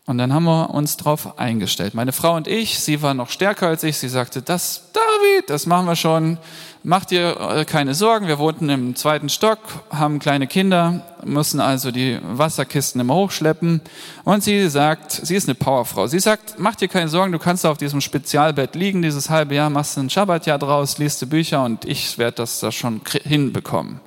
Und 0.04 0.18
dann 0.18 0.32
haben 0.32 0.44
wir 0.44 0.70
uns 0.70 0.96
darauf 0.96 1.38
eingestellt. 1.38 1.94
Meine 1.94 2.10
Frau 2.10 2.34
und 2.34 2.48
ich, 2.48 2.80
sie 2.80 3.02
war 3.02 3.14
noch 3.14 3.30
stärker 3.30 3.68
als 3.68 3.84
ich, 3.84 3.98
sie 3.98 4.08
sagte, 4.08 4.42
das, 4.42 4.90
David, 4.92 5.48
das 5.48 5.66
machen 5.66 5.86
wir 5.86 5.94
schon. 5.94 6.38
Mach 6.82 7.04
dir 7.04 7.38
äh, 7.38 7.64
keine 7.64 7.94
Sorgen, 7.94 8.26
wir 8.26 8.40
wohnten 8.40 8.68
im 8.68 8.96
zweiten 8.96 9.28
Stock, 9.28 9.60
haben 9.90 10.18
kleine 10.18 10.48
Kinder, 10.48 11.02
müssen 11.22 11.60
also 11.60 11.92
die 11.92 12.18
Wasserkisten 12.20 13.00
immer 13.00 13.14
hochschleppen. 13.14 13.80
Und 14.24 14.42
sie 14.42 14.68
sagt, 14.68 15.12
sie 15.12 15.36
ist 15.36 15.48
eine 15.48 15.54
Powerfrau. 15.54 16.08
Sie 16.08 16.18
sagt, 16.18 16.56
mach 16.58 16.74
dir 16.74 16.88
keine 16.88 17.08
Sorgen, 17.08 17.30
du 17.30 17.38
kannst 17.38 17.64
auf 17.64 17.78
diesem 17.78 18.00
Spezialbett 18.00 18.74
liegen, 18.74 19.02
dieses 19.02 19.30
halbe 19.30 19.54
Jahr, 19.54 19.70
machst 19.70 19.96
ein 19.96 20.10
Schabbatjahr 20.10 20.58
draus, 20.58 20.98
liest 20.98 21.22
du 21.22 21.26
Bücher 21.26 21.62
und 21.62 21.84
ich 21.84 22.18
werde 22.18 22.38
das 22.38 22.58
da 22.58 22.72
schon 22.72 23.00
hinbekommen. 23.22 24.00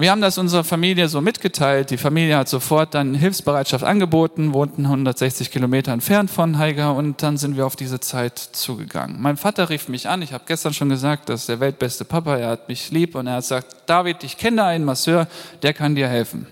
Wir 0.00 0.12
haben 0.12 0.22
das 0.22 0.38
unserer 0.38 0.64
Familie 0.64 1.08
so 1.08 1.20
mitgeteilt. 1.20 1.90
Die 1.90 1.98
Familie 1.98 2.38
hat 2.38 2.48
sofort 2.48 2.94
dann 2.94 3.14
Hilfsbereitschaft 3.14 3.84
angeboten, 3.84 4.54
wohnten 4.54 4.86
160 4.86 5.50
Kilometer 5.50 5.92
entfernt 5.92 6.30
von 6.30 6.56
Haiger 6.56 6.94
und 6.94 7.22
dann 7.22 7.36
sind 7.36 7.58
wir 7.58 7.66
auf 7.66 7.76
diese 7.76 8.00
Zeit 8.00 8.38
zugegangen. 8.38 9.20
Mein 9.20 9.36
Vater 9.36 9.68
rief 9.68 9.88
mich 9.88 10.08
an. 10.08 10.22
Ich 10.22 10.32
habe 10.32 10.44
gestern 10.46 10.72
schon 10.72 10.88
gesagt, 10.88 11.28
das 11.28 11.40
ist 11.40 11.50
der 11.50 11.60
weltbeste 11.60 12.06
Papa. 12.06 12.38
Er 12.38 12.48
hat 12.48 12.70
mich 12.70 12.90
lieb 12.90 13.14
und 13.14 13.26
er 13.26 13.34
hat 13.34 13.42
gesagt, 13.42 13.76
David, 13.84 14.24
ich 14.24 14.38
kenne 14.38 14.56
da 14.56 14.68
einen 14.68 14.86
Masseur, 14.86 15.28
der 15.60 15.74
kann 15.74 15.94
dir 15.94 16.08
helfen. 16.08 16.46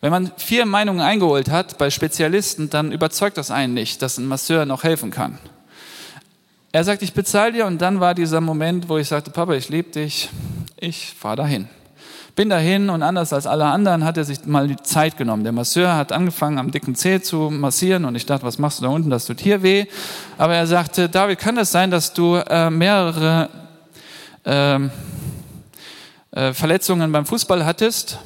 Wenn 0.00 0.10
man 0.10 0.32
vier 0.36 0.66
Meinungen 0.66 1.00
eingeholt 1.00 1.48
hat 1.48 1.78
bei 1.78 1.90
Spezialisten, 1.90 2.70
dann 2.70 2.90
überzeugt 2.90 3.38
das 3.38 3.52
einen 3.52 3.72
nicht, 3.72 4.02
dass 4.02 4.18
ein 4.18 4.26
Masseur 4.26 4.66
noch 4.66 4.82
helfen 4.82 5.12
kann. 5.12 5.38
Er 6.72 6.82
sagt, 6.82 7.02
ich 7.02 7.12
bezahle 7.12 7.52
dir 7.52 7.66
und 7.66 7.80
dann 7.80 8.00
war 8.00 8.16
dieser 8.16 8.40
Moment, 8.40 8.88
wo 8.88 8.98
ich 8.98 9.06
sagte, 9.06 9.30
Papa, 9.30 9.54
ich 9.54 9.68
liebe 9.68 9.92
dich, 9.92 10.28
ich 10.76 11.14
fahre 11.16 11.36
dahin. 11.36 11.68
Bin 12.36 12.48
dahin 12.48 12.90
und 12.90 13.04
anders 13.04 13.32
als 13.32 13.46
alle 13.46 13.66
anderen 13.66 14.04
hat 14.04 14.16
er 14.16 14.24
sich 14.24 14.44
mal 14.44 14.66
die 14.66 14.76
Zeit 14.76 15.16
genommen. 15.16 15.44
Der 15.44 15.52
Masseur 15.52 15.94
hat 15.94 16.10
angefangen, 16.10 16.58
am 16.58 16.72
dicken 16.72 16.96
Zeh 16.96 17.20
zu 17.20 17.48
massieren 17.48 18.04
und 18.04 18.16
ich 18.16 18.26
dachte, 18.26 18.44
was 18.44 18.58
machst 18.58 18.80
du 18.80 18.82
da 18.82 18.88
unten, 18.88 19.08
das 19.08 19.26
tut 19.26 19.40
hier 19.40 19.62
weh. 19.62 19.86
Aber 20.36 20.56
er 20.56 20.66
sagte, 20.66 21.08
David, 21.08 21.38
kann 21.38 21.54
das 21.54 21.70
sein, 21.70 21.92
dass 21.92 22.12
du 22.12 22.34
äh, 22.34 22.70
mehrere 22.70 23.48
äh, 24.44 24.80
äh, 26.32 26.52
Verletzungen 26.52 27.12
beim 27.12 27.24
Fußball 27.24 27.64
hattest? 27.64 28.18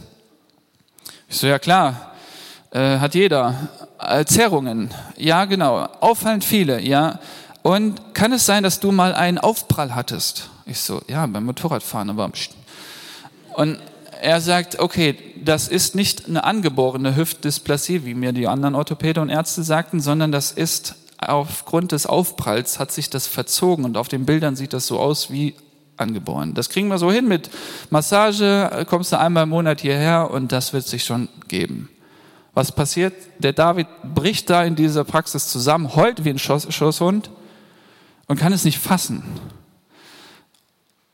Ich 1.28 1.36
so, 1.36 1.46
ja 1.46 1.58
klar, 1.58 2.12
äh, 2.70 2.98
hat 2.98 3.14
jeder. 3.14 3.68
Äh, 4.00 4.24
Zerrungen, 4.24 4.94
ja 5.18 5.44
genau, 5.44 5.86
auffallend 6.00 6.44
viele, 6.44 6.80
ja. 6.80 7.18
Und 7.62 8.14
kann 8.14 8.32
es 8.32 8.46
sein, 8.46 8.62
dass 8.62 8.80
du 8.80 8.90
mal 8.90 9.14
einen 9.14 9.36
Aufprall 9.36 9.94
hattest? 9.94 10.48
Ich 10.64 10.80
so, 10.80 11.02
ja, 11.08 11.26
beim 11.26 11.44
Motorradfahren, 11.44 12.08
aber. 12.08 12.30
Und 13.54 13.78
er 14.20 14.40
sagt, 14.40 14.78
okay, 14.78 15.16
das 15.42 15.68
ist 15.68 15.94
nicht 15.94 16.26
eine 16.26 16.44
angeborene 16.44 17.16
Hüftdysplasie, 17.16 18.04
wie 18.04 18.14
mir 18.14 18.32
die 18.32 18.48
anderen 18.48 18.74
Orthopäde 18.74 19.20
und 19.20 19.28
Ärzte 19.28 19.62
sagten, 19.62 20.00
sondern 20.00 20.32
das 20.32 20.52
ist 20.52 20.96
aufgrund 21.18 21.92
des 21.92 22.06
Aufpralls 22.06 22.78
hat 22.78 22.92
sich 22.92 23.10
das 23.10 23.26
verzogen 23.26 23.84
und 23.84 23.96
auf 23.96 24.08
den 24.08 24.24
Bildern 24.24 24.56
sieht 24.56 24.72
das 24.72 24.86
so 24.86 25.00
aus 25.00 25.30
wie 25.30 25.54
angeboren. 25.96 26.54
Das 26.54 26.68
kriegen 26.68 26.88
wir 26.88 26.98
so 26.98 27.10
hin 27.10 27.26
mit 27.26 27.50
Massage, 27.90 28.86
kommst 28.88 29.12
du 29.12 29.18
einmal 29.18 29.44
im 29.44 29.48
Monat 29.48 29.80
hierher 29.80 30.30
und 30.30 30.52
das 30.52 30.72
wird 30.72 30.86
sich 30.86 31.04
schon 31.04 31.28
geben. 31.48 31.88
Was 32.54 32.72
passiert? 32.72 33.14
Der 33.38 33.52
David 33.52 33.88
bricht 34.14 34.48
da 34.50 34.64
in 34.64 34.76
dieser 34.76 35.04
Praxis 35.04 35.48
zusammen, 35.48 35.94
heult 35.94 36.24
wie 36.24 36.30
ein 36.30 36.38
Schosshund 36.38 37.30
und 38.26 38.38
kann 38.38 38.52
es 38.52 38.64
nicht 38.64 38.78
fassen 38.78 39.24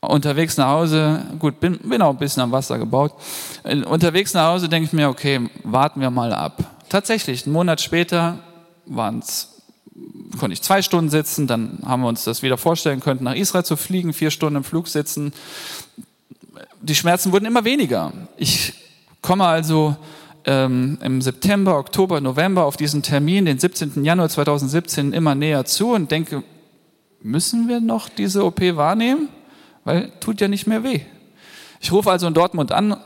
unterwegs 0.09 0.57
nach 0.57 0.67
Hause, 0.67 1.21
gut, 1.39 1.59
bin, 1.59 1.77
bin 1.79 2.01
auch 2.01 2.11
ein 2.11 2.17
bisschen 2.17 2.43
am 2.43 2.51
Wasser 2.51 2.77
gebaut. 2.77 3.13
Unterwegs 3.63 4.33
nach 4.33 4.47
Hause 4.47 4.69
denke 4.69 4.87
ich 4.87 4.93
mir, 4.93 5.09
okay, 5.09 5.49
warten 5.63 6.01
wir 6.01 6.09
mal 6.09 6.33
ab. 6.33 6.63
Tatsächlich, 6.89 7.45
einen 7.45 7.53
Monat 7.53 7.81
später 7.81 8.39
waren's, 8.85 9.61
konnte 10.39 10.53
ich 10.53 10.61
zwei 10.61 10.81
Stunden 10.81 11.09
sitzen, 11.09 11.47
dann 11.47 11.79
haben 11.85 12.01
wir 12.01 12.09
uns 12.09 12.23
das 12.23 12.43
wieder 12.43 12.57
vorstellen 12.57 12.99
können, 12.99 13.23
nach 13.23 13.35
Israel 13.35 13.63
zu 13.63 13.77
fliegen, 13.77 14.13
vier 14.13 14.31
Stunden 14.31 14.57
im 14.57 14.63
Flug 14.63 14.87
sitzen. 14.87 15.33
Die 16.81 16.95
Schmerzen 16.95 17.31
wurden 17.31 17.45
immer 17.45 17.63
weniger. 17.63 18.11
Ich 18.37 18.73
komme 19.21 19.45
also 19.45 19.95
ähm, 20.45 20.97
im 21.01 21.21
September, 21.21 21.77
Oktober, 21.77 22.21
November 22.21 22.65
auf 22.65 22.77
diesen 22.77 23.01
Termin, 23.01 23.45
den 23.45 23.57
17. 23.57 24.03
Januar 24.03 24.29
2017, 24.29 25.13
immer 25.13 25.35
näher 25.35 25.65
zu 25.65 25.93
und 25.93 26.11
denke, 26.11 26.43
müssen 27.21 27.67
wir 27.67 27.79
noch 27.79 28.09
diese 28.09 28.45
OP 28.45 28.61
wahrnehmen? 28.75 29.29
Weil 29.85 30.11
tut 30.19 30.41
ja 30.41 30.49
nicht 30.49 30.67
mehr 30.67 30.83
weh. 30.83 30.99
Ich 31.79 31.91
rufe 31.91 32.11
also 32.11 32.27
in 32.27 32.33
Dortmund 32.33 32.73
an 32.73 32.97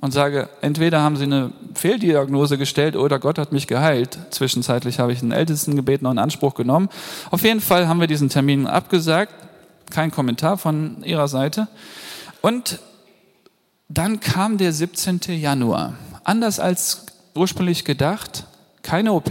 und 0.00 0.12
sage, 0.12 0.48
entweder 0.62 1.00
haben 1.00 1.16
sie 1.16 1.24
eine 1.24 1.52
Fehldiagnose 1.74 2.58
gestellt 2.58 2.96
oder 2.96 3.20
Gott 3.20 3.38
hat 3.38 3.52
mich 3.52 3.68
geheilt. 3.68 4.18
Zwischenzeitlich 4.30 4.98
habe 4.98 5.12
ich 5.12 5.22
einen 5.22 5.30
Ältesten 5.30 5.76
gebeten 5.76 6.06
und 6.06 6.12
in 6.12 6.18
Anspruch 6.18 6.54
genommen. 6.54 6.88
Auf 7.30 7.44
jeden 7.44 7.60
Fall 7.60 7.86
haben 7.86 8.00
wir 8.00 8.08
diesen 8.08 8.28
Termin 8.28 8.66
abgesagt. 8.66 9.32
Kein 9.90 10.10
Kommentar 10.10 10.58
von 10.58 11.04
ihrer 11.04 11.28
Seite. 11.28 11.68
Und 12.40 12.80
dann 13.88 14.18
kam 14.20 14.58
der 14.58 14.72
17. 14.72 15.20
Januar. 15.28 15.94
Anders 16.24 16.58
als 16.58 17.06
ursprünglich 17.34 17.84
gedacht, 17.84 18.46
keine 18.82 19.12
OP, 19.12 19.30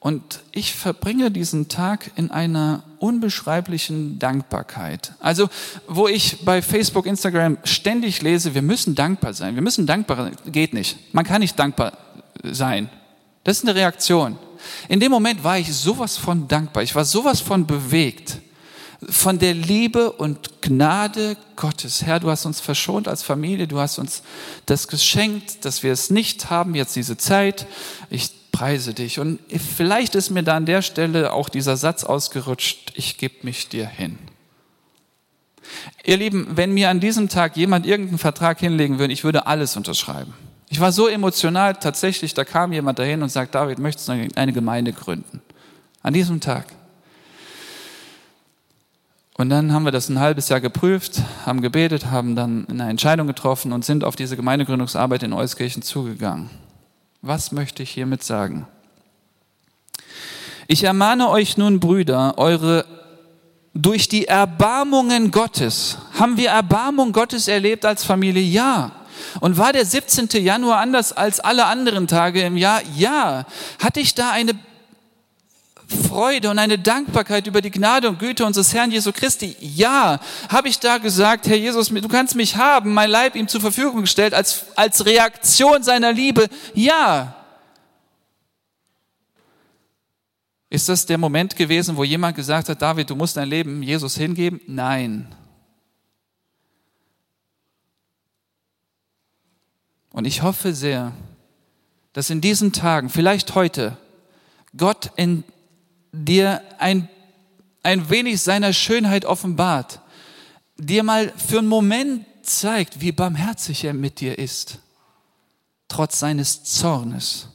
und 0.00 0.42
ich 0.52 0.74
verbringe 0.74 1.30
diesen 1.30 1.68
Tag 1.68 2.12
in 2.14 2.30
einer 2.30 2.84
unbeschreiblichen 2.98 4.18
Dankbarkeit. 4.18 5.12
Also, 5.20 5.48
wo 5.86 6.08
ich 6.08 6.44
bei 6.44 6.62
Facebook, 6.62 7.06
Instagram 7.06 7.58
ständig 7.64 8.22
lese, 8.22 8.54
wir 8.54 8.62
müssen 8.62 8.94
dankbar 8.94 9.34
sein. 9.34 9.54
Wir 9.54 9.62
müssen 9.62 9.86
dankbar 9.86 10.16
sein. 10.16 10.36
Geht 10.46 10.74
nicht. 10.74 11.14
Man 11.14 11.24
kann 11.24 11.40
nicht 11.40 11.58
dankbar 11.58 11.92
sein. 12.42 12.90
Das 13.44 13.58
ist 13.58 13.64
eine 13.64 13.74
Reaktion. 13.74 14.38
In 14.88 15.00
dem 15.00 15.12
Moment 15.12 15.44
war 15.44 15.58
ich 15.58 15.72
sowas 15.72 16.16
von 16.16 16.48
dankbar. 16.48 16.82
Ich 16.82 16.94
war 16.94 17.04
sowas 17.04 17.40
von 17.40 17.66
bewegt. 17.66 18.38
Von 19.08 19.38
der 19.38 19.54
Liebe 19.54 20.10
und 20.10 20.62
Gnade 20.62 21.36
Gottes. 21.54 22.02
Herr, 22.02 22.18
du 22.18 22.30
hast 22.30 22.46
uns 22.46 22.60
verschont 22.60 23.08
als 23.08 23.22
Familie. 23.22 23.68
Du 23.68 23.78
hast 23.78 23.98
uns 23.98 24.22
das 24.64 24.88
geschenkt, 24.88 25.64
dass 25.64 25.82
wir 25.82 25.92
es 25.92 26.10
nicht 26.10 26.50
haben, 26.50 26.74
jetzt 26.74 26.96
diese 26.96 27.16
Zeit. 27.16 27.66
Ich 28.10 28.35
preise 28.56 28.94
dich. 28.94 29.18
Und 29.18 29.38
vielleicht 29.50 30.14
ist 30.14 30.30
mir 30.30 30.42
da 30.42 30.56
an 30.56 30.64
der 30.64 30.80
Stelle 30.80 31.32
auch 31.32 31.50
dieser 31.50 31.76
Satz 31.76 32.04
ausgerutscht, 32.04 32.92
ich 32.94 33.18
gebe 33.18 33.34
mich 33.42 33.68
dir 33.68 33.86
hin. 33.86 34.18
Ihr 36.04 36.16
Lieben, 36.16 36.48
wenn 36.56 36.72
mir 36.72 36.88
an 36.88 37.00
diesem 37.00 37.28
Tag 37.28 37.56
jemand 37.56 37.84
irgendeinen 37.84 38.18
Vertrag 38.18 38.58
hinlegen 38.58 38.98
würde, 38.98 39.12
ich 39.12 39.24
würde 39.24 39.46
alles 39.46 39.76
unterschreiben. 39.76 40.32
Ich 40.70 40.80
war 40.80 40.90
so 40.90 41.06
emotional, 41.06 41.74
tatsächlich, 41.74 42.32
da 42.32 42.44
kam 42.44 42.72
jemand 42.72 42.98
dahin 42.98 43.22
und 43.22 43.28
sagt, 43.28 43.54
David, 43.54 43.78
möchtest 43.78 44.08
du 44.08 44.12
eine 44.12 44.52
Gemeinde 44.52 44.92
gründen? 44.92 45.42
An 46.02 46.14
diesem 46.14 46.40
Tag. 46.40 46.66
Und 49.36 49.50
dann 49.50 49.72
haben 49.72 49.84
wir 49.84 49.92
das 49.92 50.08
ein 50.08 50.18
halbes 50.18 50.48
Jahr 50.48 50.62
geprüft, 50.62 51.20
haben 51.44 51.60
gebetet, 51.60 52.06
haben 52.06 52.34
dann 52.34 52.66
eine 52.70 52.88
Entscheidung 52.88 53.26
getroffen 53.26 53.72
und 53.72 53.84
sind 53.84 54.02
auf 54.02 54.16
diese 54.16 54.34
Gemeindegründungsarbeit 54.34 55.24
in 55.24 55.34
Euskirchen 55.34 55.82
zugegangen. 55.82 56.48
Was 57.28 57.50
möchte 57.50 57.82
ich 57.82 57.90
hiermit 57.90 58.22
sagen? 58.22 58.68
Ich 60.68 60.84
ermahne 60.84 61.28
euch 61.28 61.56
nun, 61.56 61.80
Brüder, 61.80 62.34
eure 62.38 62.84
durch 63.74 64.08
die 64.08 64.28
Erbarmungen 64.28 65.32
Gottes. 65.32 65.98
Haben 66.16 66.36
wir 66.36 66.50
Erbarmung 66.50 67.10
Gottes 67.10 67.48
erlebt 67.48 67.84
als 67.84 68.04
Familie? 68.04 68.42
Ja. 68.42 68.92
Und 69.40 69.58
war 69.58 69.72
der 69.72 69.84
17. 69.84 70.28
Januar 70.40 70.78
anders 70.78 71.12
als 71.12 71.40
alle 71.40 71.66
anderen 71.66 72.06
Tage 72.06 72.42
im 72.42 72.56
Jahr? 72.56 72.80
Ja. 72.94 73.44
Hatte 73.82 73.98
ich 73.98 74.14
da 74.14 74.30
eine 74.30 74.52
Freude 75.86 76.50
und 76.50 76.58
eine 76.58 76.78
Dankbarkeit 76.78 77.46
über 77.46 77.60
die 77.60 77.70
Gnade 77.70 78.08
und 78.08 78.18
Güte 78.18 78.44
unseres 78.44 78.74
Herrn 78.74 78.90
Jesu 78.90 79.12
Christi? 79.12 79.56
Ja. 79.60 80.18
Habe 80.48 80.68
ich 80.68 80.80
da 80.80 80.98
gesagt, 80.98 81.46
Herr 81.46 81.56
Jesus, 81.56 81.90
du 81.90 82.08
kannst 82.08 82.34
mich 82.34 82.56
haben, 82.56 82.92
mein 82.92 83.08
Leib 83.08 83.36
ihm 83.36 83.46
zur 83.46 83.60
Verfügung 83.60 84.00
gestellt 84.00 84.34
als, 84.34 84.66
als 84.74 85.06
Reaktion 85.06 85.84
seiner 85.84 86.12
Liebe? 86.12 86.48
Ja. 86.74 87.36
Ist 90.68 90.88
das 90.88 91.06
der 91.06 91.18
Moment 91.18 91.54
gewesen, 91.54 91.96
wo 91.96 92.02
jemand 92.02 92.36
gesagt 92.36 92.68
hat, 92.68 92.82
David, 92.82 93.08
du 93.08 93.14
musst 93.14 93.36
dein 93.36 93.48
Leben 93.48 93.82
Jesus 93.82 94.16
hingeben? 94.16 94.60
Nein. 94.66 95.32
Und 100.10 100.24
ich 100.24 100.42
hoffe 100.42 100.74
sehr, 100.74 101.12
dass 102.12 102.30
in 102.30 102.40
diesen 102.40 102.72
Tagen, 102.72 103.08
vielleicht 103.08 103.54
heute, 103.54 103.96
Gott 104.76 105.12
in 105.16 105.44
dir 106.12 106.62
ein, 106.78 107.08
ein 107.82 108.08
wenig 108.10 108.42
seiner 108.42 108.72
Schönheit 108.72 109.24
offenbart, 109.24 110.00
dir 110.76 111.02
mal 111.02 111.32
für 111.36 111.58
einen 111.58 111.68
Moment 111.68 112.26
zeigt, 112.42 113.00
wie 113.00 113.12
barmherzig 113.12 113.84
er 113.84 113.94
mit 113.94 114.20
dir 114.20 114.38
ist, 114.38 114.78
trotz 115.88 116.18
seines 116.18 116.64
Zornes 116.64 117.48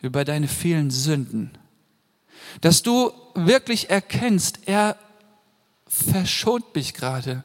über 0.00 0.24
deine 0.24 0.48
vielen 0.48 0.90
Sünden. 0.90 1.56
Dass 2.60 2.82
du 2.82 3.12
wirklich 3.34 3.90
erkennst, 3.90 4.60
er 4.66 4.96
verschont 5.86 6.74
mich 6.74 6.94
gerade 6.94 7.44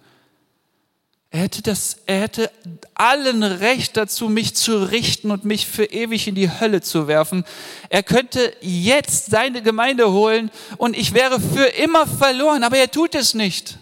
er 1.31 1.41
hätte, 1.41 1.61
das, 1.61 1.97
er 2.07 2.21
hätte 2.21 2.51
allen 2.95 3.43
Recht 3.43 3.95
dazu, 3.97 4.29
mich 4.29 4.55
zu 4.55 4.77
richten 4.89 5.29
und 5.29 5.45
mich 5.45 5.67
für 5.67 5.85
ewig 5.85 6.27
in 6.27 6.33
die 6.33 6.49
Hölle 6.49 6.81
zu 6.81 7.07
werfen. 7.07 7.45
Er 7.89 8.01
könnte 8.01 8.53
jetzt 8.61 9.27
seine 9.27 9.61
Gemeinde 9.61 10.11
holen 10.11 10.49
und 10.77 10.97
ich 10.97 11.13
wäre 11.13 11.39
für 11.39 11.65
immer 11.65 12.07
verloren, 12.07 12.63
aber 12.63 12.77
er 12.77 12.89
tut 12.89 13.13
es 13.13 13.35
nicht. 13.35 13.77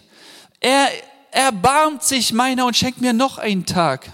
Er 0.60 0.88
erbarmt 1.30 2.02
sich 2.02 2.34
meiner 2.34 2.66
und 2.66 2.76
schenkt 2.76 3.00
mir 3.00 3.14
noch 3.14 3.38
einen 3.38 3.64
Tag. 3.64 4.10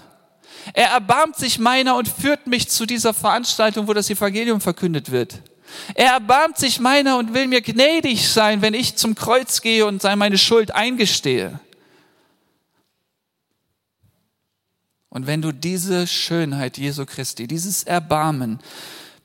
Er 0.73 0.91
erbarmt 0.91 1.35
sich 1.35 1.59
meiner 1.59 1.97
und 1.97 2.07
führt 2.07 2.47
mich 2.47 2.69
zu 2.69 2.85
dieser 2.85 3.13
Veranstaltung, 3.13 3.89
wo 3.89 3.93
das 3.93 4.09
Evangelium 4.09 4.61
verkündet 4.61 5.11
wird. 5.11 5.41
Er 5.93 6.13
erbarmt 6.13 6.57
sich 6.57 6.79
meiner 6.79 7.17
und 7.17 7.33
will 7.33 7.47
mir 7.47 7.61
gnädig 7.61 8.29
sein, 8.29 8.61
wenn 8.61 8.73
ich 8.73 8.95
zum 8.95 9.13
Kreuz 9.13 9.61
gehe 9.61 9.85
und 9.85 10.03
meine 10.03 10.37
Schuld 10.37 10.71
eingestehe. 10.71 11.59
Und 15.15 15.27
wenn 15.27 15.41
du 15.41 15.53
diese 15.53 16.07
Schönheit 16.07 16.77
Jesu 16.77 17.05
Christi, 17.05 17.47
dieses 17.47 17.83
Erbarmen 17.83 18.59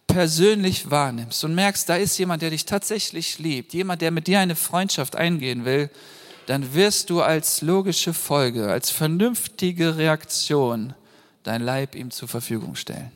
persönlich 0.07 0.89
wahrnimmst 0.89 1.43
und 1.43 1.57
merkst, 1.57 1.89
da 1.89 1.97
ist 1.97 2.17
jemand, 2.17 2.43
der 2.43 2.51
dich 2.51 2.65
tatsächlich 2.65 3.41
liebt, 3.41 3.75
jemand, 3.75 4.01
der 4.01 4.13
mit 4.13 4.29
dir 4.29 4.39
eine 4.39 4.55
Freundschaft 4.55 5.17
eingehen 5.17 5.65
will, 5.65 5.91
dann 6.47 6.75
wirst 6.75 7.11
du 7.11 7.23
als 7.23 7.61
logische 7.61 8.15
Folge, 8.15 8.71
als 8.71 8.91
vernünftige 8.91 9.97
Reaktion 9.97 10.95
dein 11.43 11.61
Leib 11.61 11.97
ihm 11.97 12.13
zur 12.13 12.29
Verfügung 12.29 12.77
stellen. 12.77 13.11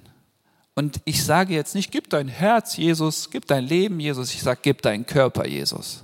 Und 0.74 1.00
ich 1.04 1.22
sage 1.22 1.54
jetzt 1.54 1.76
nicht, 1.76 1.92
gib 1.92 2.10
dein 2.10 2.26
Herz 2.26 2.76
Jesus, 2.76 3.30
gib 3.30 3.46
dein 3.46 3.62
Leben 3.62 4.00
Jesus, 4.00 4.34
ich 4.34 4.42
sage, 4.42 4.58
gib 4.64 4.82
deinen 4.82 5.06
Körper 5.06 5.46
Jesus. 5.46 6.02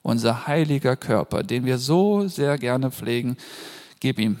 Unser 0.00 0.46
heiliger 0.46 0.96
Körper, 0.96 1.42
den 1.42 1.66
wir 1.66 1.76
so 1.76 2.26
sehr 2.26 2.56
gerne 2.56 2.90
pflegen, 2.90 3.36
gib 4.00 4.18
ihm. 4.18 4.38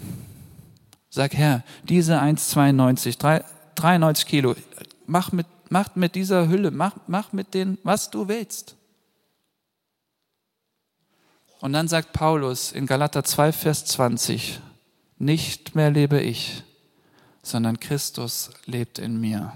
Sag, 1.10 1.34
Herr, 1.34 1.64
diese 1.82 2.20
1,92, 2.20 3.42
93 3.74 4.26
Kilo, 4.26 4.54
mach 5.06 5.32
mit, 5.32 5.46
mach 5.68 5.96
mit 5.96 6.14
dieser 6.14 6.48
Hülle, 6.48 6.70
mach, 6.70 6.94
mach 7.08 7.32
mit 7.32 7.52
den, 7.52 7.78
was 7.82 8.10
du 8.10 8.28
willst. 8.28 8.76
Und 11.60 11.72
dann 11.72 11.88
sagt 11.88 12.12
Paulus 12.12 12.70
in 12.70 12.86
Galater 12.86 13.24
2, 13.24 13.52
Vers 13.52 13.84
20, 13.86 14.60
nicht 15.18 15.74
mehr 15.74 15.90
lebe 15.90 16.20
ich, 16.20 16.62
sondern 17.42 17.80
Christus 17.80 18.50
lebt 18.64 19.00
in 19.00 19.20
mir. 19.20 19.52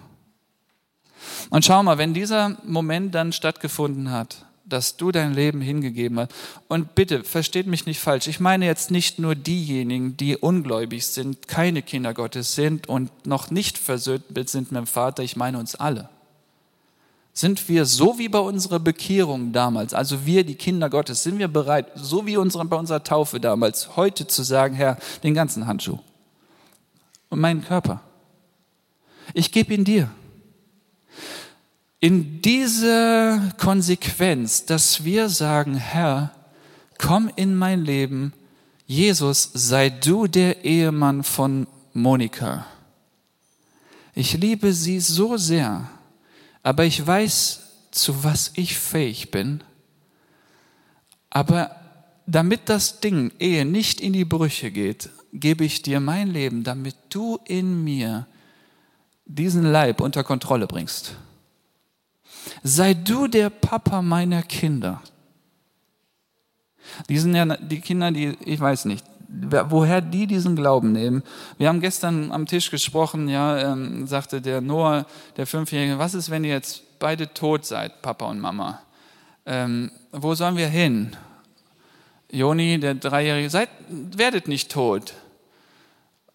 Und 1.51 1.65
schau 1.65 1.83
mal, 1.85 1.99
wenn 1.99 2.15
dieser 2.15 2.59
Moment 2.65 3.15
dann 3.15 3.33
stattgefunden 3.33 4.11
hat, 4.11 4.45
dass 4.65 4.97
du 4.97 5.12
dein 5.12 5.35
Leben 5.35 5.61
hingegeben 5.61 6.19
hast. 6.19 6.33
Und 6.69 6.95
bitte, 6.95 7.25
versteht 7.25 7.67
mich 7.67 7.87
nicht 7.87 8.01
falsch. 8.01 8.27
Ich 8.27 8.41
meine 8.41 8.67
jetzt 8.67 8.91
nicht 8.91 9.19
nur 9.19 9.35
diejenigen, 9.35 10.17
die 10.17 10.37
ungläubig 10.37 11.07
sind, 11.07 11.49
keine 11.49 11.83
Kinder 11.83 12.15
Gottes 12.15 12.55
sind 12.55 12.89
und 12.89 13.11
noch 13.27 13.51
nicht 13.51 13.79
versöhnt 13.79 14.25
sind 14.49 14.73
mit 14.73 14.79
dem 14.79 14.87
Vater. 14.87 15.23
Ich 15.23 15.37
meine 15.37 15.59
uns 15.59 15.75
alle. 15.75 16.09
Sind 17.33 17.69
wir 17.69 17.85
so 17.85 18.19
wie 18.19 18.29
bei 18.29 18.39
unserer 18.39 18.79
Bekehrung 18.79 19.53
damals, 19.53 19.93
also 19.93 20.25
wir, 20.25 20.45
die 20.45 20.55
Kinder 20.55 20.89
Gottes, 20.89 21.25
sind 21.25 21.41
wir 21.41 21.49
bereit, 21.49 21.87
so 21.97 22.27
wie 22.27 22.37
unsere, 22.37 22.65
bei 22.65 22.77
unserer 22.77 23.03
Taufe 23.03 23.41
damals, 23.41 23.97
heute 23.97 24.29
zu 24.29 24.45
sagen, 24.45 24.77
Herr, 24.77 24.99
den 25.25 25.35
ganzen 25.35 25.67
Handschuh 25.67 25.99
und 27.31 27.41
meinen 27.41 27.65
Körper. 27.65 28.01
Ich 29.33 29.51
gebe 29.51 29.75
ihn 29.75 29.85
dir 29.85 30.11
in 32.05 32.43
diese 32.43 33.41
Konsequenz, 33.57 34.67
dass 34.67 35.05
wir 35.05 35.31
sagen, 35.31 35.75
Herr, 35.75 36.35
komm 36.99 37.31
in 37.35 37.57
mein 37.57 37.83
Leben, 37.83 38.35
Jesus, 38.87 39.49
sei 39.55 39.89
du 39.89 40.27
der 40.27 40.67
Ehemann 40.67 41.25
von 41.25 41.67
Monika. 41.95 42.67
Ich 44.15 44.35
liebe 44.35 44.75
sie 44.75 45.01
so 45.01 45.39
sehr, 45.39 45.89
aber 46.63 46.85
ich 46.85 47.07
weiß, 47.07 47.63
zu 47.91 48.23
was 48.23 48.53
ich 48.55 48.77
fähig 48.77 49.31
bin. 49.31 49.65
Aber 51.31 51.75
damit 52.27 52.69
das 52.69 53.01
Ding 53.01 53.33
Ehe 53.39 53.65
nicht 53.65 54.03
in 54.03 54.13
die 54.13 54.27
Brüche 54.27 54.71
geht, 54.71 55.09
gebe 55.33 55.65
ich 55.65 55.81
dir 55.81 56.01
mein 56.01 56.29
Leben, 56.29 56.65
damit 56.65 56.97
du 57.09 57.39
in 57.47 57.83
mir 57.83 58.27
diesen 59.25 59.65
Leib 59.65 60.03
unter 60.03 60.23
Kontrolle 60.23 60.67
bringst 60.67 61.17
sei 62.63 62.95
du 62.95 63.27
der 63.27 63.51
Papa 63.51 64.03
meiner 64.03 64.43
Kinder. 64.43 65.03
Die 67.09 67.19
sind 67.19 67.35
ja 67.35 67.45
die 67.57 67.81
Kinder, 67.81 68.11
die, 68.11 68.37
ich 68.45 68.61
weiß 68.61 68.85
nicht, 68.85 69.05
woher 69.29 70.01
die 70.01 70.27
diesen 70.27 70.57
Glauben 70.57 70.93
nehmen. 70.93 71.23
Wir 71.59 71.69
haben 71.69 71.81
gestern 71.81 72.31
am 72.31 72.47
Tisch 72.47 72.71
gesprochen, 72.71 73.29
ja, 73.29 73.73
ähm, 73.73 74.07
sagte 74.07 74.41
der 74.41 74.61
Noah, 74.61 75.07
der 75.37 75.47
Fünfjährige, 75.47 75.99
was 75.99 76.15
ist, 76.15 76.31
wenn 76.31 76.45
ihr 76.45 76.53
jetzt 76.53 76.83
beide 76.99 77.33
tot 77.33 77.65
seid, 77.65 78.03
Papa 78.03 78.27
und 78.27 78.41
Mama? 78.41 78.81
Ähm, 79.47 79.91
wo 80.13 80.35
sollen 80.35 80.57
wir 80.57 80.69
hin? 80.69 81.17
Joni, 82.31 82.79
der 82.81 82.95
Dreijährige, 82.95 83.51
seid, 83.51 83.69
werdet 83.89 84.49
nicht 84.49 84.71
tot. 84.71 85.15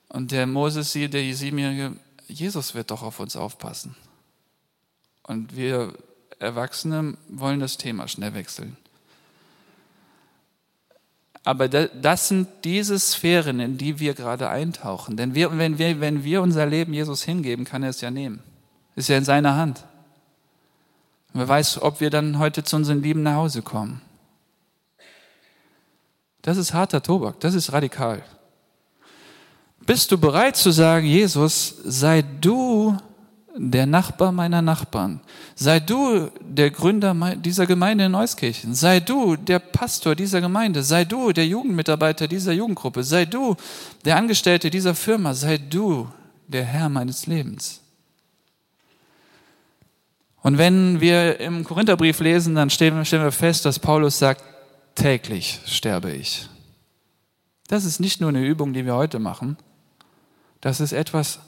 Und 0.09 0.31
der 0.31 0.47
Moses, 0.47 0.93
der 0.93 1.33
Siebenjährige, 1.35 1.95
Jesus 2.27 2.75
wird 2.75 2.91
doch 2.91 3.03
auf 3.03 3.19
uns 3.19 3.35
aufpassen. 3.35 3.95
Und 5.29 5.55
wir 5.55 5.93
Erwachsene 6.39 7.13
wollen 7.27 7.59
das 7.59 7.77
Thema 7.77 8.07
schnell 8.07 8.33
wechseln. 8.33 8.77
Aber 11.43 11.69
das 11.69 12.29
sind 12.29 12.47
diese 12.63 12.97
Sphären, 12.97 13.59
in 13.59 13.77
die 13.77 13.99
wir 13.99 14.15
gerade 14.15 14.49
eintauchen. 14.49 15.17
Denn 15.17 15.35
wir, 15.35 15.55
wenn, 15.55 15.77
wir, 15.77 16.01
wenn 16.01 16.23
wir 16.23 16.41
unser 16.41 16.65
Leben 16.65 16.95
Jesus 16.95 17.21
hingeben, 17.21 17.63
kann 17.63 17.83
er 17.83 17.89
es 17.89 18.01
ja 18.01 18.09
nehmen. 18.09 18.41
Ist 18.95 19.07
ja 19.07 19.17
in 19.17 19.23
seiner 19.23 19.55
Hand. 19.55 19.85
wer 21.33 21.47
weiß, 21.47 21.79
ob 21.83 22.01
wir 22.01 22.09
dann 22.09 22.39
heute 22.39 22.63
zu 22.63 22.75
unseren 22.75 23.03
Lieben 23.03 23.21
nach 23.21 23.35
Hause 23.35 23.61
kommen. 23.61 24.01
Das 26.41 26.57
ist 26.57 26.73
harter 26.73 27.03
Tobak, 27.03 27.39
das 27.39 27.53
ist 27.53 27.71
radikal. 27.71 28.23
Bist 29.85 30.11
du 30.11 30.17
bereit 30.17 30.57
zu 30.57 30.71
sagen, 30.71 31.05
Jesus, 31.05 31.75
sei 31.83 32.23
du 32.23 32.97
der 33.55 33.85
Nachbar 33.85 34.31
meiner 34.31 34.61
Nachbarn. 34.61 35.21
Sei 35.55 35.79
du 35.79 36.29
der 36.41 36.71
Gründer 36.71 37.13
dieser 37.35 37.65
Gemeinde 37.65 38.05
in 38.05 38.15
Euskirchen. 38.15 38.75
Sei 38.75 38.99
du 38.99 39.35
der 39.35 39.59
Pastor 39.59 40.15
dieser 40.15 40.41
Gemeinde. 40.41 40.83
Sei 40.83 41.05
du 41.05 41.31
der 41.31 41.47
Jugendmitarbeiter 41.47 42.27
dieser 42.27 42.53
Jugendgruppe. 42.53 43.03
Sei 43.03 43.25
du 43.25 43.55
der 44.05 44.17
Angestellte 44.17 44.69
dieser 44.69 44.95
Firma. 44.95 45.33
Sei 45.33 45.57
du 45.57 46.07
der 46.47 46.63
Herr 46.63 46.89
meines 46.89 47.27
Lebens. 47.27 47.81
Und 50.41 50.57
wenn 50.57 51.01
wir 51.01 51.39
im 51.39 51.63
Korintherbrief 51.63 52.19
lesen, 52.21 52.55
dann 52.55 52.69
stellen 52.69 52.97
wir 52.97 53.31
fest, 53.31 53.65
dass 53.65 53.79
Paulus 53.79 54.19
sagt, 54.19 54.43
täglich 54.95 55.59
sterbe 55.65 56.11
ich. 56.11 56.47
Das 57.67 57.83
ist 57.85 57.99
nicht 57.99 58.21
nur 58.21 58.29
eine 58.29 58.45
Übung, 58.45 58.73
die 58.73 58.85
wir 58.85 58.95
heute 58.95 59.19
machen. 59.19 59.57
Das 60.61 60.79
ist 60.79 60.91
etwas, 60.91 61.39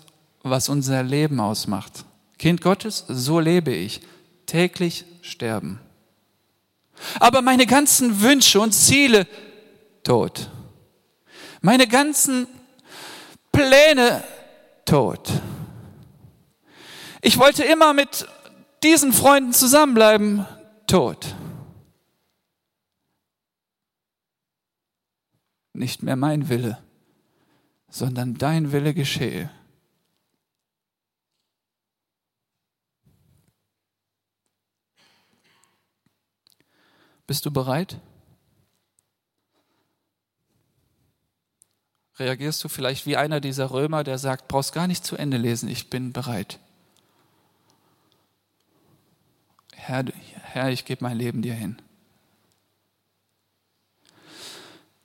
was 0.44 0.70
unser 0.70 1.04
Leben 1.04 1.40
ausmacht. 1.40 2.06
Kind 2.38 2.62
Gottes, 2.62 3.06
so 3.08 3.40
lebe 3.40 3.72
ich. 3.72 4.02
Täglich 4.46 5.06
sterben. 5.22 5.80
Aber 7.20 7.42
meine 7.42 7.66
ganzen 7.66 8.22
Wünsche 8.22 8.60
und 8.60 8.74
Ziele, 8.74 9.28
tot. 10.04 10.50
Meine 11.62 11.88
ganzen 11.88 12.48
Pläne, 13.52 14.24
tot. 14.86 15.32
Ich 17.22 17.38
wollte 17.38 17.64
immer 17.64 17.94
mit 17.94 18.28
diesen 18.84 19.14
Freunden 19.14 19.54
zusammenbleiben, 19.54 20.46
tot. 20.88 21.36
Nicht 25.74 26.04
mehr 26.04 26.16
mein 26.16 26.50
Wille, 26.50 26.80
sondern 27.90 28.36
dein 28.36 28.72
Wille 28.72 28.94
geschehe. 28.94 29.50
Bist 37.32 37.46
du 37.46 37.52
bereit? 37.52 37.98
Reagierst 42.20 42.62
du 42.62 42.68
vielleicht 42.68 43.06
wie 43.06 43.16
einer 43.16 43.40
dieser 43.40 43.72
Römer, 43.72 44.04
der 44.04 44.18
sagt, 44.18 44.50
brauchst 44.50 44.74
gar 44.74 44.86
nicht 44.86 45.06
zu 45.06 45.16
Ende 45.16 45.38
lesen, 45.38 45.70
ich 45.70 45.90
bin 45.90 46.12
bereit. 46.12 46.60
Herr, 49.76 50.04
Herr 50.42 50.72
ich 50.72 50.84
gebe 50.84 51.06
mein 51.06 51.16
Leben 51.16 51.42
dir 51.42 51.54
hin. 51.54 51.82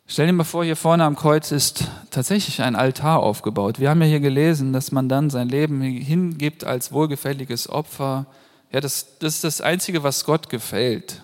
Stell 0.08 0.26
dir 0.26 0.32
mal 0.32 0.42
vor, 0.42 0.64
hier 0.64 0.74
vorne 0.74 1.04
am 1.04 1.14
Kreuz 1.14 1.52
ist 1.52 1.84
tatsächlich 2.10 2.60
ein 2.60 2.74
Altar 2.74 3.20
aufgebaut. 3.20 3.78
Wir 3.78 3.88
haben 3.88 4.02
ja 4.02 4.08
hier 4.08 4.18
gelesen, 4.18 4.72
dass 4.72 4.90
man 4.90 5.08
dann 5.08 5.30
sein 5.30 5.48
Leben 5.48 5.80
hingibt 5.80 6.64
als 6.64 6.90
wohlgefälliges 6.90 7.68
Opfer. 7.68 8.26
Ja, 8.72 8.80
das, 8.80 9.16
das 9.20 9.36
ist 9.36 9.44
das 9.44 9.60
Einzige, 9.60 10.02
was 10.02 10.24
Gott 10.24 10.48
gefällt. 10.48 11.22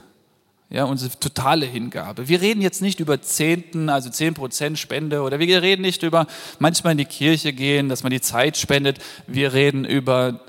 Ja, 0.73 0.85
unsere 0.85 1.11
totale 1.21 1.67
Hingabe. 1.67 2.29
Wir 2.29 2.41
reden 2.41 2.63
jetzt 2.63 2.81
nicht 2.81 2.99
über 2.99 3.21
Zehnten, 3.21 3.91
also 3.91 4.09
zehn 4.09 4.33
Prozent 4.33 4.79
Spende, 4.79 5.21
oder 5.21 5.39
wir 5.39 5.61
reden 5.61 5.83
nicht 5.83 6.03
über 6.03 6.27
manchmal 6.61 6.93
in 6.93 6.99
die 6.99 7.05
Kirche 7.05 7.53
gehen, 7.53 7.91
dass 7.91 8.03
man 8.03 8.11
die 8.11 8.23
Zeit 8.23 8.57
spendet. 8.57 8.99
Wir 9.27 9.53
reden 9.53 9.85
über 9.85 10.41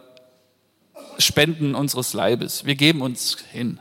Spenden 1.17 1.75
unseres 1.75 2.13
Leibes. 2.13 2.63
Wir 2.63 2.75
geben 2.75 3.01
uns 3.01 3.37
hin. 3.51 3.79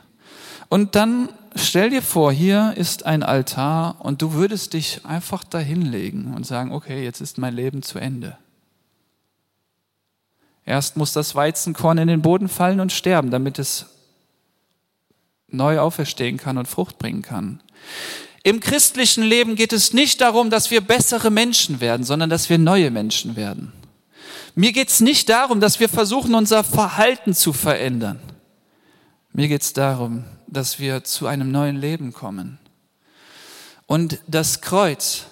Und 0.67 0.95
dann 0.95 1.29
stell 1.55 1.91
dir 1.91 2.01
vor, 2.01 2.33
hier 2.33 2.73
ist 2.75 3.05
ein 3.05 3.23
Altar 3.23 3.95
und 3.99 4.21
du 4.21 4.33
würdest 4.33 4.73
dich 4.73 5.05
einfach 5.05 5.45
dahinlegen 5.45 6.33
und 6.33 6.45
sagen, 6.45 6.73
okay, 6.73 7.05
jetzt 7.05 7.21
ist 7.21 7.37
mein 7.37 7.55
Leben 7.55 7.83
zu 7.83 7.99
Ende. 7.99 8.37
Erst 10.65 10.97
muss 10.97 11.13
das 11.13 11.35
Weizenkorn 11.35 11.99
in 11.99 12.09
den 12.09 12.21
Boden 12.21 12.49
fallen 12.49 12.81
und 12.81 12.91
sterben, 12.91 13.31
damit 13.31 13.59
es 13.59 13.92
neu 15.53 15.79
auferstehen 15.79 16.37
kann 16.37 16.57
und 16.57 16.67
Frucht 16.67 16.97
bringen 16.97 17.21
kann. 17.21 17.61
Im 18.43 18.59
christlichen 18.59 19.23
Leben 19.23 19.55
geht 19.55 19.71
es 19.71 19.93
nicht 19.93 20.19
darum, 20.19 20.49
dass 20.49 20.69
wir 20.69 20.81
bessere 20.81 21.31
Menschen 21.31 21.79
werden, 21.79 22.03
sondern 22.03 22.29
dass 22.29 22.49
wir 22.49 22.57
neue 22.57 22.91
Menschen 22.91 23.35
werden. 23.35 23.71
Mir 24.55 24.71
geht 24.73 24.89
es 24.89 24.99
nicht 24.99 25.29
darum, 25.29 25.61
dass 25.61 25.79
wir 25.79 25.89
versuchen, 25.89 26.35
unser 26.35 26.63
Verhalten 26.63 27.33
zu 27.33 27.53
verändern. 27.53 28.19
Mir 29.31 29.47
geht 29.47 29.63
es 29.63 29.73
darum, 29.73 30.25
dass 30.47 30.77
wir 30.77 31.03
zu 31.03 31.25
einem 31.25 31.51
neuen 31.51 31.77
Leben 31.77 32.13
kommen. 32.13 32.59
Und 33.87 34.19
das 34.27 34.61
Kreuz 34.61 35.25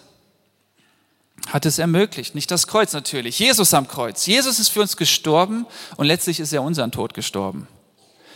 hat 1.48 1.66
es 1.66 1.80
ermöglicht. 1.80 2.34
Nicht 2.34 2.50
das 2.50 2.68
Kreuz 2.68 2.94
natürlich, 2.94 3.40
Jesus 3.40 3.74
am 3.74 3.88
Kreuz. 3.88 4.26
Jesus 4.26 4.60
ist 4.60 4.70
für 4.70 4.82
uns 4.82 4.98
gestorben 4.98 5.66
und 5.98 6.06
letztlich 6.06 6.40
ist 6.40 6.54
er 6.54 6.64
unseren 6.64 6.92
Tod 6.92 7.14
gestorben. 7.14 7.68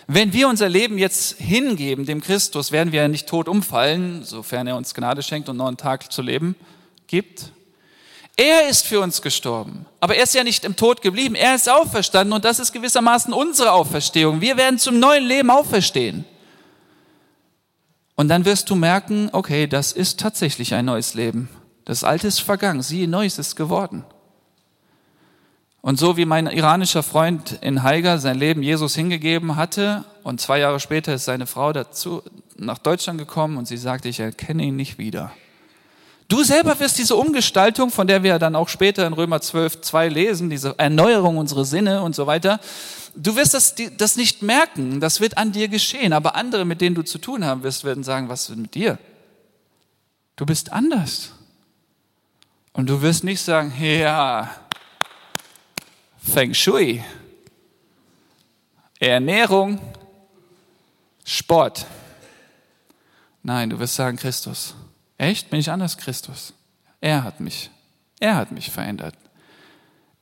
Wenn 0.07 0.33
wir 0.33 0.47
unser 0.47 0.69
Leben 0.69 0.97
jetzt 0.97 1.39
hingeben 1.39 2.05
dem 2.05 2.21
Christus, 2.21 2.71
werden 2.71 2.91
wir 2.91 3.01
ja 3.01 3.07
nicht 3.07 3.27
tot 3.27 3.47
umfallen, 3.47 4.23
sofern 4.23 4.67
er 4.67 4.75
uns 4.75 4.93
Gnade 4.93 5.23
schenkt 5.23 5.49
und 5.49 5.57
noch 5.57 5.67
einen 5.67 5.77
Tag 5.77 6.11
zu 6.11 6.21
leben 6.21 6.55
gibt. 7.07 7.51
Er 8.37 8.67
ist 8.67 8.85
für 8.85 8.99
uns 8.99 9.21
gestorben, 9.21 9.85
aber 10.01 10.15
er 10.15 10.23
ist 10.23 10.35
ja 10.35 10.43
nicht 10.43 10.65
im 10.65 10.75
Tod 10.75 11.01
geblieben, 11.01 11.35
er 11.35 11.55
ist 11.55 11.69
auferstanden 11.69 12.33
und 12.33 12.43
das 12.43 12.59
ist 12.59 12.73
gewissermaßen 12.73 13.33
unsere 13.33 13.71
Auferstehung. 13.71 14.41
Wir 14.41 14.57
werden 14.57 14.77
zum 14.77 14.99
neuen 14.99 15.23
Leben 15.25 15.49
auferstehen. 15.49 16.25
Und 18.15 18.27
dann 18.29 18.45
wirst 18.45 18.69
du 18.69 18.75
merken, 18.75 19.29
okay, 19.31 19.67
das 19.67 19.91
ist 19.91 20.19
tatsächlich 20.19 20.73
ein 20.73 20.85
neues 20.85 21.13
Leben. 21.13 21.49
Das 21.85 22.03
Alte 22.03 22.27
ist 22.27 22.39
vergangen, 22.39 22.81
siehe, 22.81 23.07
Neues 23.07 23.39
ist 23.39 23.55
geworden. 23.55 24.05
Und 25.85 25.99
so 25.99 26.17
wie 26.17 26.25
mein 26.25 26.47
iranischer 26.47 27.03
Freund 27.03 27.59
in 27.61 27.83
Haiger 27.83 28.17
sein 28.17 28.39
Leben 28.39 28.63
Jesus 28.63 28.95
hingegeben 28.95 29.55
hatte 29.55 30.03
und 30.23 30.41
zwei 30.41 30.57
Jahre 30.57 30.79
später 30.79 31.13
ist 31.13 31.25
seine 31.25 31.45
Frau 31.45 31.73
dazu 31.73 32.23
nach 32.57 32.79
Deutschland 32.79 33.19
gekommen 33.19 33.55
und 33.55 33.67
sie 33.67 33.77
sagte, 33.77 34.09
ich 34.09 34.19
erkenne 34.19 34.63
ihn 34.63 34.75
nicht 34.75 34.97
wieder. 34.97 35.31
Du 36.27 36.43
selber 36.43 36.79
wirst 36.79 36.97
diese 36.97 37.15
Umgestaltung, 37.15 37.91
von 37.91 38.07
der 38.07 38.23
wir 38.23 38.39
dann 38.39 38.55
auch 38.55 38.67
später 38.67 39.05
in 39.05 39.13
Römer 39.13 39.41
12, 39.41 39.81
2 39.81 40.09
lesen, 40.09 40.49
diese 40.49 40.73
Erneuerung 40.79 41.37
unserer 41.37 41.65
Sinne 41.65 42.01
und 42.01 42.15
so 42.15 42.25
weiter, 42.25 42.59
du 43.15 43.35
wirst 43.35 43.53
das, 43.53 43.75
das 43.95 44.15
nicht 44.15 44.41
merken, 44.41 44.99
das 44.99 45.21
wird 45.21 45.37
an 45.37 45.51
dir 45.51 45.67
geschehen, 45.67 46.13
aber 46.13 46.33
andere, 46.33 46.65
mit 46.65 46.81
denen 46.81 46.95
du 46.95 47.03
zu 47.03 47.19
tun 47.19 47.45
haben 47.45 47.61
wirst, 47.61 47.83
werden 47.83 48.03
sagen, 48.03 48.27
was 48.27 48.49
ist 48.49 48.57
mit 48.57 48.73
dir? 48.73 48.97
Du 50.35 50.47
bist 50.47 50.73
anders. 50.73 51.33
Und 52.73 52.89
du 52.89 53.03
wirst 53.03 53.23
nicht 53.23 53.41
sagen, 53.41 53.71
ja, 53.79 54.49
Feng 56.25 56.55
Shui, 56.55 57.03
Ernährung, 58.99 59.79
Sport. 61.23 61.85
Nein, 63.43 63.69
du 63.69 63.77
wirst 63.77 63.95
sagen 63.95 64.17
Christus. 64.17 64.73
Echt? 65.19 65.51
Bin 65.51 65.59
ich 65.59 65.69
anders 65.69 65.97
Christus? 65.97 66.53
Er 66.99 67.23
hat 67.23 67.39
mich. 67.39 67.69
Er 68.19 68.35
hat 68.35 68.51
mich 68.51 68.71
verändert. 68.71 69.15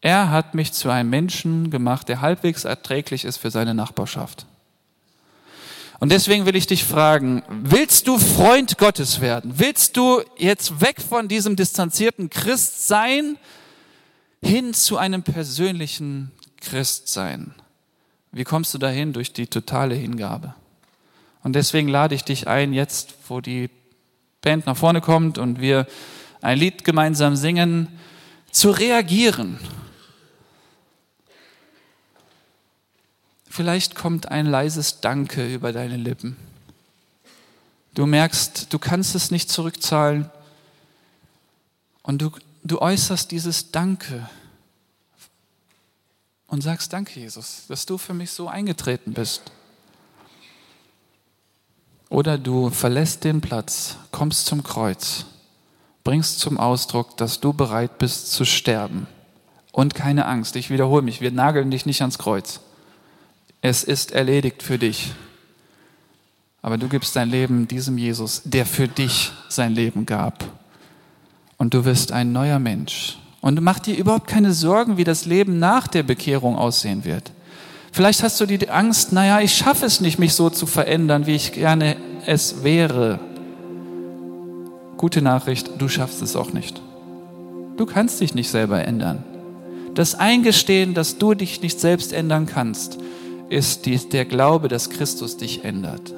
Er 0.02 0.30
hat 0.30 0.54
mich 0.54 0.74
zu 0.74 0.90
einem 0.90 1.10
Menschen 1.10 1.72
gemacht, 1.72 2.10
der 2.10 2.20
halbwegs 2.20 2.66
erträglich 2.66 3.24
ist 3.24 3.38
für 3.38 3.50
seine 3.50 3.74
Nachbarschaft. 3.74 4.46
Und 6.00 6.12
deswegen 6.12 6.46
will 6.46 6.58
ich 6.58 6.68
dich 6.68 6.84
fragen, 6.84 7.44
willst 7.48 8.10
du 8.10 8.20
Freund 8.20 8.78
Gottes 8.78 9.22
werden? 9.22 9.54
Willst 9.56 9.96
du 9.96 10.22
jetzt 10.38 10.82
weg 10.82 11.02
von 11.02 11.30
diesem 11.30 11.56
distanzierten 11.56 12.30
Christ 12.30 12.90
sein, 12.90 13.38
hin 14.44 14.74
zu 14.74 14.98
einem 14.98 15.24
persönlichen 15.24 16.32
Christsein? 16.58 17.54
Wie 18.32 18.44
kommst 18.44 18.74
du 18.74 18.78
dahin? 18.78 19.14
Durch 19.14 19.34
die 19.34 19.48
totale 19.48 19.96
Hingabe. 19.96 20.56
Und 21.44 21.54
deswegen 21.54 21.88
lade 21.88 22.16
ich 22.16 22.24
dich 22.24 22.48
ein, 22.48 22.74
jetzt, 22.74 23.14
wo 23.28 23.42
die 23.42 23.70
Band 24.42 24.66
nach 24.66 24.78
vorne 24.78 25.02
kommt 25.02 25.38
und 25.38 25.60
wir 25.60 25.88
ein 26.42 26.58
Lied 26.58 26.84
gemeinsam 26.84 27.36
singen, 27.36 27.88
zu 28.52 28.72
reagieren. 28.72 29.60
Vielleicht 33.50 33.96
kommt 33.96 34.30
ein 34.30 34.46
leises 34.46 35.00
Danke 35.00 35.54
über 35.54 35.72
deine 35.72 35.98
Lippen. 35.98 36.38
Du 37.94 38.06
merkst, 38.06 38.74
du 38.74 38.80
kannst 38.80 39.14
es 39.14 39.30
nicht 39.30 39.50
zurückzahlen 39.50 40.32
und 42.02 42.22
du, 42.22 42.32
du 42.64 42.82
äußerst 42.82 43.30
dieses 43.32 43.72
Danke 43.72 44.30
und 46.48 46.62
sagst 46.62 46.94
Danke, 46.94 47.20
Jesus, 47.20 47.64
dass 47.68 47.86
du 47.86 47.98
für 47.98 48.14
mich 48.14 48.32
so 48.32 48.48
eingetreten 48.48 49.14
bist. 49.14 49.44
Oder 52.10 52.38
du 52.38 52.70
verlässt 52.70 53.24
den 53.24 53.42
Platz, 53.42 53.98
kommst 54.12 54.46
zum 54.46 54.62
Kreuz, 54.62 55.26
bringst 56.04 56.40
zum 56.40 56.60
Ausdruck, 56.60 57.18
dass 57.18 57.40
du 57.40 57.54
bereit 57.54 57.98
bist 57.98 58.32
zu 58.32 58.46
sterben. 58.46 59.08
Und 59.72 59.96
keine 59.96 60.28
Angst, 60.28 60.56
ich 60.56 60.70
wiederhole 60.70 61.02
mich, 61.02 61.22
wir 61.22 61.32
nageln 61.32 61.72
dich 61.72 61.88
nicht 61.88 62.02
ans 62.02 62.20
Kreuz. 62.20 62.60
Es 63.62 63.84
ist 63.84 64.12
erledigt 64.12 64.62
für 64.62 64.78
dich. 64.78 65.14
Aber 66.62 66.78
du 66.78 66.88
gibst 66.88 67.16
dein 67.16 67.30
Leben 67.30 67.68
diesem 67.68 67.98
Jesus, 67.98 68.44
der 68.46 68.68
für 68.68 68.88
dich 68.88 69.32
sein 69.50 69.74
Leben 69.74 70.06
gab. 70.06 70.46
Und 71.64 71.74
du 71.74 71.86
wirst 71.86 72.12
ein 72.12 72.34
neuer 72.34 72.60
Mensch. 72.60 73.18
Und 73.40 73.62
mach 73.62 73.80
dir 73.80 73.96
überhaupt 73.96 74.28
keine 74.28 74.52
Sorgen, 74.52 74.98
wie 74.98 75.06
das 75.06 75.26
Leben 75.26 75.60
nach 75.60 75.88
der 75.88 76.04
Bekehrung 76.04 76.58
aussehen 76.58 77.06
wird. 77.06 77.32
Vielleicht 77.94 78.22
hast 78.22 78.42
du 78.42 78.46
die 78.46 78.70
Angst, 78.70 79.14
naja, 79.14 79.40
ich 79.40 79.56
schaffe 79.56 79.86
es 79.86 80.02
nicht, 80.02 80.20
mich 80.20 80.34
so 80.34 80.50
zu 80.50 80.66
verändern, 80.66 81.26
wie 81.26 81.36
ich 81.36 81.54
gerne 81.54 81.96
es 82.26 82.66
wäre. 82.66 83.22
Gute 84.98 85.22
Nachricht, 85.22 85.70
du 85.78 85.88
schaffst 85.88 86.22
es 86.22 86.36
auch 86.36 86.52
nicht. 86.52 86.82
Du 87.78 87.86
kannst 87.86 88.20
dich 88.20 88.36
nicht 88.36 88.50
selber 88.50 88.84
ändern. 88.84 89.24
Das 89.94 90.16
Eingestehen, 90.16 90.94
dass 90.94 91.18
du 91.18 91.34
dich 91.34 91.62
nicht 91.62 91.80
selbst 91.80 92.12
ändern 92.12 92.46
kannst, 92.46 92.98
ist 93.48 93.86
der 93.86 94.26
Glaube, 94.26 94.68
dass 94.68 94.90
Christus 94.90 95.38
dich 95.38 95.64
ändert. 95.64 96.14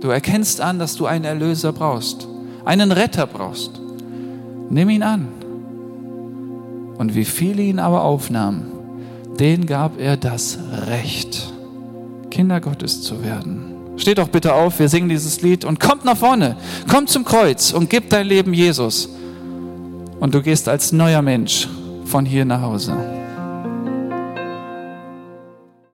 Du 0.00 0.08
erkennst 0.08 0.60
an, 0.60 0.80
dass 0.80 0.96
du 0.96 1.06
einen 1.06 1.24
Erlöser 1.24 1.72
brauchst, 1.72 2.26
einen 2.64 2.90
Retter 2.90 3.28
brauchst. 3.28 3.80
Nimm 4.70 4.90
ihn 4.90 5.02
an. 5.02 5.28
Und 6.98 7.14
wie 7.14 7.24
viele 7.24 7.62
ihn 7.62 7.78
aber 7.78 8.02
aufnahmen, 8.02 8.72
den 9.38 9.66
gab 9.66 10.00
er 10.00 10.16
das 10.16 10.58
Recht, 10.88 11.52
Kinder 12.30 12.60
Gottes 12.60 13.02
zu 13.02 13.22
werden. 13.22 13.74
Steht 13.96 14.18
doch 14.18 14.28
bitte 14.28 14.54
auf, 14.54 14.78
wir 14.78 14.88
singen 14.88 15.08
dieses 15.08 15.42
Lied 15.42 15.64
und 15.64 15.80
kommt 15.80 16.04
nach 16.04 16.16
vorne, 16.16 16.56
kommt 16.90 17.08
zum 17.08 17.24
Kreuz 17.24 17.72
und 17.72 17.90
gib 17.90 18.10
dein 18.10 18.26
Leben 18.26 18.52
Jesus. 18.52 19.08
Und 20.20 20.34
du 20.34 20.42
gehst 20.42 20.68
als 20.68 20.92
neuer 20.92 21.22
Mensch 21.22 21.68
von 22.04 22.24
hier 22.24 22.44
nach 22.44 22.62
Hause. 22.62 23.17